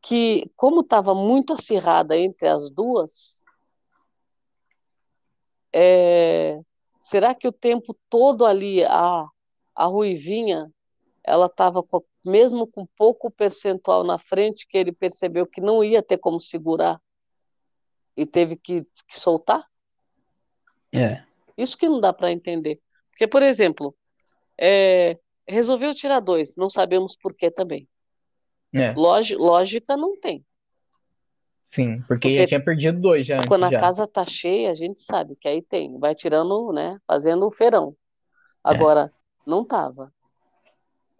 que 0.00 0.50
como 0.56 0.80
estava 0.80 1.14
muito 1.14 1.52
acirrada 1.52 2.16
entre 2.16 2.48
as 2.48 2.70
duas, 2.70 3.44
é, 5.72 6.58
será 7.06 7.36
que 7.36 7.46
o 7.46 7.52
tempo 7.52 7.96
todo 8.10 8.44
ali 8.44 8.82
a, 8.84 9.28
a 9.76 9.84
Ruivinha 9.84 10.68
ela 11.22 11.46
estava 11.46 11.84
mesmo 12.24 12.66
com 12.66 12.84
pouco 12.96 13.30
percentual 13.30 14.02
na 14.02 14.18
frente, 14.18 14.66
que 14.66 14.76
ele 14.76 14.90
percebeu 14.90 15.46
que 15.46 15.60
não 15.60 15.84
ia 15.84 16.02
ter 16.02 16.18
como 16.18 16.40
segurar 16.40 17.00
e 18.16 18.26
teve 18.26 18.56
que, 18.56 18.82
que 19.06 19.20
soltar? 19.20 19.64
É. 20.92 21.22
Isso 21.56 21.78
que 21.78 21.88
não 21.88 22.00
dá 22.00 22.12
para 22.12 22.32
entender. 22.32 22.80
Porque, 23.10 23.28
por 23.28 23.42
exemplo, 23.42 23.94
é, 24.60 25.16
resolveu 25.46 25.94
tirar 25.94 26.18
dois, 26.18 26.56
não 26.56 26.68
sabemos 26.68 27.16
por 27.16 27.34
que 27.34 27.52
também. 27.52 27.88
É. 28.74 28.92
lógica 28.94 29.96
não 29.96 30.18
tem. 30.18 30.44
Sim, 31.66 31.98
porque, 32.06 32.28
porque 32.28 32.34
já 32.34 32.46
tinha 32.46 32.64
perdido 32.64 33.00
dois 33.00 33.26
já. 33.26 33.44
Quando 33.46 33.68
já. 33.68 33.76
a 33.76 33.80
casa 33.80 34.06
tá 34.06 34.24
cheia, 34.24 34.70
a 34.70 34.74
gente 34.74 35.00
sabe 35.00 35.34
que 35.38 35.48
aí 35.48 35.60
tem, 35.60 35.98
vai 35.98 36.14
tirando, 36.14 36.72
né, 36.72 36.96
fazendo 37.06 37.44
o 37.44 37.50
feirão. 37.50 37.94
É. 38.64 38.70
Agora, 38.70 39.12
é. 39.12 39.50
não 39.50 39.64
tava. 39.64 40.12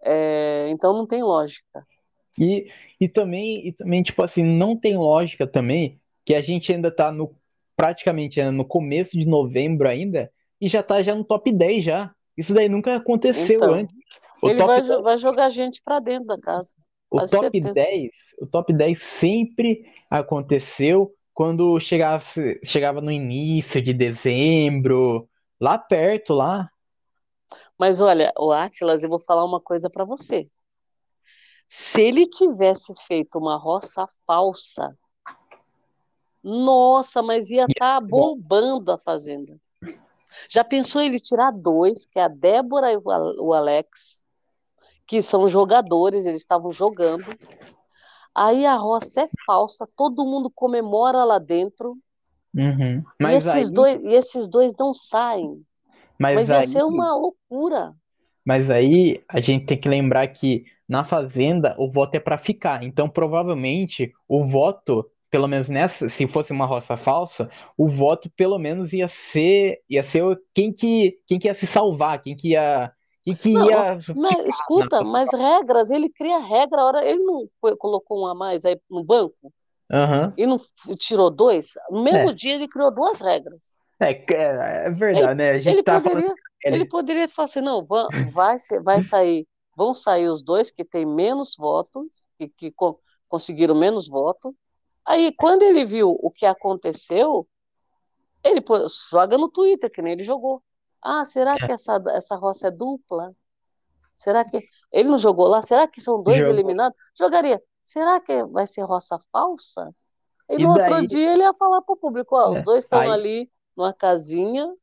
É, 0.01 0.67
então 0.69 0.93
não 0.93 1.05
tem 1.05 1.21
lógica. 1.21 1.85
E, 2.39 2.71
e 2.99 3.09
também, 3.09 3.67
e 3.67 3.73
também, 3.73 4.01
tipo 4.01 4.23
assim, 4.23 4.41
não 4.41 4.75
tem 4.75 4.97
lógica 4.97 5.45
também 5.45 5.99
que 6.25 6.33
a 6.33 6.41
gente 6.41 6.71
ainda 6.71 6.89
tá 6.89 7.11
no 7.11 7.35
praticamente 7.75 8.41
no 8.49 8.65
começo 8.65 9.17
de 9.17 9.27
novembro 9.27 9.87
ainda 9.87 10.31
e 10.59 10.67
já 10.67 10.81
tá 10.81 11.03
já 11.03 11.13
no 11.13 11.23
top 11.23 11.51
10 11.51 11.83
já. 11.83 12.11
Isso 12.37 12.53
daí 12.53 12.69
nunca 12.69 12.95
aconteceu 12.95 13.57
então, 13.57 13.73
antes. 13.73 13.95
O 14.41 14.49
ele 14.49 14.63
vai, 14.63 14.81
10... 14.81 15.01
vai 15.01 15.17
jogar 15.17 15.49
gente 15.49 15.81
para 15.83 15.99
dentro 15.99 16.25
da 16.25 16.39
casa. 16.39 16.73
O 17.09 17.25
top, 17.25 17.59
10, 17.59 18.11
o 18.41 18.47
top 18.47 18.73
10 18.73 19.01
sempre 19.01 19.85
aconteceu 20.09 21.13
quando 21.33 21.79
chegava, 21.79 22.23
chegava 22.63 22.99
no 22.99 23.11
início 23.11 23.81
de 23.81 23.93
dezembro, 23.93 25.29
lá 25.59 25.77
perto, 25.77 26.33
lá. 26.33 26.69
Mas 27.77 28.01
olha, 28.01 28.33
o 28.37 28.51
Atlas, 28.51 29.03
eu 29.03 29.09
vou 29.09 29.19
falar 29.19 29.45
uma 29.45 29.61
coisa 29.61 29.89
para 29.89 30.03
você. 30.03 30.49
Se 31.67 32.01
ele 32.01 32.25
tivesse 32.25 32.93
feito 33.05 33.37
uma 33.37 33.57
roça 33.57 34.05
falsa, 34.25 34.97
nossa, 36.43 37.21
mas 37.21 37.49
ia 37.49 37.65
estar 37.65 37.99
tá 37.99 38.01
bombando 38.01 38.91
a 38.91 38.97
fazenda. 38.97 39.59
Já 40.49 40.63
pensou 40.63 41.01
ele 41.01 41.19
tirar 41.19 41.51
dois, 41.51 42.05
que 42.05 42.19
é 42.19 42.23
a 42.23 42.27
Débora 42.27 42.91
e 42.91 42.97
o 42.97 43.53
Alex, 43.53 44.23
que 45.07 45.21
são 45.21 45.47
jogadores, 45.47 46.25
eles 46.25 46.41
estavam 46.41 46.71
jogando. 46.71 47.25
Aí 48.35 48.65
a 48.65 48.75
roça 48.75 49.21
é 49.21 49.27
falsa, 49.45 49.87
todo 49.95 50.25
mundo 50.25 50.51
comemora 50.53 51.23
lá 51.23 51.39
dentro. 51.39 51.97
Uhum. 52.53 53.03
e, 53.19 53.25
esses 53.33 53.67
aí... 53.67 53.71
dois, 53.71 54.03
e 54.03 54.13
esses 54.13 54.47
dois 54.47 54.73
não 54.77 54.93
saem. 54.93 55.61
Mas, 56.19 56.35
Mas 56.35 56.49
ia 56.49 56.59
aí... 56.59 56.67
ser 56.67 56.83
uma 56.83 57.15
loucura. 57.15 57.93
Mas 58.45 58.69
aí 58.69 59.23
a 59.27 59.39
gente 59.39 59.65
tem 59.65 59.77
que 59.77 59.89
lembrar 59.89 60.27
que 60.27 60.65
na 60.87 61.03
Fazenda 61.03 61.75
o 61.77 61.91
voto 61.91 62.15
é 62.15 62.19
para 62.19 62.37
ficar. 62.37 62.83
Então 62.83 63.09
provavelmente 63.09 64.13
o 64.27 64.45
voto, 64.45 65.09
pelo 65.29 65.47
menos 65.47 65.67
nessa, 65.67 66.07
se 66.07 66.27
fosse 66.27 66.51
uma 66.51 66.65
roça 66.65 66.95
falsa, 66.95 67.49
o 67.77 67.87
voto 67.87 68.29
pelo 68.37 68.57
menos 68.57 68.93
ia 68.93 69.07
ser 69.07 69.79
ia 69.89 70.01
ser 70.01 70.23
quem 70.53 70.71
que 70.71 71.17
quem 71.25 71.37
que 71.37 71.47
ia 71.47 71.53
se 71.53 71.67
salvar, 71.67 72.21
quem 72.21 72.35
que 72.35 72.49
ia 72.49 72.91
e 73.27 73.35
que 73.35 73.51
não, 73.51 73.69
ia. 73.69 73.99
Mas, 74.15 74.45
escuta, 74.45 75.03
mas 75.03 75.29
regras, 75.33 75.91
ele 75.91 76.07
cria 76.07 76.39
regra, 76.39 76.85
hora 76.85 77.05
ele 77.05 77.21
não 77.21 77.45
foi, 77.59 77.75
colocou 77.75 78.23
um 78.23 78.25
a 78.25 78.33
mais 78.33 78.63
aí 78.63 78.79
no 78.89 79.03
banco 79.03 79.53
uhum. 79.91 80.33
e 80.37 80.47
não 80.47 80.57
tirou 80.97 81.29
dois. 81.29 81.73
No 81.89 82.01
mesmo 82.01 82.29
é. 82.29 82.33
dia 82.33 82.55
ele 82.55 82.69
criou 82.69 82.89
duas 82.89 83.19
regras. 83.19 83.77
É, 83.99 84.11
é, 84.11 84.85
é 84.85 84.89
verdade, 84.91 85.25
ele, 85.25 85.35
né? 85.35 85.49
A 85.51 85.59
gente 85.59 85.73
ele, 85.73 85.83
tá 85.83 85.99
poderia, 85.99 86.21
falando... 86.21 86.37
ele 86.63 86.85
poderia 86.85 87.27
falar 87.27 87.47
assim: 87.49 87.61
não, 87.61 87.85
vai, 88.31 88.55
vai 88.81 89.01
sair, 89.03 89.45
vão 89.75 89.93
sair 89.93 90.29
os 90.29 90.41
dois 90.41 90.71
que 90.71 90.85
têm 90.85 91.05
menos 91.05 91.53
votos, 91.57 92.05
que, 92.37 92.47
que 92.47 92.73
conseguiram 93.27 93.75
menos 93.75 94.07
votos. 94.07 94.53
Aí, 95.05 95.33
quando 95.37 95.63
ele 95.63 95.85
viu 95.85 96.11
o 96.11 96.31
que 96.31 96.45
aconteceu, 96.45 97.45
ele 98.41 98.63
joga 99.11 99.37
no 99.37 99.49
Twitter, 99.49 99.91
que 99.91 100.01
nem 100.01 100.13
ele 100.13 100.23
jogou. 100.23 100.61
Ah, 101.03 101.25
será 101.25 101.55
é. 101.55 101.57
que 101.57 101.71
essa, 101.71 102.01
essa 102.09 102.35
roça 102.35 102.67
é 102.67 102.71
dupla? 102.71 103.33
Será 104.15 104.43
que. 104.43 104.63
Ele 104.91 105.09
não 105.09 105.17
jogou 105.17 105.47
lá? 105.47 105.61
Será 105.61 105.87
que 105.87 106.01
são 106.01 106.23
dois 106.23 106.37
Jogou. 106.37 106.53
eliminados? 106.53 106.97
Jogaria. 107.17 107.61
Será 107.81 108.19
que 108.19 108.43
vai 108.47 108.65
ser 108.65 108.81
roça 108.81 109.19
falsa? 109.31 109.93
E, 110.49 110.55
e 110.55 110.63
no 110.65 110.73
daí... 110.73 110.91
outro 110.91 111.07
dia 111.07 111.33
ele 111.33 111.43
ia 111.43 111.53
falar 111.53 111.81
para 111.81 111.93
o 111.93 111.97
público: 111.97 112.35
ó, 112.35 112.51
os 112.51 112.57
é. 112.57 112.63
dois 112.63 112.83
estão 112.83 112.99
Aí... 112.99 113.09
ali 113.09 113.51
numa 113.75 113.93
casinha. 113.93 114.73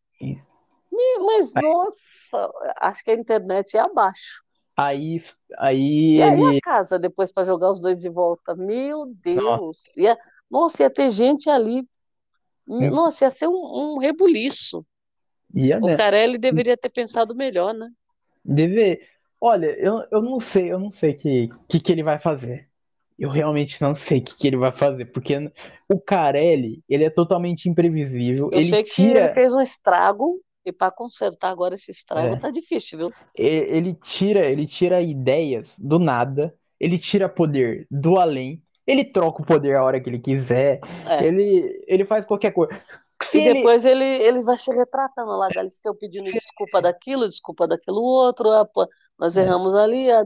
Mas, 1.20 1.54
aí... 1.56 1.62
nossa, 1.62 2.52
acho 2.78 3.02
que 3.02 3.10
a 3.10 3.14
internet 3.14 3.76
é 3.76 3.80
abaixo. 3.80 4.44
Aí, 4.76 5.22
aí, 5.58 6.16
e 6.16 6.22
aí 6.22 6.40
ele... 6.40 6.58
a 6.58 6.60
casa 6.60 6.98
depois 6.98 7.32
para 7.32 7.44
jogar 7.44 7.70
os 7.70 7.80
dois 7.80 7.98
de 7.98 8.08
volta. 8.08 8.54
Meu 8.54 9.06
Deus! 9.06 9.42
Nossa, 9.44 10.00
ia, 10.00 10.18
nossa, 10.50 10.82
ia 10.84 10.90
ter 10.90 11.10
gente 11.10 11.50
ali. 11.50 11.86
Nossa, 12.66 13.24
ia 13.24 13.30
ser 13.30 13.48
um, 13.48 13.52
um 13.52 13.98
rebuliço. 13.98 14.84
Ia, 15.54 15.78
o 15.78 15.86
né? 15.86 15.96
Carelli 15.96 16.36
deveria 16.36 16.76
ter 16.76 16.88
pensado 16.88 17.34
melhor, 17.34 17.72
né? 17.72 17.88
Deve. 18.44 19.00
Olha, 19.40 19.66
eu, 19.78 20.04
eu 20.10 20.22
não 20.22 20.40
sei, 20.40 20.72
eu 20.72 20.78
não 20.78 20.90
sei 20.90 21.12
o 21.12 21.16
que, 21.16 21.48
que, 21.68 21.80
que 21.80 21.92
ele 21.92 22.02
vai 22.02 22.18
fazer. 22.18 22.68
Eu 23.18 23.30
realmente 23.30 23.80
não 23.80 23.94
sei 23.94 24.18
o 24.18 24.22
que, 24.22 24.36
que 24.36 24.46
ele 24.46 24.56
vai 24.56 24.72
fazer, 24.72 25.06
porque 25.06 25.34
o 25.88 26.00
Carelli, 26.00 26.82
ele 26.88 27.04
é 27.04 27.10
totalmente 27.10 27.68
imprevisível. 27.68 28.50
Eu 28.50 28.58
ele 28.58 28.64
sei 28.64 28.82
que 28.82 28.90
tira... 28.90 29.26
ele 29.26 29.34
fez 29.34 29.54
um 29.54 29.60
estrago, 29.60 30.40
e 30.66 30.72
para 30.72 30.90
consertar 30.90 31.50
agora 31.50 31.76
esse 31.76 31.92
estrago 31.92 32.34
é. 32.34 32.38
tá 32.38 32.50
difícil, 32.50 32.98
viu? 32.98 33.10
Ele 33.36 33.94
tira, 33.94 34.40
ele 34.46 34.66
tira 34.66 35.00
ideias 35.00 35.78
do 35.78 35.98
nada, 35.98 36.54
ele 36.80 36.98
tira 36.98 37.28
poder 37.28 37.86
do 37.90 38.18
além, 38.18 38.62
ele 38.86 39.04
troca 39.04 39.42
o 39.42 39.46
poder 39.46 39.76
a 39.76 39.84
hora 39.84 40.00
que 40.00 40.08
ele 40.10 40.18
quiser, 40.18 40.80
é. 41.06 41.24
ele, 41.24 41.84
ele 41.86 42.04
faz 42.04 42.24
qualquer 42.24 42.50
coisa. 42.50 42.80
Se 43.34 43.50
e 43.50 43.52
depois 43.52 43.84
ele... 43.84 44.04
ele, 44.04 44.22
ele 44.22 44.42
vai 44.42 44.58
se 44.58 44.72
retratando 44.72 45.32
lá, 45.32 45.48
Galisteu 45.48 45.94
pedindo 45.94 46.30
desculpa 46.30 46.80
daquilo, 46.80 47.28
desculpa 47.28 47.66
daquilo 47.66 48.00
outro, 48.00 48.48
ah, 48.50 48.64
pô, 48.64 48.88
nós 49.18 49.36
é. 49.36 49.42
erramos 49.42 49.74
ali, 49.74 50.10
ah, 50.10 50.24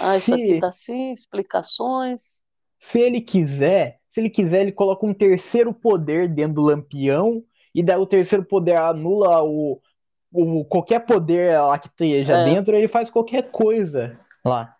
ah 0.00 0.16
isso 0.16 0.26
se... 0.26 0.34
aqui 0.34 0.60
tá 0.60 0.68
assim, 0.68 1.12
explicações. 1.12 2.44
Se 2.80 3.00
ele 3.00 3.20
quiser, 3.20 3.98
se 4.08 4.20
ele 4.20 4.30
quiser, 4.30 4.62
ele 4.62 4.72
coloca 4.72 5.04
um 5.04 5.14
terceiro 5.14 5.74
poder 5.74 6.28
dentro 6.28 6.54
do 6.54 6.62
lampião, 6.62 7.42
e 7.74 7.82
daí 7.82 7.98
o 7.98 8.06
terceiro 8.06 8.44
poder 8.44 8.76
anula 8.76 9.42
o, 9.42 9.80
o 10.32 10.64
qualquer 10.64 11.00
poder 11.00 11.58
lá 11.60 11.78
que 11.78 11.88
esteja 11.88 12.38
é. 12.38 12.44
dentro, 12.44 12.76
ele 12.76 12.86
faz 12.88 13.10
qualquer 13.10 13.50
coisa 13.50 14.18
lá. 14.44 14.76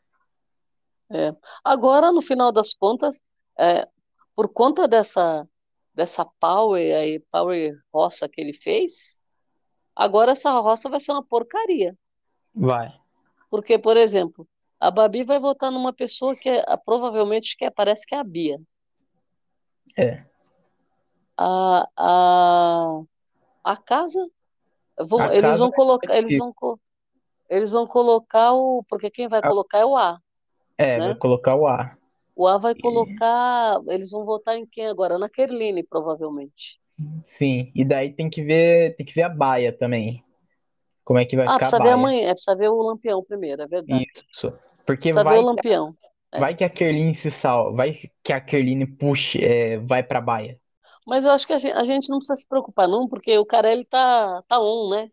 É. 1.10 1.34
Agora, 1.64 2.12
no 2.12 2.22
final 2.22 2.52
das 2.52 2.72
contas, 2.72 3.20
é, 3.58 3.88
por 4.34 4.48
conta 4.48 4.86
dessa 4.86 5.46
dessa 5.95 6.24
power 6.40 6.97
aí, 6.97 7.20
power 7.30 7.72
roça 7.92 8.28
que 8.28 8.40
ele 8.40 8.53
fez, 8.53 9.22
agora 9.95 10.32
essa 10.32 10.51
roça 10.59 10.90
vai 10.90 11.01
ser 11.01 11.12
uma 11.12 11.24
porcaria. 11.24 11.97
Vai. 12.55 12.92
Porque, 13.49 13.78
por 13.78 13.97
exemplo, 13.97 14.47
a 14.80 14.90
Babi 14.90 15.22
vai 15.22 15.38
votar 15.38 15.70
numa 15.70 15.92
pessoa 15.92 16.34
que 16.34 16.49
é, 16.49 16.76
provavelmente 16.84 17.57
que 17.57 17.64
é, 17.64 17.70
parece 17.70 18.05
que 18.07 18.14
é 18.14 18.18
a 18.18 18.24
Bia. 18.24 18.61
É. 19.97 20.24
A, 21.36 21.88
a, 21.97 23.01
a 23.62 23.76
casa, 23.76 24.28
vão, 24.99 25.20
a 25.20 25.34
eles 25.34 25.42
casa 25.42 25.59
vão 25.59 25.70
colocar, 25.70 26.16
eles 26.16 26.36
vão, 26.36 26.53
eles 27.49 27.72
vão 27.72 27.86
colocar 27.86 28.53
o, 28.53 28.84
porque 28.88 29.11
quem 29.11 29.28
vai 29.28 29.40
colocar 29.40 29.78
é 29.78 29.86
o 29.86 29.97
A. 29.97 30.18
É, 30.76 30.99
né? 30.99 31.07
vai 31.07 31.14
colocar 31.14 31.55
o 31.55 31.66
A. 31.66 31.97
O 32.37 32.47
A 32.47 32.59
vai 32.59 32.74
colocar. 32.74 33.80
Eles 33.89 34.11
vão 34.11 34.24
votar 34.24 34.57
em 34.57 34.66
quem 34.66 34.87
agora? 34.87 35.18
Na 35.18 35.28
Kerline, 35.28 35.85
provavelmente. 35.85 36.80
Sim, 37.26 37.72
e 37.74 37.85
daí 37.85 38.12
tem 38.12 38.30
que 38.30 38.43
ver, 38.43 38.97
tem 38.97 39.05
que 39.05 39.14
ver 39.14 39.22
a 39.22 39.28
baia 39.28 39.72
também. 39.72 40.22
Como 41.05 41.18
é 41.18 41.24
que 41.24 41.37
vai 41.37 41.47
ah, 41.47 41.55
ficar 41.55 41.59
precisa 41.66 41.76
a 41.76 41.78
baia. 41.80 41.91
ver 41.91 42.01
amanhã, 42.01 42.28
é 42.28 42.32
precisa 42.32 42.57
ver 42.57 42.68
o 42.68 42.82
Lampião 42.82 43.22
primeiro, 43.22 43.62
é 43.62 43.66
verdade. 43.66 44.07
Isso. 44.32 44.53
Porque 44.87 45.12
precisa 45.12 45.24
vai 45.24 45.35
ver 45.35 45.41
o 45.41 45.47
Lampião. 45.47 45.97
É. 46.32 46.41
Vai 46.41 46.55
que 46.55 46.64
a 46.64 46.70
Kerline 46.70 47.14
se 47.14 47.30
salva, 47.30 47.76
vai 47.76 47.97
que 48.22 48.32
a 48.32 48.41
Kerline 48.41 48.87
puxe, 48.87 49.45
é, 49.45 49.78
vai 49.78 50.03
pra 50.03 50.20
baia. 50.20 50.59
Mas 51.07 51.24
eu 51.24 51.30
acho 51.30 51.47
que 51.47 51.53
a 51.53 51.59
gente, 51.59 51.74
a 51.74 51.85
gente, 51.85 52.09
não 52.09 52.18
precisa 52.18 52.37
se 52.37 52.49
preocupar, 52.49 52.89
não, 52.89 53.07
porque 53.07 53.37
o 53.39 53.45
cara 53.45 53.70
ele 53.70 53.85
tá, 53.85 54.43
tá 54.49 54.59
on, 54.59 54.89
né? 54.91 55.11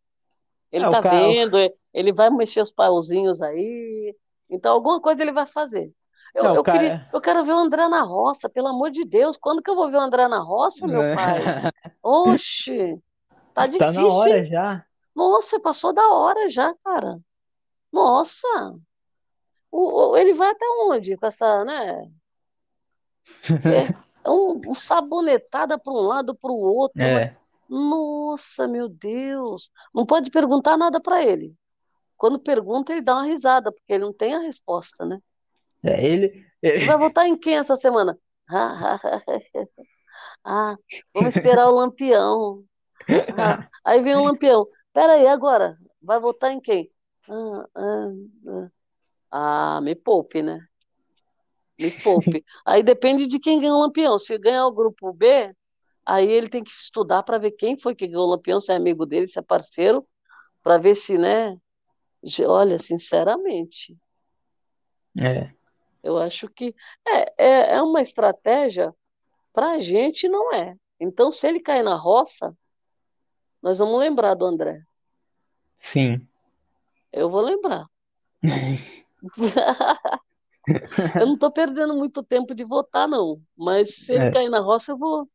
Ele 0.71 0.85
é, 0.85 0.89
tá 0.89 1.01
cara... 1.01 1.27
vendo, 1.27 1.57
ele 1.93 2.13
vai 2.13 2.29
mexer 2.29 2.61
os 2.61 2.71
pauzinhos 2.71 3.41
aí. 3.41 4.15
Então, 4.49 4.73
alguma 4.73 5.01
coisa 5.01 5.21
ele 5.21 5.33
vai 5.33 5.45
fazer. 5.45 5.91
Eu, 6.33 6.43
não, 6.43 6.55
eu, 6.55 6.63
cara... 6.63 6.79
queria, 6.79 7.09
eu 7.13 7.21
quero 7.21 7.43
ver 7.43 7.51
o 7.51 7.57
André 7.57 7.87
na 7.87 8.01
roça, 8.01 8.49
pelo 8.49 8.67
amor 8.67 8.91
de 8.91 9.03
Deus. 9.03 9.37
Quando 9.37 9.61
que 9.61 9.69
eu 9.69 9.75
vou 9.75 9.89
ver 9.89 9.97
o 9.97 10.01
André 10.01 10.27
na 10.27 10.39
roça, 10.39 10.87
meu 10.87 11.01
pai? 11.15 11.39
Oxe, 12.01 13.01
tá 13.53 13.67
difícil. 13.67 13.93
Tá 13.93 14.01
na 14.01 14.07
hora 14.07 14.45
já. 14.45 14.85
Nossa, 15.15 15.59
passou 15.59 15.93
da 15.93 16.07
hora 16.07 16.49
já, 16.49 16.73
cara. 16.83 17.19
Nossa. 17.91 18.47
O, 19.69 20.11
o, 20.11 20.17
ele 20.17 20.33
vai 20.33 20.51
até 20.51 20.65
onde 20.85 21.17
com 21.17 21.25
essa, 21.25 21.63
né? 21.65 22.09
É, 23.65 23.87
é 24.25 24.29
um, 24.29 24.61
um 24.69 24.75
sabonetada 24.75 25.77
para 25.77 25.93
um 25.93 26.01
lado, 26.01 26.35
para 26.35 26.51
o 26.51 26.57
outro. 26.57 27.01
É. 27.01 27.35
Nossa, 27.69 28.67
meu 28.67 28.87
Deus. 28.89 29.69
Não 29.93 30.05
pode 30.05 30.29
perguntar 30.29 30.77
nada 30.77 30.99
para 30.99 31.23
ele. 31.23 31.55
Quando 32.17 32.39
pergunta, 32.39 32.91
ele 32.91 33.01
dá 33.01 33.15
uma 33.15 33.25
risada, 33.25 33.71
porque 33.71 33.93
ele 33.93 34.03
não 34.03 34.13
tem 34.13 34.33
a 34.35 34.39
resposta, 34.39 35.05
né? 35.05 35.19
É, 35.83 36.05
ele, 36.05 36.45
Você 36.75 36.85
ele- 36.85 36.85
vai 36.85 36.97
votar 36.97 37.27
em 37.27 37.37
quem 37.37 37.57
essa 37.57 37.75
semana? 37.75 38.17
Ah, 40.43 40.75
vamos 41.13 41.35
esperar 41.35 41.67
o 41.69 41.75
Lampião. 41.75 42.63
Ah, 43.29 43.59
aí 43.85 44.01
vem 44.01 44.15
o 44.15 44.23
Lampião. 44.23 44.67
Pera 44.93 45.13
aí, 45.13 45.27
agora, 45.27 45.77
vai 46.01 46.19
votar 46.19 46.51
em 46.51 46.61
quem? 46.61 46.91
Ah, 47.29 47.65
ah, 47.75 48.11
ah. 48.49 48.71
Ah, 49.77 49.81
me 49.81 49.95
poupe, 49.95 50.41
né? 50.43 50.59
Me 51.77 51.91
poupe. 51.91 52.43
Aí 52.65 52.83
depende 52.83 53.27
de 53.27 53.39
quem 53.39 53.59
ganha 53.59 53.73
o 53.73 53.79
Lampião. 53.79 54.17
Se 54.19 54.37
ganhar 54.37 54.65
o 54.67 54.71
grupo 54.71 55.11
B, 55.13 55.53
aí 56.05 56.29
ele 56.29 56.49
tem 56.49 56.63
que 56.63 56.71
estudar 56.71 57.23
para 57.23 57.37
ver 57.39 57.51
quem 57.51 57.79
foi 57.79 57.95
que 57.95 58.07
ganhou 58.07 58.27
o 58.27 58.31
Lampião, 58.31 58.61
se 58.61 58.71
é 58.71 58.75
amigo 58.75 59.05
dele, 59.05 59.27
se 59.27 59.39
é 59.39 59.41
parceiro, 59.41 60.07
para 60.63 60.77
ver 60.77 60.95
se, 60.95 61.17
né? 61.17 61.57
Olha, 62.47 62.79
sinceramente, 62.79 63.97
é, 65.17 65.53
eu 66.03 66.17
acho 66.17 66.47
que 66.49 66.75
é, 67.07 67.33
é, 67.37 67.73
é 67.75 67.81
uma 67.81 68.01
estratégia 68.01 68.93
para 69.53 69.71
a 69.71 69.79
gente, 69.79 70.27
não 70.29 70.53
é. 70.53 70.75
Então, 70.99 71.31
se 71.31 71.47
ele 71.47 71.59
cair 71.59 71.83
na 71.83 71.95
roça, 71.95 72.55
nós 73.61 73.79
vamos 73.79 73.99
lembrar 73.99 74.33
do 74.35 74.45
André. 74.45 74.81
sim. 75.77 76.25
Eu 77.11 77.29
vou 77.29 77.41
lembrar. 77.41 77.85
Eu 81.19 81.25
não 81.25 81.33
estou 81.33 81.51
perdendo 81.51 81.95
muito 81.95 82.23
tempo 82.23 82.53
de 82.55 82.63
votar, 82.63 83.07
não. 83.07 83.41
Mas 83.57 83.95
se 83.95 84.13
ele 84.13 84.25
É. 84.25 84.31
cair 84.31 84.49
na 84.49 84.59
roça, 84.59 84.91
eu 84.93 84.97
vou, 84.97 85.27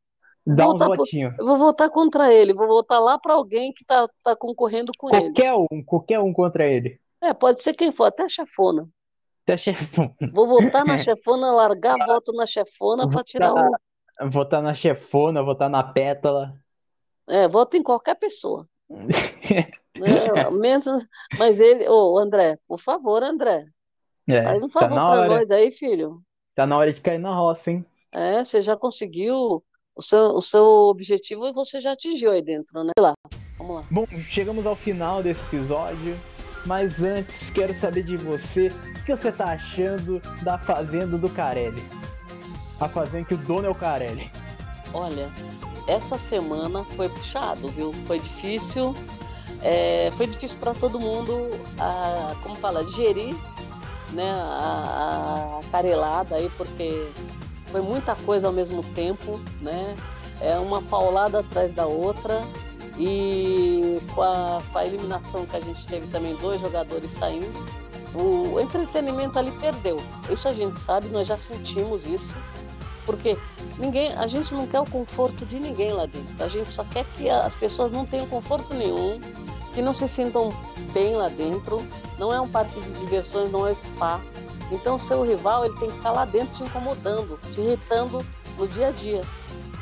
Dá 0.47 0.67
um 0.69 0.73
votar 0.73 0.89
por- 0.89 0.97
votinho. 0.99 1.35
eu 1.39 1.45
vou 1.47 1.59
votar 1.59 1.91
contra 1.91 2.33
ele. 2.33 2.55
Vou 2.55 2.67
votar 2.69 3.01
lá 3.01 3.19
para 3.19 3.35
alguém 3.35 3.73
que 3.73 3.83
está 3.83 4.09
tá 4.23 4.37
concorrendo 4.37 4.93
com 4.99 5.11
ele. 5.11 5.25
Qualquer 5.25 5.55
um, 5.55 5.83
qualquer 5.85 6.21
um 6.21 6.33
contra 6.33 6.65
ele. 6.67 7.01
É, 7.21 7.35
pode 7.35 7.63
ser 7.63 7.75
quem 7.75 7.91
for, 7.93 8.05
até 8.05 8.23
a 8.23 8.29
chefona. 8.29 8.89
Até 9.47 9.57
chefão. 9.57 10.13
Vou 10.33 10.49
votar 10.49 10.85
na 10.85 10.99
chefona, 10.99 11.53
largar 11.53 11.97
voto 12.05 12.33
na 12.33 12.45
chefona 12.47 13.09
para 13.09 13.23
tirar 13.23 13.55
o. 13.55 14.29
Votar 14.29 14.61
na 14.61 14.75
chefona, 14.75 15.43
votar 15.43 15.71
na 15.71 15.85
pétala. 15.85 16.55
É, 17.29 17.47
voto 17.47 17.77
em 17.77 17.83
qualquer 17.83 18.17
pessoa. 18.17 18.69
É, 19.99 20.51
menos, 20.51 21.07
mas 21.39 21.59
ele, 21.59 21.89
ô 21.89 22.19
André, 22.19 22.59
por 22.69 22.79
favor, 22.79 23.23
André, 23.23 23.65
É, 24.29 24.43
faz 24.45 24.63
um 24.63 24.69
tá 24.69 24.81
favor 24.81 24.95
para 24.95 25.21
hora. 25.21 25.29
nós 25.29 25.51
aí, 25.51 25.73
filho. 25.73 26.21
Tá 26.55 26.67
na 26.67 26.77
hora 26.77 26.93
de 26.93 27.01
cair 27.01 27.17
na 27.19 27.35
roça, 27.35 27.71
hein? 27.71 27.83
É, 28.13 28.45
você 28.45 28.61
já 28.61 28.77
conseguiu 28.77 29.65
o 29.95 30.03
seu, 30.03 30.21
o 30.35 30.43
seu 30.43 30.63
objetivo 30.63 31.47
e 31.49 31.53
você 31.53 31.81
já 31.81 31.93
atingiu 31.93 32.31
aí 32.31 32.43
dentro, 32.43 32.85
né? 32.85 32.93
Lá, 33.01 33.15
vamos 33.57 33.77
lá. 33.77 33.85
Bom, 33.91 34.05
chegamos 34.29 34.67
ao 34.67 34.77
final 34.77 35.23
desse 35.23 35.43
episódio, 35.47 36.15
mas 36.67 37.01
antes 37.01 37.49
quero 37.51 37.79
saber 37.79 38.03
de 38.03 38.17
você 38.17 38.69
o 38.69 39.05
que 39.05 39.15
você 39.15 39.31
tá 39.31 39.53
achando 39.53 40.21
da 40.43 40.59
fazenda 40.59 41.17
do 41.17 41.29
Carelli. 41.31 41.83
A 42.81 42.89
fazenda 42.89 43.25
que 43.25 43.35
o 43.35 43.39
dono 43.39 43.67
é 43.67 43.71
o 43.71 43.75
Carelli. 43.75 44.31
Olha, 44.93 45.31
essa 45.87 46.19
semana 46.19 46.85
foi 46.97 47.09
puxado, 47.09 47.69
viu? 47.69 47.93
Foi 48.07 48.19
difícil. 48.19 48.95
É, 49.63 50.13
foi 50.17 50.27
difícil 50.27 50.59
para 50.59 50.75
todo 50.75 51.01
mundo, 51.01 51.49
a, 51.79 52.35
como 52.43 52.55
fala, 52.57 52.85
digerir 52.85 53.35
né, 54.13 54.31
a, 54.33 55.61
a 55.61 55.71
carelada 55.71 56.37
aí, 56.37 56.51
porque 56.57 57.11
foi 57.67 57.81
muita 57.81 58.15
coisa 58.15 58.47
ao 58.47 58.53
mesmo 58.53 58.83
tempo, 58.83 59.41
né? 59.61 59.97
É 60.41 60.59
uma 60.59 60.83
paulada 60.83 61.41
atrás 61.41 61.73
da 61.73 61.87
outra. 61.87 62.43
E 62.99 64.01
com 64.15 64.23
a, 64.23 64.63
com 64.73 64.79
a 64.79 64.87
eliminação 64.87 65.45
que 65.47 65.57
a 65.57 65.61
gente 65.61 65.87
teve 65.87 66.07
também, 66.07 66.35
dois 66.37 66.61
jogadores 66.61 67.13
saindo, 67.13 67.53
o 68.15 68.59
entretenimento 68.59 69.39
ali 69.39 69.51
perdeu. 69.53 69.97
Isso 70.31 70.49
a 70.49 70.53
gente 70.53 70.81
sabe, 70.81 71.09
nós 71.09 71.27
já 71.27 71.37
sentimos 71.37 72.07
isso. 72.07 72.35
Porque 73.05 73.39
ninguém, 73.79 74.13
a 74.15 74.27
gente 74.27 74.53
não 74.55 74.67
quer 74.67 74.81
o 74.81 74.91
conforto 74.91 75.47
de 75.47 75.61
ninguém 75.61 75.93
lá 75.93 76.07
dentro. 76.07 76.43
A 76.43 76.49
gente 76.49 76.73
só 76.73 76.83
quer 76.85 77.05
que 77.17 77.31
as 77.31 77.55
pessoas 77.55 77.93
não 77.93 78.05
tenham 78.05 78.27
conforto 78.27 78.75
nenhum, 78.75 79.21
que 79.73 79.81
não 79.81 79.95
se 79.95 80.09
sintam 80.09 80.51
bem 80.93 81.15
lá 81.15 81.29
dentro. 81.29 81.87
Não 82.19 82.33
é 82.33 82.41
um 82.41 82.49
parque 82.49 82.81
de 82.81 82.91
diversões, 82.95 83.53
não 83.53 83.67
é 83.67 83.75
spa. 83.75 84.21
Então, 84.73 84.99
seu 84.99 85.23
rival 85.23 85.65
ele 85.65 85.79
tem 85.79 85.91
que 85.91 85.97
estar 85.99 86.11
lá 86.11 86.25
dentro 86.25 86.57
te 86.57 86.65
incomodando, 86.65 87.39
te 87.55 87.61
irritando 87.61 88.27
no 88.59 88.67
dia 88.67 88.89
a 88.89 88.91
dia. 88.91 89.21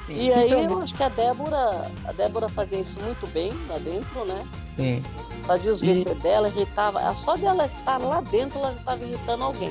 E 0.09 0.33
aí 0.33 0.51
Então, 0.51 0.77
eu 0.77 0.83
acho 0.83 0.95
que 0.95 1.03
a 1.03 1.09
Débora, 1.09 1.91
a 2.05 2.13
Débora 2.13 2.49
fazia 2.49 2.79
isso 2.81 3.01
muito 3.01 3.27
bem 3.33 3.53
lá 3.69 3.79
dentro, 3.79 4.25
né? 4.25 4.47
sim. 4.77 5.03
Fazia 5.47 5.73
os 5.73 5.83
E- 5.83 6.03
VT 6.03 6.15
dela, 6.17 6.49
irritava. 6.49 7.15
Só 7.17 7.37
dela 7.37 7.67
estar 7.67 7.99
lá 7.99 8.21
dentro, 8.23 8.59
ela 8.59 8.73
já 8.73 8.79
estava 8.81 9.05
irritando 9.05 9.45
alguém. 9.45 9.71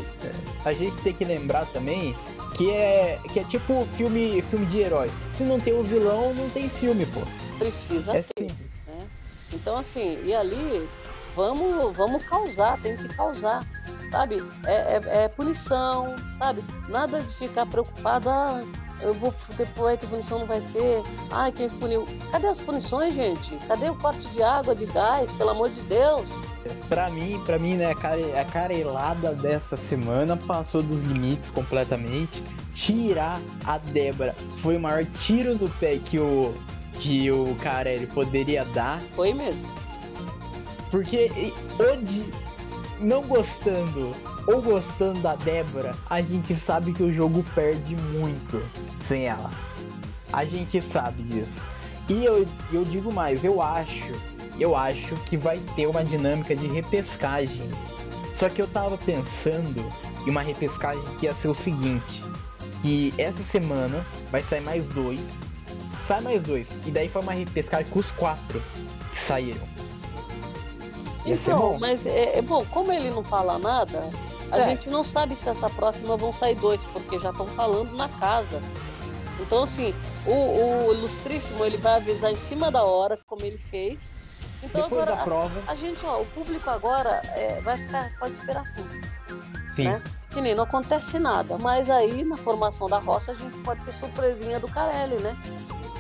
A 0.64 0.72
gente 0.72 0.96
tem 1.02 1.14
que 1.14 1.26
lembrar 1.26 1.66
também 1.68 2.16
que 2.56 2.70
é, 2.72 3.20
que 3.32 3.40
é 3.40 3.44
tipo 3.44 3.86
filme, 3.98 4.42
filme 4.44 4.66
de 4.68 4.80
herói. 4.82 5.10
Se 5.36 5.44
não 5.44 5.60
tem 5.60 5.74
o 5.74 5.84
vilão, 5.84 6.34
não 6.36 6.48
tem 6.52 6.70
filme, 6.70 7.06
pô. 7.08 7.22
Precisa 7.58 8.16
É 8.18 8.22
ter. 8.36 8.50
simples. 8.50 8.70
né? 8.88 9.08
Então, 9.52 9.78
assim, 9.78 10.20
e 10.24 10.34
ali, 10.34 10.88
vamos, 11.36 11.96
vamos 11.96 12.24
causar, 12.26 12.80
tem 12.82 12.96
que 12.96 13.08
causar, 13.10 13.66
sabe? 14.12 14.44
É, 14.66 14.74
é, 14.98 15.24
é 15.24 15.28
punição, 15.28 16.16
sabe? 16.38 16.64
Nada 16.88 17.20
de 17.22 17.34
ficar 17.36 17.66
preocupado, 17.66 18.30
ah, 18.30 18.64
eu 19.04 19.14
vou 19.14 19.34
depois 19.58 20.00
ter 20.00 20.08
punição, 20.08 20.40
não 20.40 20.46
vai 20.48 20.62
ter. 20.74 21.02
Ai, 21.32 21.52
quem 21.52 21.70
puniu? 21.70 22.06
Cadê 22.32 22.48
as 22.48 22.60
punições, 22.60 23.14
gente? 23.14 23.56
Cadê 23.68 23.90
o 23.90 23.96
corte 23.96 24.28
de 24.30 24.42
água, 24.42 24.74
de 24.76 24.86
gás, 24.88 25.32
pelo 25.34 25.50
amor 25.52 25.70
de 25.70 25.82
Deus? 25.82 26.26
Pra 26.88 27.10
mim, 27.10 27.42
pra 27.46 27.60
mim, 27.60 27.76
né, 27.76 27.92
a 27.92 27.96
care- 27.96 28.38
a 28.40 28.46
carelada 28.46 29.34
dessa 29.36 29.76
semana 29.76 30.38
passou 30.38 30.82
dos 30.82 31.02
limites 31.04 31.50
completamente. 31.50 32.42
Tirar 32.74 33.40
a 33.66 33.78
Débora 33.78 34.34
foi 34.62 34.78
o 34.78 34.80
maior 34.80 35.06
tiro 35.20 35.56
no 35.56 35.70
pé 35.70 35.98
que 36.04 36.18
o 36.20 36.54
que 36.94 37.30
o 37.30 37.54
Carelli 37.56 38.08
poderia 38.08 38.64
dar, 38.66 39.02
Foi 39.16 39.34
mesmo. 39.34 39.62
porque 40.90 41.30
e- 41.36 41.54
onde 41.82 42.24
não 43.00 43.22
gostando 43.24 44.12
ou 44.48 44.62
gostando 44.62 45.20
da 45.22 45.36
Débora, 45.36 45.96
a 46.10 46.22
gente 46.22 46.56
sabe 46.56 46.94
que 46.94 47.04
o 47.04 47.14
jogo 47.14 47.44
perde 47.56 47.96
muito 47.96 48.62
sem 49.04 49.26
ela. 49.26 49.50
A 50.32 50.44
gente 50.46 50.82
sabe 50.82 51.24
disso. 51.24 51.62
E 52.10 52.26
eu, 52.26 52.46
eu 52.72 52.84
digo 52.84 53.12
mais, 53.14 53.44
eu 53.44 53.62
acho, 53.62 54.12
eu 54.60 54.76
acho 54.76 55.16
que 55.26 55.38
vai 55.38 55.60
ter 55.76 55.88
uma 55.88 56.04
dinâmica 56.04 56.56
de 56.56 56.68
repescagem. 56.68 57.70
Só 58.34 58.50
que 58.50 58.62
eu 58.62 58.68
tava 58.68 58.98
pensando 58.98 59.84
em 60.26 60.30
uma 60.30 60.42
repescagem 60.42 61.04
que 61.20 61.28
ia 61.28 61.34
ser 61.34 61.48
o 61.48 61.56
seguinte, 61.56 62.24
que 62.82 63.14
essa 63.18 63.44
semana 63.44 64.06
vai 64.32 64.42
sair 64.42 64.62
mais 64.62 64.84
dois, 64.88 65.20
sai 66.08 66.20
mais 66.22 66.42
dois, 66.42 66.68
e 66.86 66.92
daí 66.92 67.08
foi 67.08 67.22
uma 67.22 67.34
repescagem 67.34 67.88
com 67.90 68.00
os 68.00 68.12
quatro 68.12 68.62
que 69.14 69.20
saíram. 69.20 69.62
Ia 71.26 71.36
Então, 71.36 71.58
bom. 71.58 71.78
mas 71.80 72.06
é, 72.06 72.40
é 72.40 72.42
bom, 72.42 72.66
como 72.66 72.92
ele 72.92 73.10
não 73.10 73.24
fala 73.24 73.58
nada, 73.58 74.10
a 74.54 74.60
É. 74.60 74.66
gente 74.70 74.90
não 74.90 75.04
sabe 75.04 75.36
se 75.36 75.50
essa 75.50 75.70
próxima 75.70 76.16
vão 76.18 76.32
sair 76.34 76.56
dois, 76.56 76.84
porque 76.86 77.20
já 77.20 77.32
estão 77.32 77.46
falando 77.48 77.96
na 77.96 78.08
casa. 78.10 78.62
Então, 79.40 79.64
assim, 79.64 79.94
o, 80.26 80.32
o 80.90 80.94
Ilustríssimo 80.94 81.66
ele 81.66 81.78
vai 81.78 81.96
avisar 81.96 82.32
em 82.32 82.36
cima 82.36 82.72
da 82.72 82.84
hora, 82.84 83.18
como 83.26 83.44
ele 83.44 83.58
fez. 83.58 84.14
Então 84.62 84.84
Depois 84.84 85.02
agora 85.02 85.18
da 85.18 85.24
prova, 85.24 85.52
a, 85.68 85.72
a 85.72 85.76
gente, 85.76 86.00
ó, 86.06 86.22
o 86.22 86.26
público 86.28 86.70
agora 86.70 87.22
é, 87.36 87.60
vai 87.62 87.76
ficar, 87.76 88.12
pode 88.18 88.34
esperar 88.34 88.64
tudo. 88.76 88.90
sim. 89.76 89.84
né? 89.90 90.02
Que 90.30 90.40
nem 90.42 90.56
não 90.56 90.64
acontece 90.64 91.20
nada. 91.20 91.58
Mas 91.58 91.90
aí 91.90 92.24
na 92.24 92.38
formação 92.38 92.88
da 92.88 92.98
roça 92.98 93.34
a 93.34 93.36
gente 93.36 93.56
pode 93.60 93.82
ter 93.82 93.92
surpresinha 93.92 94.60
do 94.60 94.68
Carelli, 94.68 95.16
né? 95.18 95.38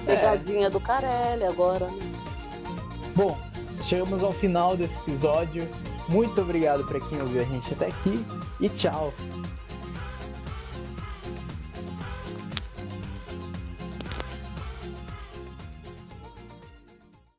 É. 0.07 0.15
Pegadinha 0.15 0.69
do 0.69 0.79
Carelli 0.79 1.43
agora. 1.45 1.87
né? 1.87 1.99
Bom, 3.15 3.37
chegamos 3.87 4.23
ao 4.23 4.31
final 4.31 4.75
desse 4.77 4.95
episódio. 4.99 5.67
Muito 6.09 6.41
obrigado 6.41 6.83
para 6.85 6.99
quem 7.01 7.21
ouviu 7.21 7.41
a 7.41 7.45
gente 7.45 7.73
até 7.73 7.87
aqui 7.87 8.25
e 8.63 8.69
tchau. 8.69 9.13